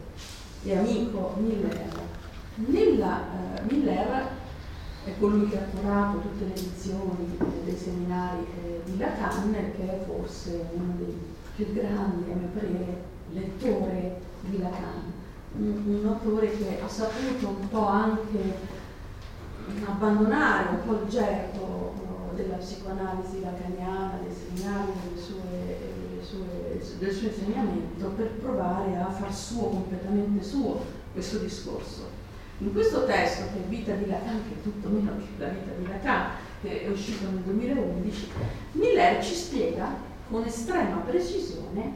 e 0.63 0.77
amico 0.77 1.36
Miller. 1.39 2.09
Nella, 2.68 3.22
uh, 3.62 3.74
Miller 3.74 4.28
è 5.05 5.18
colui 5.18 5.47
che 5.47 5.57
ha 5.57 5.64
curato 5.74 6.20
tutte 6.20 6.43
le 6.43 6.51
edizioni 6.51 7.38
dei 7.64 7.78
seminari 7.78 8.45
eh, 8.62 8.82
di 8.84 8.97
Lacan, 8.97 9.53
che 9.78 9.84
è 9.84 10.05
forse 10.05 10.66
uno 10.74 10.93
dei 10.97 11.18
più 11.55 11.72
grandi, 11.72 12.30
a 12.30 12.36
mio 12.36 12.49
parere, 12.53 13.03
lettori 13.32 14.12
di 14.41 14.60
Lacan. 14.60 15.14
Un, 15.57 15.84
un 15.86 16.05
autore 16.05 16.51
che 16.51 16.82
ha 16.84 16.88
saputo 16.88 17.47
un 17.47 17.70
po' 17.70 17.88
anche 17.88 18.53
abbandonare 19.86 20.70
un 20.70 20.86
po' 20.86 21.01
il 21.01 21.10
gergo 21.10 21.93
della 22.36 22.57
psicoanalisi 22.57 23.41
lacaniana, 23.41 24.20
dei 24.22 24.36
seminari, 24.36 24.91
delle 25.01 25.22
sue, 25.22 26.22
sue, 26.22 26.97
del 26.99 27.14
suo 27.14 27.28
insegnamento 27.28 28.07
per 28.10 28.32
provare 28.32 28.97
a 28.97 29.10
far 29.10 29.34
suo, 29.34 29.70
completamente 29.70 30.43
suo, 30.43 30.82
questo 31.14 31.38
discorso. 31.38 32.18
In 32.62 32.74
questo 32.74 33.05
testo, 33.05 33.43
che 33.53 33.60
è 33.60 33.68
Vita 33.70 33.93
di 33.93 34.05
Lacan, 34.05 34.41
che 34.47 34.55
è 34.55 34.62
tutto 34.62 34.89
meno 34.89 35.12
che 35.18 35.26
la 35.38 35.47
vita 35.47 35.72
di 35.78 35.88
Lacan, 35.88 36.32
che 36.62 36.84
è 36.84 36.89
uscito 36.89 37.30
nel 37.30 37.39
2011, 37.39 38.32
Miller 38.74 39.24
ci 39.24 39.34
spiega 39.34 39.95
con 40.30 40.43
estrema 40.43 40.97
precisione 40.97 41.91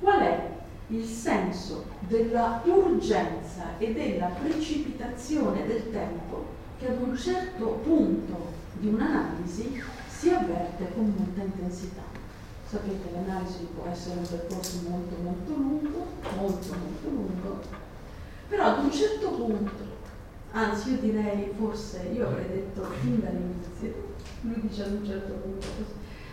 qual 0.00 0.20
è 0.20 0.50
il 0.88 1.04
senso 1.04 1.84
della 2.00 2.60
urgenza 2.64 3.78
e 3.78 3.92
della 3.92 4.26
precipitazione 4.26 5.64
del 5.64 5.90
tempo 5.92 6.44
che 6.78 6.88
ad 6.88 7.00
un 7.00 7.16
certo 7.16 7.80
punto 7.84 8.52
di 8.78 8.88
un'analisi 8.88 9.80
si 10.08 10.30
avverte 10.30 10.92
con 10.92 11.14
molta 11.16 11.40
intensità. 11.40 12.02
Sapete, 12.68 13.10
l'analisi 13.12 13.68
può 13.72 13.88
essere 13.88 14.18
un 14.18 14.26
percorso 14.28 14.80
molto 14.88 15.14
molto 15.22 15.52
lungo, 15.54 16.06
molto 16.36 16.74
molto 16.74 17.08
lungo, 17.08 17.60
però 18.48 18.64
ad 18.64 18.84
un 18.84 18.92
certo 18.92 19.28
punto, 19.30 19.82
anzi 20.52 20.92
io 20.92 20.98
direi 20.98 21.52
forse, 21.58 22.10
io 22.12 22.28
avrei 22.28 22.48
detto 22.48 22.84
fin 23.00 23.20
dall'inizio, 23.20 24.12
lui 24.42 24.60
dice 24.60 24.82
ad 24.82 24.92
un 24.92 25.06
certo 25.06 25.32
punto 25.32 25.66
così, 25.78 25.92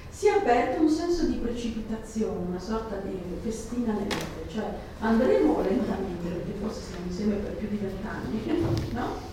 si 0.10 0.28
avverte 0.28 0.80
un 0.80 0.90
senso 0.90 1.26
di 1.26 1.38
precipitazione, 1.38 2.46
una 2.48 2.60
sorta 2.60 2.98
di 2.98 3.18
festina 3.42 3.94
nell'ete, 3.94 4.48
cioè 4.50 4.74
andremo 5.00 5.62
lentamente, 5.62 6.30
perché 6.30 6.54
forse 6.60 6.82
siamo 6.82 7.06
insieme 7.08 7.36
per 7.36 7.54
più 7.54 7.70
di 7.70 7.78
vent'anni, 7.78 8.42
no? 8.94 9.30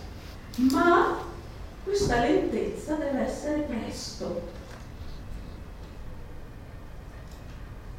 Ma 0.71 1.17
questa 1.83 2.21
lentezza 2.21 2.95
deve 2.95 3.19
essere 3.19 3.61
presto. 3.61 4.41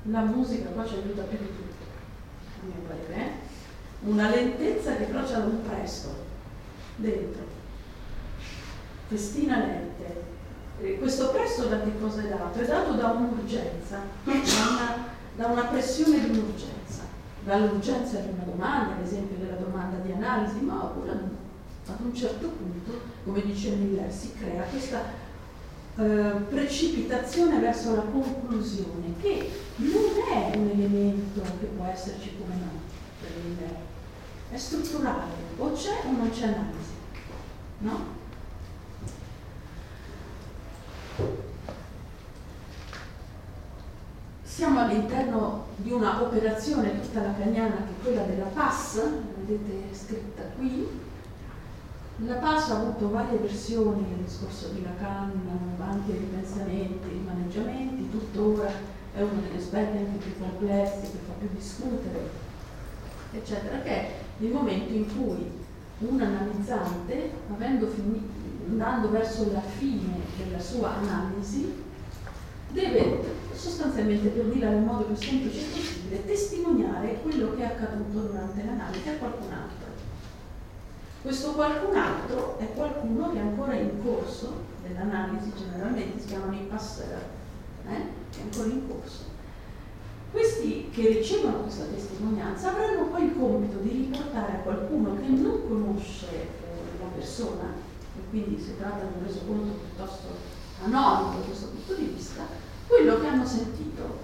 La 0.05 0.23
musica 0.23 0.71
qua 0.71 0.87
ci 0.87 0.95
aiuta 0.95 1.23
più 1.23 1.39
di 1.39 1.47
tutto, 1.47 1.85
a 2.61 2.67
mio 2.67 2.89
parere. 2.89 3.50
Una 4.03 4.31
lentezza 4.31 4.97
che 4.97 5.05
però 5.05 5.23
c'è 5.25 5.37
un 5.37 5.63
presto 5.63 6.09
dentro. 6.97 7.43
Festina 9.09 9.59
lente, 9.59 10.99
questo 10.99 11.31
presto 11.31 11.67
da 11.67 11.83
che 11.83 11.99
cosa 12.01 12.23
è 12.23 12.29
dato? 12.29 12.59
È 12.59 12.65
dato 12.65 12.93
da 12.93 13.09
un'urgenza, 13.09 13.99
da 14.25 14.33
una, 14.33 15.05
da 15.37 15.47
una 15.47 15.65
pressione 15.65 16.21
di 16.21 16.31
un'urgenza, 16.31 17.03
dall'urgenza 17.45 18.21
di 18.21 18.29
una 18.33 18.45
domanda, 18.45 18.95
ad 18.95 19.05
esempio 19.05 19.37
della 19.37 19.57
domanda 19.57 19.99
di 19.99 20.13
analisi, 20.13 20.61
ma 20.61 20.85
oppure 20.85 21.11
ad 21.11 22.01
un 22.01 22.15
certo 22.15 22.49
punto, 22.49 23.01
come 23.25 23.43
dice 23.43 23.71
Miller, 23.71 24.11
si 24.11 24.33
crea 24.33 24.63
questa 24.63 25.03
eh, 25.99 26.33
precipitazione 26.49 27.59
verso 27.59 27.97
la 27.97 28.03
conclusione, 28.03 29.15
che 29.21 29.51
non 29.77 30.11
è 30.33 30.57
un 30.57 30.71
elemento 30.71 31.43
che 31.59 31.67
può 31.67 31.85
esserci 31.85 32.37
come 32.39 32.55
no 32.55 32.79
per 33.21 33.31
Miller, 33.45 33.77
è 34.51 34.57
strutturale, 34.57 35.33
o 35.59 35.73
c'è 35.73 36.03
o 36.07 36.11
non 36.11 36.31
c'è 36.31 36.47
analisi, 36.47 36.93
no? 37.79 38.19
Siamo 44.43 44.81
all'interno 44.81 45.67
di 45.77 45.93
una 45.93 46.21
operazione 46.21 47.01
tutta 47.01 47.23
lacaniana 47.23 47.77
che 47.77 47.93
è 47.93 48.03
quella 48.03 48.23
della 48.23 48.47
PAS, 48.47 49.01
vedete 49.37 49.95
scritta 49.95 50.43
qui. 50.57 50.87
La 52.27 52.35
PAS 52.35 52.71
ha 52.71 52.81
avuto 52.81 53.11
varie 53.11 53.39
versioni 53.39 54.03
nel 54.03 54.25
discorso 54.25 54.69
di 54.69 54.83
Lacan, 54.83 55.33
anche 55.81 56.13
ripensamenti, 56.13 57.09
rimaneggiamenti, 57.09 58.11
tuttora 58.11 58.71
è 59.15 59.23
uno 59.23 59.41
degli 59.41 59.57
aspetti 59.57 59.97
anche 59.97 60.19
più 60.19 60.39
complessi 60.39 61.01
che 61.01 61.19
fa 61.27 61.33
più 61.39 61.49
discutere, 61.55 62.31
eccetera, 63.33 63.81
che 63.81 63.91
è 63.91 64.15
il 64.41 64.53
momento 64.53 64.93
in 64.93 65.07
cui 65.07 65.51
un 65.99 66.21
analizzante, 66.21 67.31
finito, 67.59 68.29
andando 68.69 69.11
verso 69.11 69.51
la 69.53 69.61
fine 69.61 70.15
della 70.39 70.59
sua 70.59 70.97
analisi, 70.97 71.73
deve 72.73 73.39
sostanzialmente, 73.53 74.29
per 74.29 74.47
dirla 74.47 74.71
nel 74.71 74.83
modo 74.83 75.05
più 75.05 75.15
semplice 75.15 75.67
possibile, 75.71 76.25
testimoniare 76.25 77.21
quello 77.23 77.55
che 77.55 77.63
è 77.63 77.67
accaduto 77.67 78.19
durante 78.19 78.65
l'analisi 78.65 79.09
a 79.09 79.17
qualcun 79.17 79.53
altro. 79.53 79.89
Questo 81.23 81.53
qualcun 81.53 81.97
altro 81.97 82.59
è 82.59 82.73
qualcuno 82.73 83.31
che 83.33 83.39
è 83.39 83.43
ancora 83.43 83.75
in 83.75 84.03
corso 84.03 84.65
dell'analisi, 84.83 85.53
generalmente 85.55 86.21
si 86.21 86.29
chiamano 86.29 86.55
i 86.55 86.67
passeur, 86.67 87.19
eh? 87.87 87.97
è 88.39 88.43
ancora 88.43 88.69
in 88.69 88.89
corso. 88.89 89.30
Questi 90.31 90.91
che 90.93 91.09
ricevono 91.09 91.63
questa 91.63 91.85
testimonianza 91.85 92.71
avranno 92.71 93.07
poi 93.07 93.25
il 93.25 93.37
compito 93.37 93.79
di 93.79 93.89
riportare 93.89 94.53
a 94.53 94.61
qualcuno 94.61 95.17
che 95.17 95.27
non 95.27 95.67
conosce 95.67 96.29
eh, 96.31 96.99
la 97.01 97.09
persona, 97.13 97.75
e 98.17 98.21
quindi 98.31 98.61
si 98.61 98.77
tratta 98.77 99.05
di 99.05 99.19
un 99.19 99.27
resoconto 99.27 99.73
piuttosto 99.73 100.29
anonimo 100.83 101.39
da 101.39 101.45
questo 101.47 101.67
punto 101.69 101.95
di 101.95 102.13
vista, 102.15 102.47
quello 102.87 103.21
che 103.21 103.27
hanno 103.27 103.47
sentito, 103.47 104.19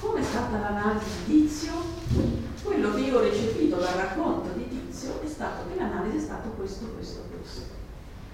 come 0.00 0.20
è 0.20 0.22
stata 0.22 0.58
l'analisi 0.58 1.10
di 1.26 1.42
Tizio, 1.42 1.72
quello 2.62 2.94
che 2.94 3.00
io 3.00 3.18
ho 3.18 3.20
recepito 3.20 3.76
dal 3.76 3.94
racconto 3.94 4.48
di 4.56 4.66
Tizio 4.68 5.20
è 5.22 5.28
stato 5.28 5.68
che 5.68 5.78
l'analisi 5.78 6.16
è 6.16 6.20
stato 6.20 6.48
questo, 6.50 6.86
questo, 6.94 7.20
questo. 7.30 7.60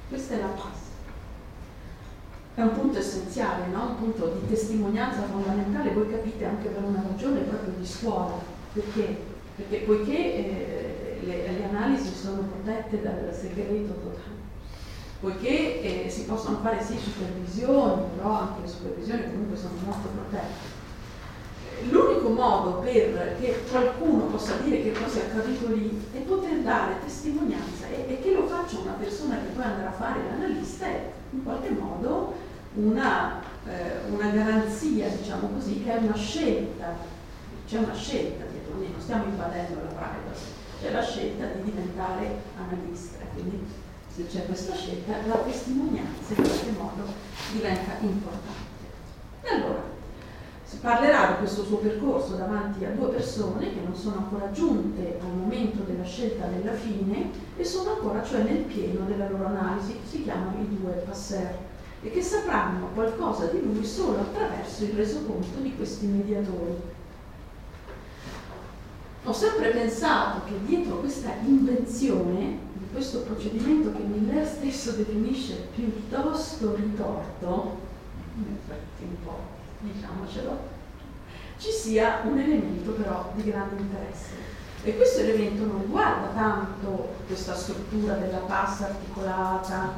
Questa 0.08 0.34
è 0.34 0.38
la 0.38 0.46
base. 0.46 0.89
È 2.60 2.62
un 2.62 2.74
punto 2.74 2.98
essenziale, 2.98 3.68
no? 3.72 3.86
un 3.86 3.96
punto 3.96 4.36
di 4.38 4.46
testimonianza 4.46 5.22
fondamentale, 5.22 5.92
voi 5.92 6.10
capite 6.10 6.44
anche 6.44 6.68
per 6.68 6.82
una 6.82 7.02
ragione 7.08 7.40
proprio 7.40 7.72
di 7.74 7.86
scuola, 7.86 8.34
perché, 8.74 9.16
perché 9.56 9.78
poiché 9.86 10.12
eh, 10.12 11.20
le, 11.22 11.52
le 11.52 11.64
analisi 11.64 12.14
sono 12.14 12.42
protette 12.42 13.00
dal 13.00 13.34
segreto 13.34 13.94
totale 13.94 14.38
poiché 15.20 16.04
eh, 16.04 16.10
si 16.10 16.24
possono 16.24 16.58
fare 16.62 16.82
sì 16.82 16.98
supervisioni, 16.98 18.02
però 18.16 18.40
anche 18.40 18.60
le 18.60 18.68
supervisioni 18.68 19.22
comunque 19.30 19.56
sono 19.56 19.74
molto 19.82 20.08
protette. 20.08 20.78
L'unico 21.88 22.28
modo 22.28 22.80
per 22.80 23.38
che 23.40 23.64
qualcuno 23.70 24.24
possa 24.24 24.56
dire 24.56 24.82
che 24.82 24.92
cosa 24.92 25.20
è 25.20 25.30
accaduto 25.30 25.72
lì 25.72 25.98
è 26.12 26.18
poter 26.18 26.58
dare 26.58 27.00
testimonianza 27.02 27.86
e, 27.88 28.04
e 28.06 28.20
che 28.20 28.34
lo 28.34 28.46
faccia 28.46 28.80
una 28.80 28.96
persona 28.98 29.36
che 29.36 29.48
poi 29.54 29.64
andrà 29.64 29.88
a 29.88 29.92
fare 29.92 30.20
l'analista 30.28 30.84
è 30.84 31.10
in 31.30 31.42
qualche 31.42 31.70
modo 31.70 32.48
una, 32.74 33.40
eh, 33.66 34.10
una 34.10 34.30
garanzia, 34.30 35.08
diciamo 35.08 35.48
così, 35.48 35.82
che 35.82 35.92
è 35.92 36.02
una 36.02 36.16
scelta, 36.16 36.94
c'è 37.66 37.78
una 37.78 37.94
scelta 37.94 38.44
dietro, 38.44 38.74
non 38.74 39.00
stiamo 39.00 39.24
invadendo 39.24 39.80
la 39.82 39.88
privacy, 39.88 40.46
c'è 40.80 40.92
la 40.92 41.02
scelta 41.02 41.46
di 41.46 41.62
diventare 41.62 42.42
analista. 42.56 43.18
Quindi 43.34 43.66
se 44.14 44.26
c'è 44.26 44.46
questa 44.46 44.74
scelta, 44.74 45.26
la 45.26 45.36
testimonianza 45.36 46.34
in 46.34 46.42
qualche 46.42 46.70
modo 46.70 47.02
diventa 47.52 47.92
importante. 48.00 48.68
E 49.42 49.54
allora, 49.54 49.82
si 50.64 50.76
parlerà 50.76 51.32
di 51.32 51.38
questo 51.38 51.64
suo 51.64 51.78
percorso 51.78 52.34
davanti 52.34 52.84
a 52.84 52.90
due 52.90 53.08
persone 53.08 53.72
che 53.72 53.80
non 53.84 53.94
sono 53.94 54.18
ancora 54.18 54.52
giunte 54.52 55.18
al 55.20 55.36
momento 55.36 55.82
della 55.82 56.04
scelta 56.04 56.46
della 56.46 56.74
fine 56.74 57.30
e 57.56 57.64
sono 57.64 57.94
ancora, 57.94 58.22
cioè 58.22 58.42
nel 58.42 58.62
pieno 58.62 59.04
della 59.06 59.28
loro 59.28 59.46
analisi, 59.46 59.98
si 60.08 60.22
chiamano 60.22 60.60
i 60.60 60.78
due 60.78 60.92
passer, 61.04 61.56
e 62.02 62.10
che 62.10 62.22
sapranno 62.22 62.88
qualcosa 62.94 63.46
di 63.46 63.62
lui 63.62 63.84
solo 63.84 64.20
attraverso 64.20 64.84
il 64.84 64.92
resoconto 64.92 65.58
di 65.60 65.76
questi 65.76 66.06
mediatori. 66.06 66.98
Ho 69.24 69.32
sempre 69.32 69.70
pensato 69.70 70.44
che 70.46 70.54
dietro 70.64 70.96
questa 70.96 71.34
invenzione 71.44 72.68
questo 72.92 73.20
procedimento 73.20 73.92
che 73.92 74.02
Miller 74.02 74.46
stesso 74.46 74.92
definisce 74.92 75.68
piuttosto 75.74 76.74
ritorto, 76.74 77.78
in 78.36 78.56
effetti 78.56 79.04
un 79.04 79.24
po', 79.24 79.38
diciamocelo, 79.80 80.78
ci 81.58 81.70
sia 81.70 82.22
un 82.24 82.38
elemento 82.38 82.92
però 82.92 83.32
di 83.34 83.44
grande 83.44 83.80
interesse. 83.80 84.58
E 84.82 84.96
questo 84.96 85.20
elemento 85.20 85.66
non 85.66 85.82
riguarda 85.82 86.28
tanto 86.28 87.14
questa 87.26 87.54
struttura 87.54 88.14
della 88.14 88.38
passa 88.38 88.86
articolata, 88.86 89.92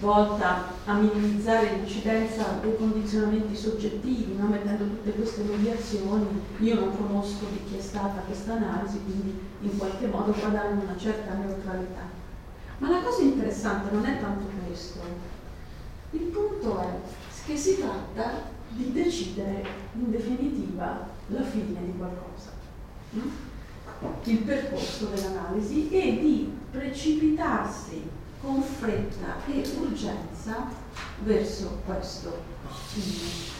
volta 0.00 0.72
a 0.84 0.94
minimizzare 0.94 1.74
l'incidenza 1.74 2.58
dei 2.60 2.76
condizionamenti 2.76 3.56
soggettivi, 3.56 4.36
no? 4.36 4.46
mettendo 4.46 4.84
tutte 4.84 5.12
queste 5.12 5.42
mediazioni. 5.42 6.26
Io 6.58 6.74
non 6.74 6.96
conosco 6.96 7.46
di 7.50 7.60
chi 7.68 7.76
è 7.78 7.80
stata 7.80 8.20
questa 8.20 8.52
analisi, 8.54 9.00
quindi 9.04 9.38
in 9.60 9.76
qualche 9.76 10.06
modo 10.06 10.32
danno 10.32 10.82
una 10.82 10.96
certa 10.96 11.34
neutralità. 11.34 12.16
Ma 12.78 12.90
la 12.90 13.02
cosa 13.02 13.22
interessante 13.22 13.92
non 13.92 14.04
è 14.04 14.20
tanto 14.20 14.46
questo. 14.64 15.00
Il 16.10 16.20
punto 16.20 16.78
è 16.80 16.88
che 17.44 17.56
si 17.56 17.78
tratta 17.78 18.56
di 18.68 18.92
decidere 18.92 19.64
in 19.94 20.10
definitiva 20.10 21.08
la 21.28 21.42
fine 21.42 21.84
di 21.84 21.94
qualcosa, 21.96 22.50
mm? 23.16 23.28
il 24.24 24.38
percorso 24.38 25.06
dell'analisi 25.06 25.90
e 25.90 26.18
di 26.20 26.52
precipitarsi 26.70 28.17
con 28.40 28.62
fretta 28.62 29.36
e 29.46 29.68
urgenza 29.78 30.68
verso 31.22 31.80
questo 31.84 32.42
fine. 32.86 33.56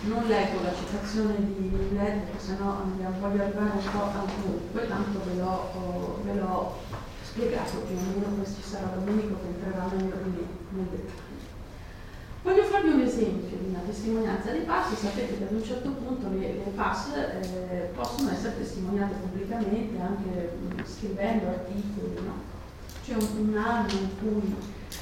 Non 0.00 0.26
leggo 0.26 0.62
la 0.62 0.74
citazione 0.74 1.36
di 1.36 1.70
Miller 1.70 2.18
perché 2.20 2.38
sennò 2.38 2.82
andiamo, 2.82 3.18
voglio 3.18 3.42
arrivare 3.42 3.70
un 3.72 3.90
po' 3.90 4.04
a 4.04 4.24
dunque, 4.44 4.86
tanto 4.86 5.20
ve 5.24 5.34
l'ho, 5.34 6.22
ve 6.24 6.34
l'ho 6.34 6.76
spiegato 7.22 7.78
più 7.78 7.96
o 7.96 8.00
meno, 8.00 8.44
ci 8.44 8.62
sarà 8.62 8.92
Domenico 8.94 9.36
che 9.40 9.46
entrerà 9.48 9.88
me 9.92 10.02
nel 10.02 10.86
dettaglio. 10.86 11.26
Voglio 12.42 12.62
farvi 12.62 12.90
un 12.90 13.00
esempio 13.00 13.56
di 13.58 13.68
una 13.70 13.80
testimonianza 13.84 14.52
dei 14.52 14.62
passi, 14.62 14.94
sapete 14.94 15.36
che 15.36 15.44
ad 15.44 15.52
un 15.52 15.64
certo 15.64 15.90
punto 15.90 16.28
le, 16.30 16.52
le 16.64 16.72
pass 16.74 17.08
eh, 17.14 17.90
possono 17.94 18.30
essere 18.30 18.56
testimoniate 18.56 19.14
pubblicamente 19.14 20.00
anche 20.00 20.52
mh, 20.76 20.84
scrivendo 20.84 21.48
articoli, 21.48 22.14
no? 22.24 22.56
C'è 23.08 23.14
un, 23.14 23.48
un, 23.48 23.56
anno 23.56 23.90
in 23.90 24.18
cui 24.18 24.54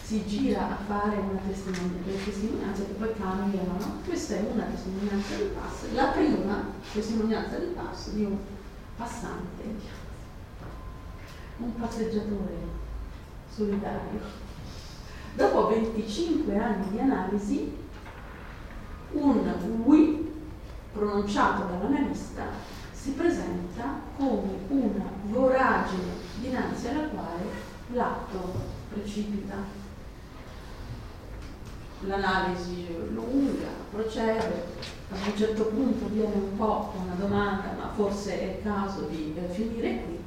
si 0.05 0.25
gira 0.27 0.71
a 0.71 0.77
fare 0.87 1.17
una 1.17 1.41
testimonianza, 1.45 2.25
testimonianze 2.25 2.87
che 2.87 2.93
poi 2.93 3.13
cambiano, 3.15 3.73
no? 3.81 3.95
Questa 4.07 4.37
è 4.37 4.49
una 4.49 4.63
testimonianza 4.63 5.35
di 5.35 5.51
passo, 5.53 5.87
la 5.93 6.05
prima 6.05 6.67
testimonianza 6.93 7.59
di 7.59 7.75
passo 7.75 8.11
di 8.11 8.23
un 8.23 8.37
passante, 8.97 9.65
un 11.57 11.75
passeggiatore 11.75 12.55
solidario. 13.53 14.21
Dopo 15.35 15.67
25 15.67 16.57
anni 16.57 16.91
di 16.91 17.01
analisi, 17.01 17.77
un 19.15 19.83
oui 19.85 20.33
pronunciato 20.93 21.65
dall'analista 21.65 22.45
si 22.93 23.11
presenta 23.11 23.99
come 24.17 24.59
una 24.69 25.11
voragine 25.25 26.13
dinanzi 26.41 26.87
alla 26.87 27.09
quale 27.09 27.66
l'atto 27.93 28.75
precipita 28.93 29.85
l'analisi 32.01 32.87
lunga, 33.13 33.69
procede, 33.91 34.65
a 35.11 35.15
un 35.15 35.37
certo 35.37 35.67
punto 35.67 36.07
viene 36.09 36.35
un 36.35 36.57
po' 36.57 36.93
una 37.03 37.15
domanda, 37.15 37.75
ma 37.77 37.91
forse 37.95 38.41
è 38.41 38.57
il 38.57 38.63
caso 38.63 39.03
di 39.03 39.35
eh, 39.37 39.49
finire 39.53 40.03
qui, 40.05 40.19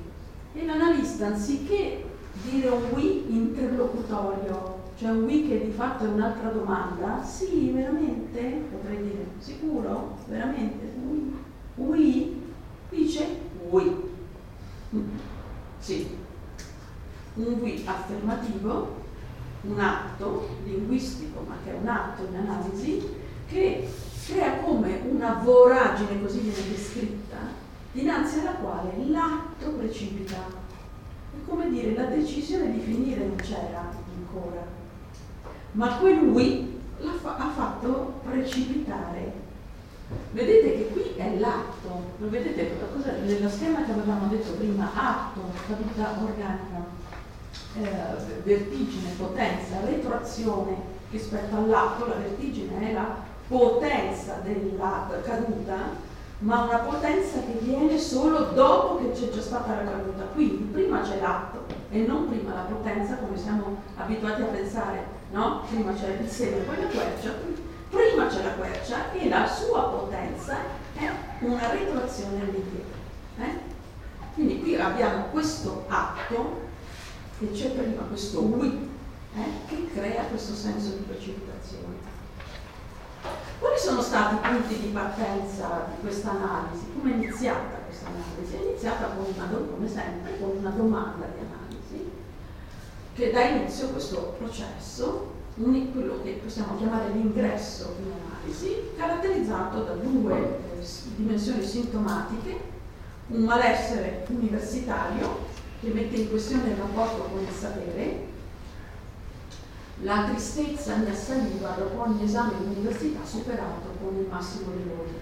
e 0.53 0.65
l'analista 0.65 1.27
anziché 1.27 2.05
dire 2.43 2.69
un 2.69 2.83
oui 2.93 3.25
interlocutorio, 3.29 4.77
cioè 4.97 5.11
un 5.11 5.23
oui 5.23 5.47
che 5.47 5.65
di 5.65 5.71
fatto 5.71 6.05
è 6.05 6.07
un'altra 6.07 6.49
domanda, 6.49 7.23
sì, 7.23 7.71
veramente, 7.71 8.67
potrei 8.71 9.03
dire, 9.03 9.25
sicuro, 9.39 10.17
veramente, 10.27 10.91
oui, 11.05 11.35
oui, 11.75 12.43
dice 12.89 13.27
oui. 13.69 14.07
Mm. 14.95 15.07
Sì, 15.77 16.17
un 17.45 17.59
oui 17.61 17.83
affermativo 17.85 18.97
un 19.61 19.79
atto 19.79 20.57
linguistico, 20.63 21.43
ma 21.47 21.55
che 21.63 21.71
è 21.71 21.77
un 21.79 21.87
atto 21.87 22.25
in 22.25 22.35
analisi, 22.35 23.03
che 23.47 23.89
crea 24.25 24.57
come 24.57 25.01
una 25.09 25.41
voragine, 25.43 26.21
così 26.21 26.39
viene 26.39 26.69
descritta, 26.69 27.37
dinanzi 27.91 28.39
alla 28.39 28.53
quale 28.53 28.91
l'atto 29.07 29.71
precipita. 29.71 30.37
È 30.37 31.47
come 31.47 31.69
dire, 31.69 31.93
la 31.93 32.05
decisione 32.05 32.71
di 32.71 32.79
finire 32.79 33.25
non 33.25 33.35
c'era 33.35 33.91
ancora, 34.17 34.65
ma 35.73 35.97
quel 35.97 36.23
lui 36.23 36.79
fa, 37.21 37.35
ha 37.35 37.49
fatto 37.49 38.21
precipitare. 38.23 39.47
Vedete 40.31 40.75
che 40.75 40.87
qui 40.87 41.13
è 41.17 41.37
l'atto, 41.37 42.03
lo 42.17 42.29
vedete 42.29 42.77
nello 43.25 43.49
schema 43.49 43.83
che 43.83 43.91
avevamo 43.91 44.27
detto 44.27 44.53
prima, 44.53 44.89
atto, 44.93 45.41
caduta 45.67 46.17
organica 46.23 46.97
eh, 47.75 48.41
vertigine, 48.43 49.11
potenza, 49.17 49.79
retroazione 49.85 50.97
rispetto 51.11 51.55
all'atto, 51.55 52.07
la 52.07 52.15
vertigine 52.15 52.89
è 52.89 52.93
la 52.93 53.15
potenza 53.47 54.41
della 54.43 55.07
caduta, 55.23 56.07
ma 56.39 56.63
una 56.63 56.77
potenza 56.77 57.39
che 57.39 57.59
viene 57.61 57.97
solo 57.97 58.51
dopo 58.53 58.99
che 58.99 59.11
c'è 59.11 59.29
già 59.29 59.41
stata 59.41 59.75
la 59.75 59.91
caduta. 59.91 60.23
Quindi 60.33 60.63
prima 60.71 61.01
c'è 61.01 61.19
l'atto 61.19 61.65
e 61.89 62.05
non 62.05 62.29
prima 62.29 62.53
la 62.53 62.61
potenza 62.61 63.15
come 63.15 63.37
siamo 63.37 63.81
abituati 63.97 64.41
a 64.41 64.45
pensare, 64.45 65.03
no? 65.31 65.63
Prima 65.67 65.93
c'è 65.93 66.17
il 66.21 66.29
seme, 66.29 66.57
poi 66.57 66.81
la 66.81 66.87
quercia, 66.87 67.33
prima 67.89 68.27
c'è 68.27 68.43
la 68.43 68.51
quercia 68.51 69.11
e 69.11 69.27
la 69.27 69.47
sua 69.47 69.83
potenza 69.89 70.57
è 70.95 71.09
una 71.39 71.71
retroazione 71.71 72.41
all'indietro. 72.41 72.97
Eh? 73.39 73.67
Quindi 74.33 74.61
qui 74.61 74.75
abbiamo 74.75 75.25
questo 75.31 75.85
atto 75.87 76.67
e 77.39 77.51
c'è 77.51 77.69
prima 77.69 78.01
questo 78.03 78.41
oui 78.41 78.89
eh, 79.35 79.67
che 79.67 79.89
crea 79.93 80.23
questo 80.23 80.53
senso 80.53 80.89
di 80.89 81.03
precipitazione. 81.03 82.07
Quali 83.59 83.77
sono 83.77 84.01
stati 84.01 84.35
i 84.35 84.37
punti 84.39 84.79
di 84.79 84.87
partenza 84.87 85.87
di 85.93 86.01
questa 86.01 86.31
analisi? 86.31 86.85
Come 86.93 87.11
è 87.11 87.15
iniziata 87.15 87.77
questa 87.85 88.07
analisi? 88.07 88.55
È 88.55 88.69
iniziata 88.69 89.15
una, 89.17 89.47
come 89.47 89.87
sempre, 89.87 90.39
con 90.39 90.57
una 90.57 90.69
domanda 90.69 91.27
di 91.27 91.39
analisi 91.39 92.11
che 93.13 93.31
dà 93.31 93.43
inizio 93.43 93.87
a 93.87 93.89
questo 93.89 94.35
processo, 94.37 95.33
quello 95.91 96.21
che 96.23 96.39
possiamo 96.41 96.77
chiamare 96.77 97.11
l'ingresso 97.11 97.95
in 97.99 98.11
analisi, 98.11 98.91
caratterizzato 98.95 99.83
da 99.83 99.93
due 99.93 100.37
eh, 100.79 100.85
dimensioni 101.17 101.61
sintomatiche, 101.61 102.77
un 103.27 103.43
malessere 103.43 104.25
universitario 104.29 105.57
che 105.79 105.89
mette 105.89 106.15
in 106.17 106.29
questione 106.29 106.71
il 106.71 106.75
rapporto 106.75 107.23
con 107.23 107.41
il 107.41 107.53
sapere, 107.57 108.27
la 110.01 110.25
tristezza 110.29 110.95
mi 110.97 111.09
assaliva 111.09 111.69
dopo 111.77 112.01
ogni 112.01 112.23
esame 112.23 112.53
di 112.57 112.75
università 112.75 113.25
superato 113.25 113.89
con 114.01 114.15
il 114.17 114.27
massimo 114.29 114.71
dei 114.71 114.83
voti. 114.83 115.13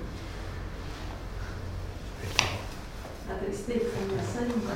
La 3.27 3.33
tristezza 3.35 3.97
mi 4.07 4.19
assaliva 4.19 4.73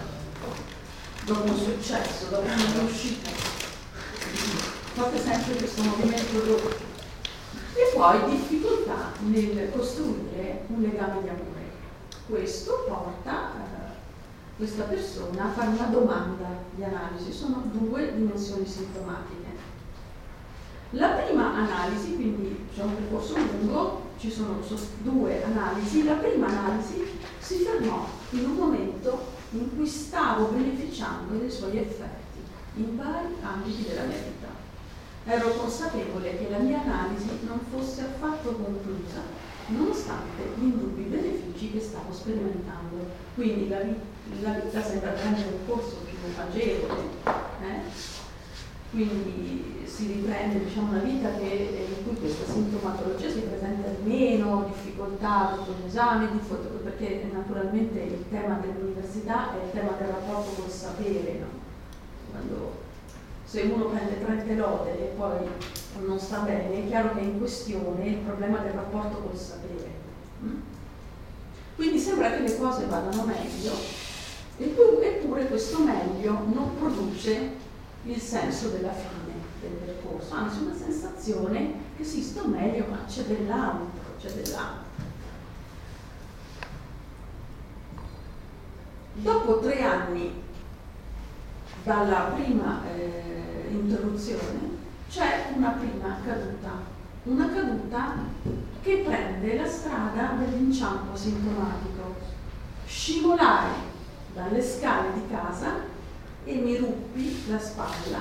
dopo 1.26 1.52
un 1.52 1.58
successo, 1.58 2.26
dopo 2.30 2.46
una 2.46 2.80
riuscita. 2.80 3.30
Fate 4.94 5.22
sempre 5.22 5.56
questo 5.56 5.84
movimento 5.84 6.40
doppio. 6.40 6.90
E 7.74 7.92
poi 7.96 8.30
difficoltà 8.30 9.14
nel 9.20 9.72
costruire 9.72 10.64
un 10.68 10.82
legame 10.82 11.22
di 11.22 11.30
amore. 11.30 11.70
Questo 12.28 12.86
porta 12.88 13.32
a 13.32 13.81
questa 14.62 14.84
persona 14.84 15.46
a 15.46 15.52
fare 15.54 15.70
una 15.70 15.88
domanda 15.88 16.46
di 16.76 16.84
analisi, 16.84 17.32
sono 17.32 17.64
due 17.72 18.14
dimensioni 18.14 18.64
sintomatiche. 18.64 19.50
La 20.92 21.08
prima 21.14 21.56
analisi, 21.56 22.14
quindi 22.14 22.68
c'è 22.72 22.84
un 22.84 22.94
percorso 22.94 23.38
lungo, 23.38 24.12
ci 24.20 24.30
sono 24.30 24.60
due 25.02 25.44
analisi, 25.44 26.04
la 26.04 26.14
prima 26.14 26.46
analisi 26.46 27.04
si 27.40 27.56
fermò 27.56 28.06
in 28.30 28.50
un 28.52 28.56
momento 28.56 29.20
in 29.54 29.76
cui 29.76 29.88
stavo 29.88 30.50
beneficiando 30.50 31.40
dei 31.40 31.50
suoi 31.50 31.78
effetti 31.80 32.38
in 32.76 32.96
vari 32.96 33.34
ambiti 33.42 33.82
della 33.82 34.04
mia 34.04 34.18
vita. 34.18 34.50
Ero 35.26 35.56
consapevole 35.56 36.38
che 36.38 36.52
la 36.52 36.60
mia 36.60 36.84
analisi 36.84 37.30
non 37.48 37.62
fosse 37.72 38.02
affatto 38.02 38.52
conclusa, 38.52 39.22
nonostante 39.70 40.44
gli 40.56 40.66
indubbi 40.66 41.02
benefici 41.02 41.72
che 41.72 41.80
stavo 41.80 42.14
sperimentando. 42.14 43.30
Quindi 43.34 43.68
la 43.68 43.80
vita 43.80 44.11
vita 44.36 44.82
sembra 44.84 45.12
prendere 45.12 45.48
un 45.48 45.68
corso 45.68 45.98
più 46.06 46.18
agevole, 46.38 47.02
eh? 47.62 47.82
quindi 48.92 49.84
si 49.86 50.08
riprende 50.08 50.64
diciamo, 50.64 50.92
una 50.92 51.00
vita 51.00 51.36
che, 51.36 51.88
in 51.88 52.08
cui 52.08 52.18
questa 52.20 52.52
sintomatologia 52.52 53.30
si 53.30 53.42
presenta 53.42 53.90
meno, 54.04 54.72
difficoltà 54.74 55.56
dopo 55.56 55.74
l'esame, 55.84 56.30
perché 56.84 57.30
naturalmente 57.32 58.00
il 58.00 58.26
tema 58.30 58.56
dell'università 58.56 59.54
è 59.54 59.66
il 59.66 59.72
tema 59.72 59.92
del 59.98 60.08
rapporto 60.08 60.62
col 60.62 60.72
sapere, 60.72 61.40
no? 61.40 61.60
Quando, 62.32 62.80
se 63.44 63.62
uno 63.64 63.86
prende 63.86 64.24
30 64.24 64.54
lode 64.56 64.92
e 64.92 65.14
poi 65.18 65.48
non 66.06 66.20
sta 66.20 66.40
bene, 66.40 66.84
è 66.84 66.88
chiaro 66.88 67.14
che 67.14 67.20
è 67.20 67.24
in 67.24 67.38
questione 67.38 68.08
il 68.08 68.18
problema 68.18 68.60
del 68.60 68.72
rapporto 68.72 69.18
col 69.18 69.38
sapere. 69.38 69.90
Mm? 70.44 70.60
Quindi 71.76 72.00
sembra 72.00 72.32
che 72.32 72.40
le 72.40 72.58
cose 72.58 72.86
vadano 72.86 73.24
meglio 73.24 74.11
Eppure 74.64 75.48
questo 75.48 75.84
meglio 75.84 76.32
non 76.54 76.78
produce 76.78 77.58
il 78.04 78.20
senso 78.20 78.70
della 78.70 78.92
fine 78.94 79.34
del 79.60 79.72
percorso, 79.72 80.36
anzi 80.36 80.64
una 80.64 80.76
sensazione 80.76 81.74
che 81.98 82.04
sì, 82.04 82.22
sto 82.22 82.48
meglio, 82.48 82.86
ma 82.90 83.04
c'è 83.06 83.24
dell'altro, 83.24 84.16
c'è 84.20 84.30
dell'altro. 84.30 84.90
Dopo 89.14 89.60
tre 89.60 89.82
anni 89.84 90.32
dalla 91.84 92.32
prima 92.36 92.82
eh, 92.96 93.68
interruzione 93.72 94.80
c'è 95.10 95.54
una 95.56 95.70
prima 95.72 96.18
caduta, 96.24 96.72
una 97.24 97.52
caduta 97.52 98.16
che 98.82 99.04
prende 99.06 99.56
la 99.56 99.68
strada 99.68 100.36
dell'inciampo 100.38 101.16
sintomatico. 101.16 102.16
Scivolare 102.86 103.91
dalle 104.34 104.62
scale 104.62 105.14
di 105.14 105.24
casa 105.30 105.90
e 106.44 106.54
mi 106.56 106.78
ruppi 106.78 107.44
la 107.50 107.60
spalla 107.60 108.20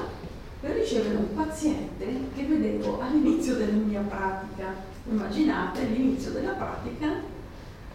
per 0.60 0.72
ricevere 0.72 1.16
un 1.16 1.34
paziente 1.34 2.06
che 2.34 2.44
vedevo 2.44 3.00
all'inizio 3.00 3.56
della 3.56 3.72
mia 3.72 4.00
pratica. 4.00 4.88
Immaginate 5.08 5.84
l'inizio 5.84 6.32
della 6.32 6.52
pratica, 6.52 7.08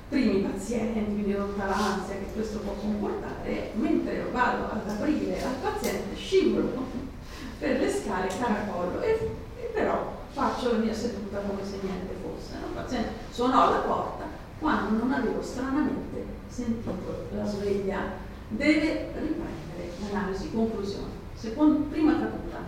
primi 0.09 0.41
pazienti, 0.41 1.05
quindi 1.05 1.35
tutta 1.35 1.65
l'ansia 1.65 2.15
che 2.15 2.33
questo 2.33 2.59
può 2.59 2.73
comportare, 2.73 3.71
mentre 3.75 4.27
vado 4.31 4.71
ad 4.71 4.89
aprire 4.89 5.43
al 5.43 5.55
paziente 5.61 6.15
scivolo 6.15 6.85
per 7.59 7.79
le 7.79 7.91
scale 7.91 8.27
caracollo 8.27 9.01
e, 9.01 9.29
e 9.61 9.69
però 9.71 10.23
faccio 10.31 10.71
la 10.71 10.77
mia 10.79 10.93
seduta 10.93 11.37
come 11.39 11.63
se 11.63 11.77
niente 11.81 12.15
fosse. 12.21 12.57
No? 12.59 12.73
Paziente 12.73 13.09
suonò 13.29 13.67
alla 13.67 13.77
porta 13.77 14.25
quando 14.59 14.97
non 14.97 15.13
avevo 15.13 15.41
stranamente 15.43 16.34
sentito 16.55 17.27
la 17.35 17.45
sveglia. 17.45 18.23
Deve 18.47 19.11
riprendere 19.13 19.91
l'analisi, 19.99 20.51
conclusione. 20.51 21.23
Secondo, 21.35 21.79
prima 21.89 22.13
caduta, 22.13 22.59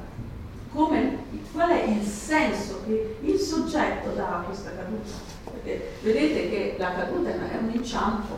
come, 0.74 1.20
qual 1.54 1.70
è 1.70 1.84
il 1.84 2.04
senso 2.04 2.82
che 2.86 3.18
il 3.22 3.40
soggetto 3.40 4.10
dà 4.12 4.40
a 4.40 4.42
questa 4.42 4.72
caduta. 4.76 5.36
Perché 5.46 5.94
vedete 6.02 6.50
che 6.50 6.76
la 6.78 6.94
caduta 6.94 7.30
è 7.30 7.58
un 7.58 7.72
inciampo, 7.74 8.36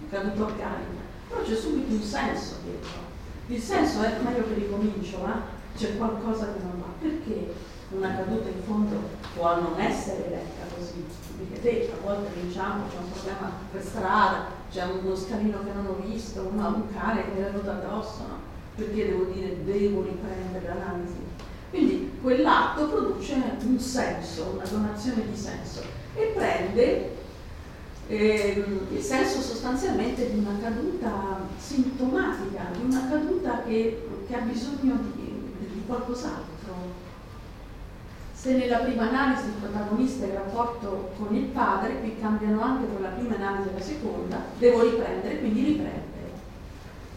una 0.00 0.10
caduta 0.10 0.44
organica, 0.44 1.02
però 1.28 1.42
c'è 1.42 1.54
subito 1.54 1.94
un 1.94 2.02
senso 2.02 2.56
dietro. 2.62 3.10
Il 3.46 3.60
senso 3.60 4.02
è, 4.02 4.18
meglio 4.22 4.44
che 4.46 4.54
ricomincio, 4.54 5.26
eh? 5.26 5.76
c'è 5.76 5.96
qualcosa 5.96 6.52
che 6.52 6.62
non 6.62 6.80
va. 6.80 6.92
Perché 7.00 7.54
una 7.90 8.14
caduta 8.16 8.48
in 8.48 8.62
fondo 8.64 9.00
può 9.34 9.58
non 9.60 9.80
essere 9.80 10.28
letta 10.28 10.74
così? 10.74 11.04
Perché 11.48 11.90
a 11.92 12.04
volte 12.04 12.30
vinciamo, 12.40 12.84
c'è 12.88 12.98
un 12.98 13.10
problema 13.10 13.52
per 13.70 13.82
strada, 13.82 14.60
c'è 14.72 14.84
uno 14.84 15.14
scalino 15.14 15.62
che 15.62 15.72
non 15.74 15.86
ho 15.86 16.02
visto, 16.02 16.40
un, 16.50 16.58
un 16.58 16.94
cane 16.94 17.24
che 17.24 17.30
mi 17.32 17.40
è 17.40 17.50
venuto 17.50 17.70
addosso, 17.70 18.20
no? 18.26 18.50
Perché 18.74 19.08
devo 19.08 19.24
dire 19.24 19.64
devo 19.64 20.02
riprendere 20.02 20.66
l'analisi? 20.66 21.18
Quindi 21.68 22.12
quell'atto 22.22 22.88
produce 22.88 23.34
un 23.64 23.78
senso, 23.78 24.54
una 24.54 24.64
donazione 24.64 25.30
di 25.30 25.36
senso 25.36 25.82
e 26.14 26.32
prende 26.34 27.16
eh, 28.08 28.64
il 28.90 29.02
senso 29.02 29.40
sostanzialmente 29.40 30.30
di 30.30 30.38
una 30.38 30.58
caduta 30.60 31.46
sintomatica, 31.58 32.70
di 32.76 32.84
una 32.84 33.08
caduta 33.08 33.62
che, 33.64 34.08
che 34.26 34.34
ha 34.34 34.40
bisogno 34.40 34.98
di, 35.14 35.66
di 35.72 35.82
qualcos'altro. 35.86 37.10
Se 38.42 38.54
nella 38.54 38.78
prima 38.78 39.08
analisi 39.08 39.46
il 39.46 39.52
protagonista 39.52 40.24
è 40.24 40.30
il 40.30 40.34
rapporto 40.34 41.12
con 41.16 41.32
il 41.32 41.44
padre, 41.44 42.00
qui 42.00 42.18
cambiano 42.18 42.60
anche 42.60 42.92
con 42.92 43.00
la 43.00 43.10
prima 43.10 43.36
analisi 43.36 43.68
e 43.68 43.72
la 43.72 43.80
seconda, 43.80 44.36
devo 44.58 44.82
riprendere, 44.82 45.38
quindi 45.38 45.62
riprende. 45.62 46.32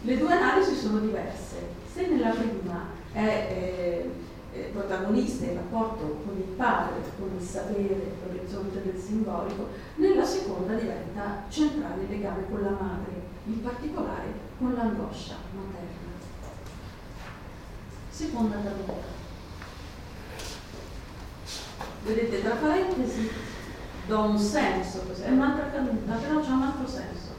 Le 0.02 0.18
due 0.18 0.32
analisi 0.32 0.76
sono 0.76 1.00
diverse. 1.00 1.56
Se 1.92 2.06
nella 2.06 2.30
prima 2.30 2.84
è 3.10 3.24
eh, 3.50 4.10
eh, 4.52 4.70
protagonista 4.72 5.46
il 5.46 5.54
rapporto 5.54 6.20
con 6.24 6.36
il 6.36 6.54
padre, 6.54 7.00
con 7.18 7.32
il 7.36 7.44
sapere, 7.44 8.12
l'orizzonte 8.24 8.82
del 8.84 8.96
simbolico, 8.96 9.66
nella 9.96 10.24
seconda 10.24 10.74
diventa 10.74 11.42
centrale 11.48 12.02
il 12.02 12.08
legame 12.08 12.48
con 12.48 12.62
la 12.62 12.70
madre, 12.70 13.20
in 13.46 13.62
particolare 13.64 14.32
con 14.58 14.74
l'angoscia 14.74 15.34
materna. 15.56 16.06
Seconda 18.10 18.58
caduta. 18.62 19.25
Vedete, 22.06 22.40
tra 22.40 22.54
parentesi 22.54 23.28
do 24.06 24.20
un 24.20 24.38
senso, 24.38 25.02
è 25.20 25.30
un'altra 25.30 25.70
caduta, 25.70 26.14
però 26.14 26.40
c'è 26.40 26.50
un 26.50 26.62
altro 26.62 26.86
senso. 26.86 27.34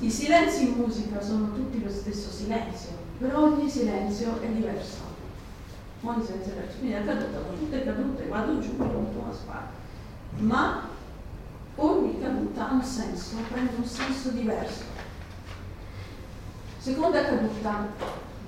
I 0.00 0.10
silenzi 0.10 0.68
in 0.68 0.74
musica 0.74 1.22
sono 1.22 1.54
tutti 1.54 1.82
lo 1.82 1.90
stesso 1.90 2.30
silenzio, 2.30 2.90
però 3.18 3.44
ogni 3.44 3.70
silenzio 3.70 4.38
è 4.42 4.48
diverso. 4.48 4.96
Ogni 6.02 6.22
silenzio 6.22 6.52
è 6.52 6.54
diverso. 6.56 6.78
Quindi 6.78 6.96
è 6.96 7.04
caduta, 7.06 7.38
sono 7.42 7.58
tutte 7.58 7.84
cadute, 7.84 8.26
vado 8.28 8.60
giù, 8.60 8.74
rompo 8.76 9.18
una 9.18 9.32
spalla. 9.32 9.70
Ma 10.36 10.88
ogni 11.76 12.20
caduta 12.20 12.68
ha 12.68 12.72
un 12.72 12.82
senso, 12.82 13.36
prende 13.50 13.72
un 13.76 13.84
senso 13.84 14.28
diverso. 14.28 14.84
Seconda 16.78 17.24
caduta, 17.24 17.88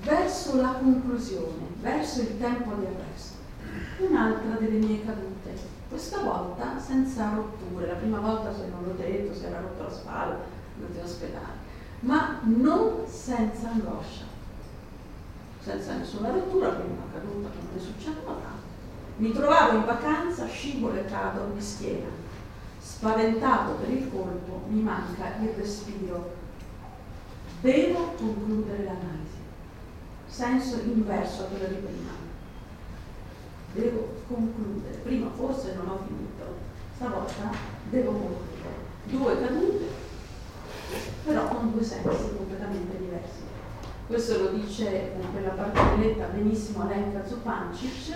verso 0.03 0.61
la 0.61 0.73
conclusione, 0.79 1.67
verso 1.81 2.21
il 2.21 2.39
tempo 2.39 2.73
di 2.75 2.85
arresto. 2.85 3.12
Un'altra 4.09 4.55
delle 4.59 4.85
mie 4.85 5.03
cadute, 5.05 5.53
questa 5.89 6.21
volta 6.21 6.79
senza 6.79 7.33
rotture. 7.33 7.87
La 7.87 7.93
prima 7.93 8.19
volta, 8.19 8.53
se 8.53 8.67
non 8.69 8.83
l'ho 8.85 8.93
detto, 8.93 9.33
si 9.33 9.45
era 9.45 9.59
rotto 9.59 9.83
la 9.83 9.91
spalla, 9.91 10.37
andati 10.77 10.97
in 10.97 11.03
ospedale, 11.03 11.61
ma 12.01 12.39
non 12.43 13.05
senza 13.07 13.69
angoscia 13.69 14.31
senza 15.63 15.95
nessuna 15.95 16.29
rottura, 16.29 16.69
quindi 16.71 16.99
caduta 17.13 17.47
non 17.47 17.77
è 17.77 17.79
successo 17.79 18.25
tanto. 18.25 18.71
Mi 19.15 19.31
trovavo 19.31 19.77
in 19.77 19.85
vacanza, 19.85 20.45
scivolo 20.45 20.95
e 20.95 21.05
cado 21.05 21.51
di 21.53 21.61
schiena. 21.61 22.09
Spaventato 22.81 23.73
per 23.75 23.89
il 23.89 24.11
colpo, 24.11 24.63
mi 24.67 24.81
manca 24.81 25.35
il 25.39 25.49
respiro. 25.55 26.35
Devo 27.61 28.13
concludere 28.17 28.83
l'analisi. 28.83 29.41
Senso 30.27 30.81
inverso 30.83 31.43
a 31.43 31.45
quello 31.45 31.67
di 31.67 31.75
prima. 31.75 32.22
Devo 33.73 34.21
concludere. 34.27 34.97
Prima 35.03 35.29
forse 35.35 35.73
non 35.75 35.87
ho 35.89 35.99
finito, 36.05 36.57
stavolta 36.95 37.51
devo 37.89 38.11
concludere. 38.11 38.91
Due 39.05 39.39
cadute, 39.39 39.85
però 41.25 41.47
con 41.47 41.71
due 41.71 41.83
sensi 41.83 42.35
completamente 42.37 42.97
diversi. 42.97 43.41
Questo 44.05 44.43
lo 44.43 44.49
dice 44.49 45.13
in 45.19 45.31
quella 45.31 45.49
barzelletta 45.49 46.25
benissimo 46.27 46.83
Alenka 46.83 47.25
Zupancic, 47.25 48.15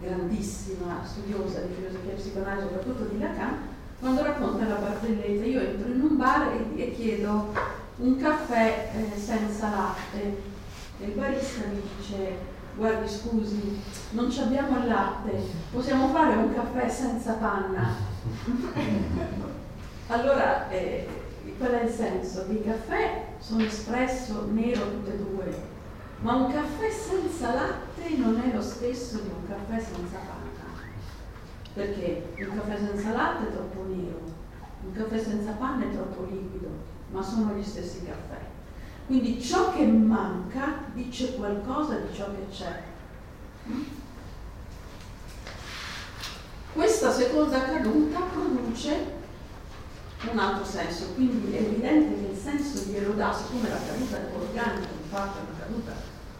grandissima 0.00 1.02
studiosa 1.04 1.60
di 1.60 1.74
filosofia 1.74 2.12
e 2.12 2.14
psicoanalisi, 2.14 2.66
soprattutto 2.68 3.04
di 3.04 3.18
Lacan, 3.18 3.58
quando 4.00 4.22
racconta 4.22 4.66
la 4.66 4.76
barzelletta. 4.76 5.44
Io 5.44 5.60
entro 5.60 5.92
in 5.92 6.00
un 6.00 6.16
bar 6.16 6.52
e, 6.52 6.82
e 6.82 6.94
chiedo 6.94 7.52
un 7.96 8.16
caffè 8.16 8.90
eh, 8.94 9.18
senza 9.18 9.68
latte 9.68 10.52
e 10.98 11.04
il 11.04 11.12
barista 11.12 11.66
mi 11.66 11.80
dice 11.96 12.52
guardi 12.76 13.08
scusi, 13.08 13.80
non 14.10 14.32
abbiamo 14.38 14.78
il 14.78 14.88
latte, 14.88 15.30
possiamo 15.70 16.08
fare 16.08 16.36
un 16.36 16.52
caffè 16.52 16.88
senza 16.88 17.34
panna? 17.34 17.94
allora, 20.08 20.68
eh, 20.70 21.06
qual 21.56 21.70
è 21.70 21.84
il 21.84 21.90
senso? 21.90 22.46
Il 22.48 22.64
caffè 22.64 23.26
sono 23.38 23.62
espresso 23.64 24.48
nero 24.50 24.90
tutte 24.90 25.14
e 25.14 25.18
due, 25.18 25.62
ma 26.20 26.34
un 26.34 26.52
caffè 26.52 26.90
senza 26.90 27.54
latte 27.54 28.16
non 28.16 28.40
è 28.40 28.52
lo 28.52 28.62
stesso 28.62 29.18
di 29.18 29.28
un 29.28 29.46
caffè 29.46 29.78
senza 29.78 30.18
panna, 30.18 30.80
perché 31.74 32.34
un 32.38 32.56
caffè 32.56 32.76
senza 32.76 33.12
latte 33.12 33.48
è 33.48 33.52
troppo 33.52 33.84
nero, 33.88 34.20
un 34.84 34.92
caffè 34.92 35.22
senza 35.22 35.52
panna 35.52 35.84
è 35.84 35.92
troppo 35.92 36.24
liquido, 36.24 36.70
ma 37.10 37.22
sono 37.22 37.54
gli 37.54 37.62
stessi 37.62 38.04
caffè. 38.04 38.53
Quindi 39.06 39.40
ciò 39.42 39.72
che 39.72 39.84
manca 39.84 40.84
dice 40.94 41.34
qualcosa 41.34 41.96
di 41.96 42.14
ciò 42.14 42.26
che 42.26 42.46
c'è. 42.50 42.82
Questa 46.72 47.12
seconda 47.12 47.62
caduta 47.64 48.20
produce 48.20 49.12
un 50.30 50.38
altro 50.38 50.64
senso, 50.64 51.12
quindi 51.14 51.54
è 51.54 51.60
evidente 51.60 52.14
che 52.14 52.32
il 52.32 52.38
senso 52.38 52.84
di 52.84 52.96
Erodà, 52.96 53.32
siccome 53.32 53.68
la 53.68 53.76
caduta 53.76 54.16
è 54.16 54.30
organica, 54.34 54.88
infatti 55.02 55.38
è 55.38 55.40
una 55.42 55.58
caduta 55.58 55.92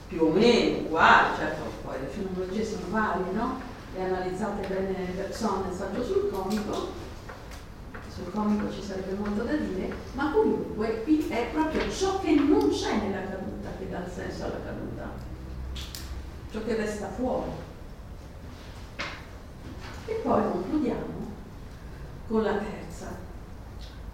più 0.08 0.22
o 0.22 0.30
meno 0.30 0.78
uguale, 0.86 1.36
certo 1.36 1.62
poi 1.82 2.00
le 2.00 2.06
fenomenologie 2.06 2.64
sono 2.64 2.86
varie, 2.90 3.32
no? 3.32 3.60
Le 3.94 4.04
analizzate 4.04 4.66
bene 4.66 5.12
persone 5.14 5.66
nel 5.66 5.76
saggio 5.76 6.02
sul 6.02 6.30
comico, 6.32 6.88
sul 8.14 8.30
comico 8.32 8.70
ci 8.70 8.80
sarebbe 8.80 9.14
molto 9.14 9.42
da 9.42 9.54
dire, 9.56 9.92
ma 10.12 10.30
comunque 10.30 11.02
qui 11.02 11.26
è 11.28 11.48
proprio 11.52 11.90
ciò 11.90 12.20
che 12.20 12.34
non 12.34 12.70
c'è 12.70 12.96
nella 13.00 13.28
caduta 13.28 13.70
che 13.76 13.90
dà 13.90 13.98
il 13.98 14.10
senso 14.14 14.44
alla 14.44 14.60
caduta, 14.64 15.10
ciò 16.52 16.62
che 16.62 16.76
resta 16.76 17.08
fuori. 17.08 17.50
E 20.06 20.12
poi 20.22 20.42
concludiamo 20.42 21.32
con 22.28 22.42
la 22.42 22.54
terza, 22.54 23.08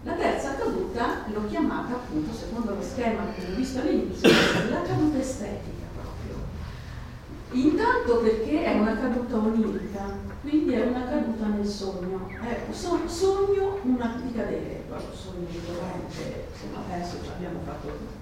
la 0.02 0.14
terza 0.14 0.54
caduta 0.54 1.24
l'ho 1.26 1.46
chiamata 1.48 1.94
appunto, 1.94 2.34
secondo 2.34 2.74
lo 2.74 2.82
schema 2.82 3.32
che 3.34 3.44
ho 3.44 3.54
visto 3.54 3.80
all'inizio, 3.80 4.30
la 4.70 4.82
caduta 4.82 5.18
estetica. 5.18 5.79
Intanto 7.52 8.18
perché 8.18 8.64
è 8.64 8.78
una 8.78 8.96
caduta 8.96 9.36
onirica, 9.36 10.18
quindi 10.42 10.72
è 10.72 10.86
una 10.86 11.04
caduta 11.04 11.46
nel 11.46 11.66
sogno. 11.66 12.28
È 12.28 12.72
so, 12.72 13.00
sogno 13.06 13.78
una 13.82 14.20
di 14.22 14.32
cadere, 14.32 14.84
proprio 14.86 15.12
sogno 15.12 15.46
ricorrente, 15.50 16.46
se 16.52 16.66
no 16.72 16.82
penso 16.88 17.16
che 17.22 17.28
abbiamo 17.28 17.60
fatto 17.64 17.88
tutti. 17.88 18.18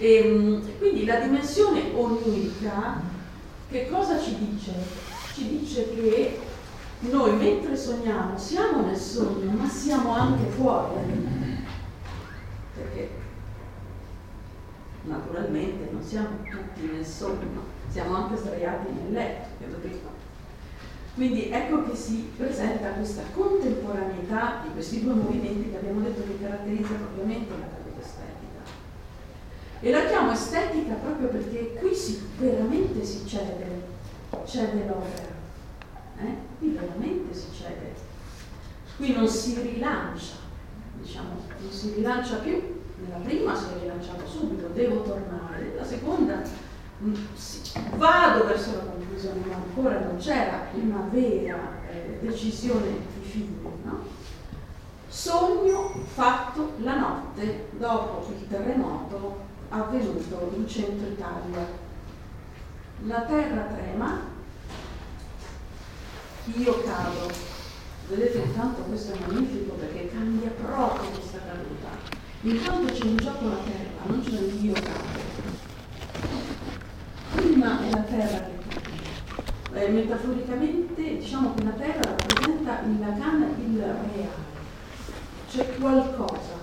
E, 0.00 0.14
ehm, 0.14 0.78
quindi 0.78 1.04
la 1.04 1.20
dimensione 1.20 1.92
onirica 1.94 3.00
che 3.70 3.88
cosa 3.90 4.18
ci 4.18 4.34
dice? 4.38 4.72
Ci 5.34 5.58
dice 5.58 5.94
che 5.94 6.40
noi 7.00 7.36
mentre 7.36 7.76
sogniamo 7.76 8.38
siamo 8.38 8.86
nel 8.86 8.96
sogno, 8.96 9.50
ma 9.50 9.68
siamo 9.68 10.12
anche 10.14 10.48
fuori. 10.48 10.94
Perché 12.74 13.10
naturalmente 15.08 15.88
non 15.90 16.02
siamo 16.02 16.28
tutti 16.44 16.90
nel 16.92 17.04
sogno, 17.04 17.64
siamo 17.88 18.14
anche 18.14 18.36
sdraiati 18.36 18.92
nel 18.92 19.12
letto, 19.12 19.64
Quindi 21.14 21.50
ecco 21.50 21.88
che 21.88 21.96
si 21.96 22.30
presenta 22.36 22.90
questa 22.90 23.22
contemporaneità 23.34 24.62
di 24.64 24.72
questi 24.72 25.02
due 25.02 25.14
movimenti 25.14 25.70
che 25.70 25.78
abbiamo 25.78 26.00
detto 26.00 26.22
che 26.22 26.40
caratterizzano 26.40 27.06
ovviamente 27.12 27.50
la 27.50 27.66
caduta 27.66 28.00
estetica. 28.00 28.70
E 29.80 29.90
la 29.90 30.06
chiamo 30.06 30.30
estetica 30.32 30.94
proprio 30.94 31.28
perché 31.28 31.74
qui 31.80 31.94
si, 31.94 32.28
veramente 32.38 33.04
si 33.04 33.26
cede, 33.26 33.82
cede 34.44 34.86
l'opera 34.86 35.36
eh? 36.20 36.34
qui 36.58 36.70
veramente 36.70 37.34
si 37.34 37.46
cede, 37.52 37.94
qui 38.96 39.12
non 39.12 39.28
si 39.28 39.60
rilancia, 39.60 40.34
diciamo, 41.00 41.40
non 41.60 41.70
si 41.70 41.94
rilancia 41.94 42.36
più, 42.36 42.77
nella 43.00 43.24
prima 43.24 43.54
si 43.54 43.64
è 43.64 43.80
rilanciato 43.80 44.26
subito, 44.26 44.68
devo 44.68 45.02
tornare, 45.02 45.62
nella 45.62 45.84
seconda 45.84 46.42
mm, 47.02 47.14
vado 47.96 48.46
verso 48.46 48.72
la 48.72 48.90
conclusione, 48.90 49.40
ma 49.46 49.54
ancora 49.54 50.00
non 50.00 50.16
c'era 50.16 50.66
una 50.72 51.08
vera 51.10 51.56
eh, 51.90 52.18
decisione 52.20 52.88
di 53.20 53.28
fine, 53.28 53.56
no? 53.84 54.16
Sogno 55.08 55.94
fatto 56.12 56.72
la 56.78 56.98
notte 56.98 57.68
dopo 57.78 58.30
il 58.30 58.46
terremoto 58.46 59.46
avvenuto 59.70 60.52
in 60.54 60.68
centro 60.68 61.08
Italia. 61.08 61.86
La 63.04 63.20
terra 63.22 63.62
trema, 63.62 64.20
io 66.44 66.82
cado. 66.82 67.56
Vedete 68.08 68.38
intanto 68.38 68.82
questo 68.82 69.12
è 69.12 69.18
magnifico 69.26 69.74
perché 69.74 70.10
cambia 70.10 70.50
proprio 70.50 71.10
questa 71.10 71.38
caduta. 71.38 71.77
Intanto 72.42 72.92
c'è 72.92 73.04
in 73.04 73.16
gioco 73.16 73.48
la 73.48 73.56
terra, 73.64 74.06
non 74.06 74.22
c'è 74.22 74.38
un 74.38 74.64
io 74.64 74.72
cado. 74.72 75.26
Prima 77.34 77.80
è 77.84 77.90
la 77.90 78.02
terra 78.02 78.44
che. 78.44 78.56
Eh, 79.72 79.88
metaforicamente 79.88 81.18
diciamo 81.18 81.54
che 81.54 81.64
la 81.64 81.70
terra 81.70 82.00
rappresenta 82.00 82.80
il 82.86 82.98
Lacan 83.00 83.54
il 83.58 83.78
reale 83.80 84.46
c'è 85.50 85.78
qualcosa, 85.78 86.54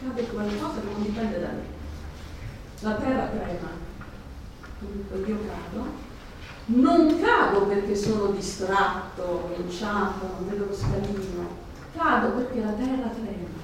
accade 0.00 0.28
qualcosa 0.28 0.80
che 0.80 0.92
non 0.92 1.02
dipende 1.02 1.40
da 1.40 1.48
me. 1.48 1.76
La 2.80 2.94
terra 2.94 3.26
trema, 3.26 3.70
dunque 4.78 5.18
io 5.26 5.38
cado. 5.46 6.06
Non 6.66 7.20
cado 7.20 7.66
perché 7.66 7.96
sono 7.96 8.26
distratto, 8.26 9.52
inciampo, 9.58 10.26
non 10.38 10.48
vedo 10.48 10.66
lo 10.66 10.74
scalino, 10.74 11.48
cado 11.96 12.28
perché 12.32 12.60
la 12.60 12.72
terra 12.72 13.08
trema. 13.08 13.57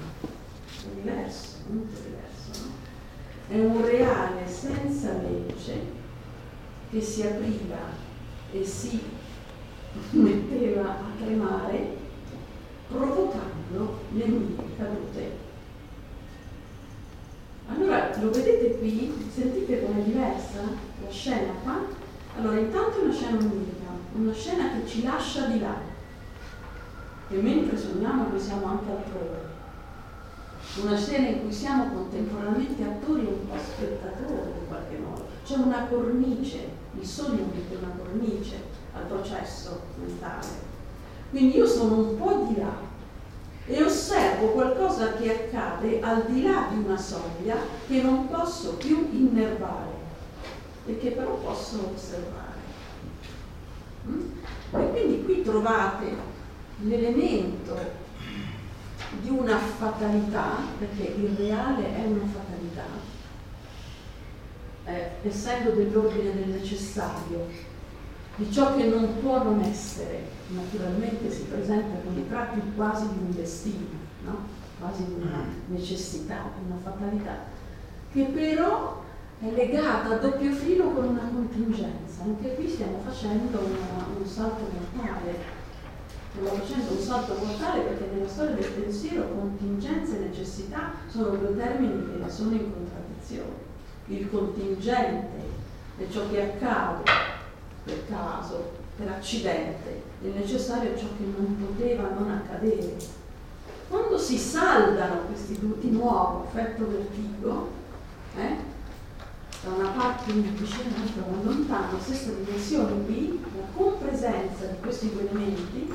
Diverso, 1.05 1.57
molto 1.67 1.93
diverso. 2.03 2.63
No? 2.63 3.55
È 3.55 3.59
un 3.59 3.85
reale 3.85 4.47
senza 4.47 5.21
legge 5.21 5.81
che 6.89 6.99
si 6.99 7.21
apriva 7.21 7.77
e 8.51 8.65
si 8.65 9.03
metteva 10.09 10.89
a 10.89 11.23
tremare 11.23 11.97
provocando 12.87 13.99
le 14.13 14.25
mie 14.25 14.55
cadute. 14.75 15.31
Allora, 17.67 18.19
lo 18.19 18.31
vedete 18.31 18.79
qui? 18.79 19.13
Sentite 19.31 19.85
com'è 19.85 20.01
diversa 20.01 20.61
la 21.03 21.11
scena 21.11 21.53
qua? 21.61 21.85
Allora, 22.35 22.57
intanto 22.57 22.99
è 22.99 23.03
una 23.03 23.13
scena 23.13 23.37
onirica, 23.37 23.91
una 24.15 24.33
scena 24.33 24.71
che 24.71 24.87
ci 24.87 25.03
lascia 25.03 25.45
di 25.45 25.59
là. 25.59 25.77
E 27.29 27.35
mentre 27.35 27.77
sogniamo 27.77 28.27
noi 28.27 28.39
siamo 28.39 28.65
anche 28.65 28.89
altrove. 28.89 29.44
Una 30.81 30.97
scena 30.97 31.27
in 31.29 31.41
cui 31.41 31.53
siamo 31.53 31.93
contemporaneamente 31.93 32.83
attori 32.83 33.21
e 33.21 33.29
un 33.29 33.47
po' 33.47 33.55
spettatori 33.57 34.51
in 34.59 34.67
qualche 34.67 34.97
modo. 34.97 35.25
C'è 35.45 35.55
una 35.55 35.85
cornice, 35.89 36.69
il 36.99 37.05
sogno 37.05 37.45
mette 37.53 37.75
una 37.75 37.93
cornice 37.97 38.55
al 38.93 39.03
processo 39.03 39.81
mentale 39.97 40.73
quindi 41.35 41.57
io 41.57 41.67
sono 41.67 41.97
un 41.97 42.17
po' 42.17 42.47
di 42.47 42.59
là 42.59 42.77
e 43.67 43.83
osservo 43.83 44.51
qualcosa 44.51 45.15
che 45.15 45.31
accade 45.31 45.99
al 45.99 46.25
di 46.27 46.43
là 46.43 46.69
di 46.71 46.77
una 46.77 46.97
soglia 46.97 47.57
che 47.87 48.01
non 48.01 48.29
posso 48.29 48.75
più 48.75 49.09
innervare 49.11 49.91
e 50.85 50.97
che 50.97 51.11
però 51.11 51.33
posso 51.33 51.91
osservare. 51.93 52.53
Mm? 54.07 54.21
E 54.71 54.89
quindi 54.91 55.23
qui 55.25 55.41
trovate 55.41 56.15
l'elemento 56.83 57.75
di 59.21 59.29
una 59.29 59.57
fatalità, 59.57 60.57
perché 60.77 61.03
il 61.03 61.35
reale 61.37 61.95
è 61.95 62.05
una 62.05 62.25
fatalità, 62.25 62.83
eh, 64.85 65.09
essendo 65.23 65.71
dell'ordine 65.71 66.33
del 66.33 66.49
necessario, 66.49 67.47
di 68.35 68.51
ciò 68.51 68.75
che 68.75 68.85
non 68.85 69.19
può 69.21 69.43
non 69.43 69.61
essere, 69.61 70.23
naturalmente 70.49 71.31
si 71.31 71.43
presenta 71.43 71.97
con 72.03 72.17
i 72.17 72.27
tratti 72.27 72.61
quasi 72.75 73.07
di 73.09 73.19
un 73.19 73.33
destino, 73.33 73.87
no? 74.23 74.37
quasi 74.79 75.05
di 75.05 75.13
una 75.21 75.45
necessità, 75.67 76.51
di 76.57 76.69
una 76.69 76.79
fatalità, 76.83 77.45
che 78.11 78.23
però 78.25 79.03
è 79.39 79.51
legata 79.51 80.15
a 80.15 80.17
doppio 80.17 80.51
filo 80.51 80.91
con 80.91 81.05
una 81.05 81.29
contingenza. 81.33 82.23
Anche 82.23 82.55
qui 82.55 82.69
stiamo 82.69 83.01
facendo 83.05 83.59
una, 83.59 84.05
un 84.17 84.25
salto 84.25 84.63
mortale. 84.71 85.63
Stiamo 86.35 86.59
facendo 86.59 86.91
un 86.91 86.99
salto 86.99 87.33
mortale 87.35 87.83
perché 87.83 88.09
nella 88.13 88.27
storia 88.27 88.55
del 88.55 88.69
pensiero 88.71 89.29
contingenza 89.29 90.15
e 90.15 90.19
necessità 90.19 90.91
sono 91.07 91.29
due 91.29 91.55
termini 91.55 92.21
che 92.21 92.29
sono 92.29 92.51
in 92.51 92.73
contraddizione. 92.73 93.53
Il 94.07 94.29
contingente 94.29 95.43
è 95.97 96.03
ciò 96.11 96.29
che 96.29 96.41
accade 96.41 97.09
per 97.85 98.05
caso, 98.09 98.71
per 98.97 99.07
accidente, 99.07 100.01
il 100.23 100.31
necessario 100.31 100.91
è 100.91 100.97
ciò 100.97 101.05
che 101.17 101.23
non 101.23 101.55
poteva 101.57 102.09
non 102.09 102.29
accadere. 102.29 102.97
Quando 103.87 104.17
si 104.17 104.37
saldano 104.37 105.27
questi 105.27 105.57
due 105.57 105.79
di 105.79 105.91
nuovo, 105.91 106.47
effetto 106.49 106.85
vertigo, 106.85 107.69
eh, 108.35 108.55
da 109.63 109.69
una 109.73 109.87
parte 109.87 110.33
vicino 110.33 110.95
e 110.95 111.11
da 111.15 111.49
lontano, 111.49 111.97
stessa 112.01 112.31
dimensione 112.31 113.05
qui, 113.05 113.41
la 113.55 113.63
compresenza 113.73 114.65
di 114.65 114.79
questi 114.81 115.13
due 115.13 115.29
elementi 115.29 115.93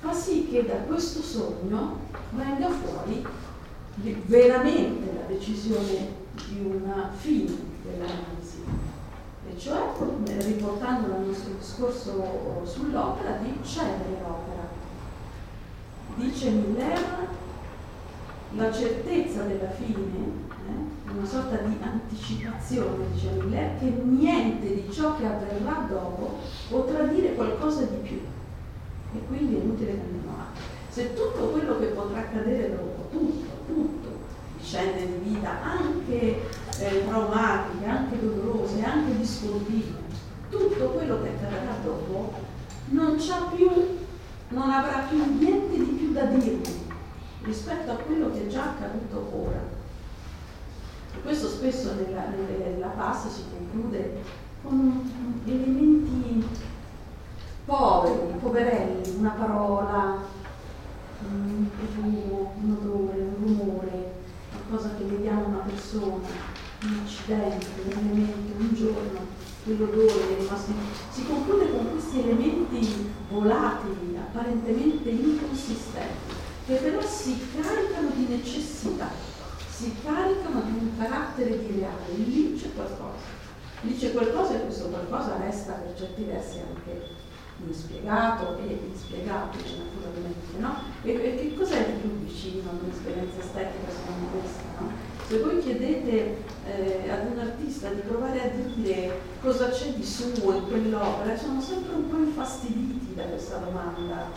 fa 0.00 0.12
sì 0.14 0.48
che 0.50 0.64
da 0.66 0.76
questo 0.86 1.20
sogno 1.20 1.98
venga 2.30 2.70
fuori 2.70 3.24
veramente 4.24 5.12
la 5.12 5.26
decisione 5.26 6.18
di 6.48 6.64
una 6.64 7.10
fine 7.14 7.52
dell'analisi 7.84 8.62
e 9.46 9.58
cioè 9.58 9.78
riportando 10.24 11.14
al 11.14 11.26
nostro 11.26 11.52
discorso 11.58 12.62
sull'opera 12.64 13.38
di 13.42 13.58
cedere 13.62 14.20
l'opera. 14.22 14.68
Dice 16.14 16.50
Miller 16.50 17.28
la 18.56 18.72
certezza 18.72 19.42
della 19.42 19.70
fine, 19.70 19.98
eh, 19.98 21.10
una 21.12 21.26
sorta 21.26 21.56
di 21.56 21.76
anticipazione, 21.80 23.04
dice 23.12 23.30
Miller, 23.32 23.78
che 23.78 23.84
niente 23.84 24.74
di 24.74 24.88
ciò 24.90 25.16
che 25.16 25.26
avverrà 25.26 25.86
dopo 25.88 26.38
potrà 26.68 27.04
dire 27.04 27.34
qualcosa 27.34 27.82
di 27.82 27.96
più. 28.08 28.20
E 29.12 29.26
quindi 29.26 29.56
è 29.56 29.58
inutile 29.58 29.90
avanti. 29.92 30.60
Se 30.88 31.14
tutto 31.14 31.48
quello 31.48 31.78
che 31.78 31.86
potrà 31.86 32.20
accadere 32.20 32.70
dopo, 32.70 33.08
tutto, 33.10 33.46
tutto, 33.66 34.08
vicende 34.58 35.06
di 35.06 35.30
vita, 35.30 35.62
anche 35.62 36.48
eh, 36.78 37.04
traumatiche, 37.06 37.86
anche 37.86 38.20
dolorose, 38.20 38.82
anche 38.82 39.16
discontinue, 39.16 40.08
tutto 40.50 40.88
quello 40.90 41.22
che 41.22 41.28
accadrà 41.28 41.76
dopo 41.84 42.32
non, 42.90 43.16
più, 43.54 43.70
non 44.48 44.70
avrà 44.70 45.06
più 45.08 45.38
niente 45.38 45.76
di 45.76 45.90
più 45.92 46.12
da 46.12 46.24
dirmi 46.24 46.88
rispetto 47.42 47.92
a 47.92 47.96
quello 47.96 48.32
che 48.32 48.46
è 48.46 48.46
già 48.48 48.70
accaduto 48.70 49.30
ora. 49.32 49.78
E 51.14 51.20
questo 51.22 51.48
spesso 51.48 51.94
nella, 51.94 52.26
nella 52.28 52.88
pasta 52.88 53.28
si 53.28 53.42
conclude 53.50 54.22
con 54.62 55.40
elementi 55.46 56.44
poveri, 57.70 58.36
poverelli, 58.40 59.14
una 59.18 59.36
parola, 59.38 60.24
un 61.22 61.68
profumo, 61.70 62.52
un 62.60 62.76
odore, 62.80 63.20
un 63.20 63.34
rumore, 63.38 64.12
qualcosa 64.50 64.96
che 64.98 65.04
vediamo 65.04 65.46
una 65.46 65.64
persona, 65.64 66.26
un 66.82 67.00
accidente, 67.04 67.66
un 67.84 67.92
elemento, 67.92 68.58
un 68.58 68.74
giorno, 68.74 69.20
quell'odore. 69.62 70.38
Si 71.12 71.24
conclude 71.26 71.70
con 71.70 71.92
questi 71.92 72.18
elementi 72.18 73.12
volatili, 73.30 74.16
apparentemente 74.18 75.08
inconsistenti, 75.08 76.34
che 76.66 76.74
però 76.74 77.00
si 77.00 77.38
caricano 77.54 78.08
di 78.16 78.26
necessità, 78.26 79.10
si 79.70 79.94
caricano 80.02 80.62
di 80.62 80.72
un 80.72 80.90
carattere 80.98 81.56
di 81.56 81.78
reale. 81.78 82.14
Lì 82.16 82.60
c'è 82.60 82.74
qualcosa, 82.74 83.30
lì 83.82 83.96
c'è 83.96 84.12
qualcosa 84.12 84.54
e 84.54 84.64
questo 84.64 84.88
qualcosa 84.88 85.36
resta 85.40 85.74
per 85.74 85.94
certi 85.96 86.24
versi 86.24 86.58
anche 86.58 87.28
inspiegato 87.66 88.58
e 88.58 88.78
inspiegabile 88.90 89.68
naturalmente, 89.78 90.58
no? 90.58 90.74
E, 91.02 91.12
e 91.12 91.34
che 91.36 91.54
cos'è 91.56 91.86
di 91.86 92.00
più 92.00 92.10
vicino 92.24 92.70
a 92.70 92.82
un'esperienza 92.82 93.40
estetica 93.40 93.90
secondo 93.90 94.26
questa, 94.32 94.62
no? 94.78 94.90
Se 95.28 95.38
voi 95.38 95.60
chiedete 95.60 96.36
eh, 96.66 97.08
ad 97.08 97.30
un 97.30 97.38
artista 97.38 97.90
di 97.90 98.00
provare 98.00 98.42
a 98.42 98.48
dire 98.74 99.20
cosa 99.40 99.68
c'è 99.68 99.92
di 99.92 100.04
suo 100.04 100.54
in 100.54 100.66
quell'opera, 100.66 101.36
sono 101.36 101.60
sempre 101.60 101.94
un 101.94 102.08
po' 102.08 102.16
infastiditi 102.16 103.14
da 103.14 103.22
questa 103.24 103.58
domanda, 103.58 104.32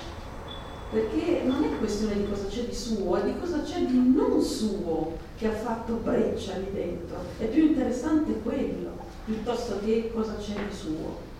perché 0.92 1.42
non 1.46 1.64
è 1.64 1.78
questione 1.80 2.18
di 2.18 2.30
cosa 2.30 2.46
c'è 2.46 2.66
di 2.66 2.76
suo, 2.76 3.16
è 3.16 3.24
di 3.24 3.40
cosa 3.40 3.64
c'è 3.64 3.80
di 3.80 4.14
non 4.14 4.40
suo 4.40 5.18
che 5.36 5.48
ha 5.48 5.56
fatto 5.56 5.94
breccia 5.96 6.58
lì 6.58 6.68
dentro. 6.72 7.18
È 7.40 7.46
più 7.46 7.64
interessante 7.64 8.34
quello, 8.44 8.92
piuttosto 9.26 9.80
che 9.84 10.12
cosa 10.14 10.36
c'è 10.36 10.54
di 10.54 10.76
suo. 10.76 11.32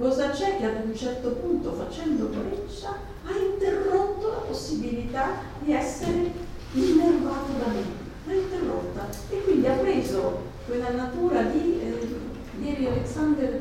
Cosa 0.00 0.30
c'è 0.30 0.56
che 0.56 0.64
ad 0.64 0.86
un 0.86 0.96
certo 0.96 1.28
punto, 1.32 1.74
facendo 1.74 2.28
breccia, 2.28 2.88
ha 3.26 3.36
interrotto 3.36 4.28
la 4.28 4.38
possibilità 4.48 5.32
di 5.58 5.74
essere 5.74 6.32
innervato 6.72 7.52
da 7.58 7.66
me? 7.66 7.84
L'ha 8.24 8.32
interrotta. 8.32 9.08
E 9.28 9.42
quindi 9.42 9.66
ha 9.66 9.74
preso 9.74 10.38
quella 10.66 10.88
natura 10.88 11.42
di, 11.42 11.80
eh, 11.82 12.18
ieri 12.62 12.86
Alexander 12.86 13.60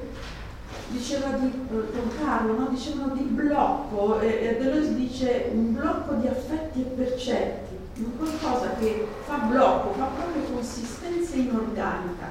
diceva 0.87 1.31
di, 1.31 1.47
eh, 1.47 1.91
con 1.91 2.09
Carlo, 2.17 2.57
no? 2.57 2.67
dicevano 2.69 3.13
di 3.15 3.23
blocco, 3.23 4.21
e, 4.21 4.27
e 4.27 4.57
Deleuze 4.61 4.95
dice 4.95 5.49
un 5.51 5.73
blocco 5.73 6.13
di 6.13 6.27
affetti 6.27 6.79
e 6.79 6.85
percetti, 6.85 7.75
qualcosa 8.17 8.75
che 8.79 9.05
fa 9.25 9.39
blocco, 9.39 9.91
fa 9.91 10.05
proprio 10.05 10.41
consistenza 10.53 11.35
inorganica, 11.35 12.27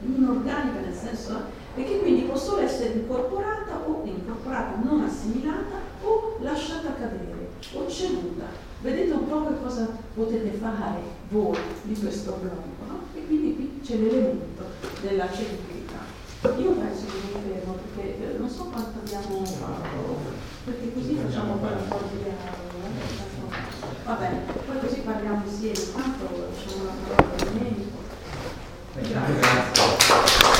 inorganica 0.00 0.80
nel 0.80 0.94
senso 0.96 1.66
e 1.78 1.84
che 1.84 2.00
quindi 2.00 2.22
può 2.22 2.36
solo 2.36 2.62
essere 2.62 2.94
incorporata 2.94 3.84
o 3.86 4.02
incorporata, 4.04 4.80
non 4.82 5.02
assimilata 5.02 5.76
o 6.02 6.36
lasciata 6.40 6.94
cadere 6.94 7.50
o 7.72 7.88
ceduta. 7.88 8.46
Vedete 8.80 9.12
un 9.12 9.28
po' 9.28 9.46
che 9.46 9.62
cosa 9.62 9.88
potete 10.14 10.50
fare 10.58 11.00
voi 11.30 11.56
di 11.82 11.94
questo 11.94 12.38
blocco, 12.40 12.84
no? 12.88 13.00
E 13.14 13.24
quindi 13.26 13.54
qui 13.54 13.80
c'è 13.80 13.96
l'elemento 13.96 14.64
della 15.02 15.30
cedubilità. 15.30 16.02
Io 16.56 16.70
penso 16.72 17.04
che 17.06 17.38
mi 17.38 17.42
fermo 17.48 17.74
perché 17.74 18.34
eh, 18.34 18.38
non 18.38 18.48
so 18.48 18.64
quanto 18.64 18.98
abbiamo 18.98 19.44
fatto, 19.44 20.16
perché 20.64 20.92
così 20.92 21.14
facciamo 21.14 21.54
poi 21.54 21.72
un 21.72 21.88
po' 21.88 22.00
di 22.10 22.22
dialogo. 22.22 22.66
Va 24.04 24.14
bene, 24.14 24.42
poi 24.66 24.78
così 24.80 25.00
parliamo 25.00 25.42
insieme, 25.44 25.92
tanto 25.94 26.26
facciamo 26.52 26.82
una 26.82 26.92
parola 27.06 27.44
Domenico. 27.44 27.98
Grazie. 28.94 30.57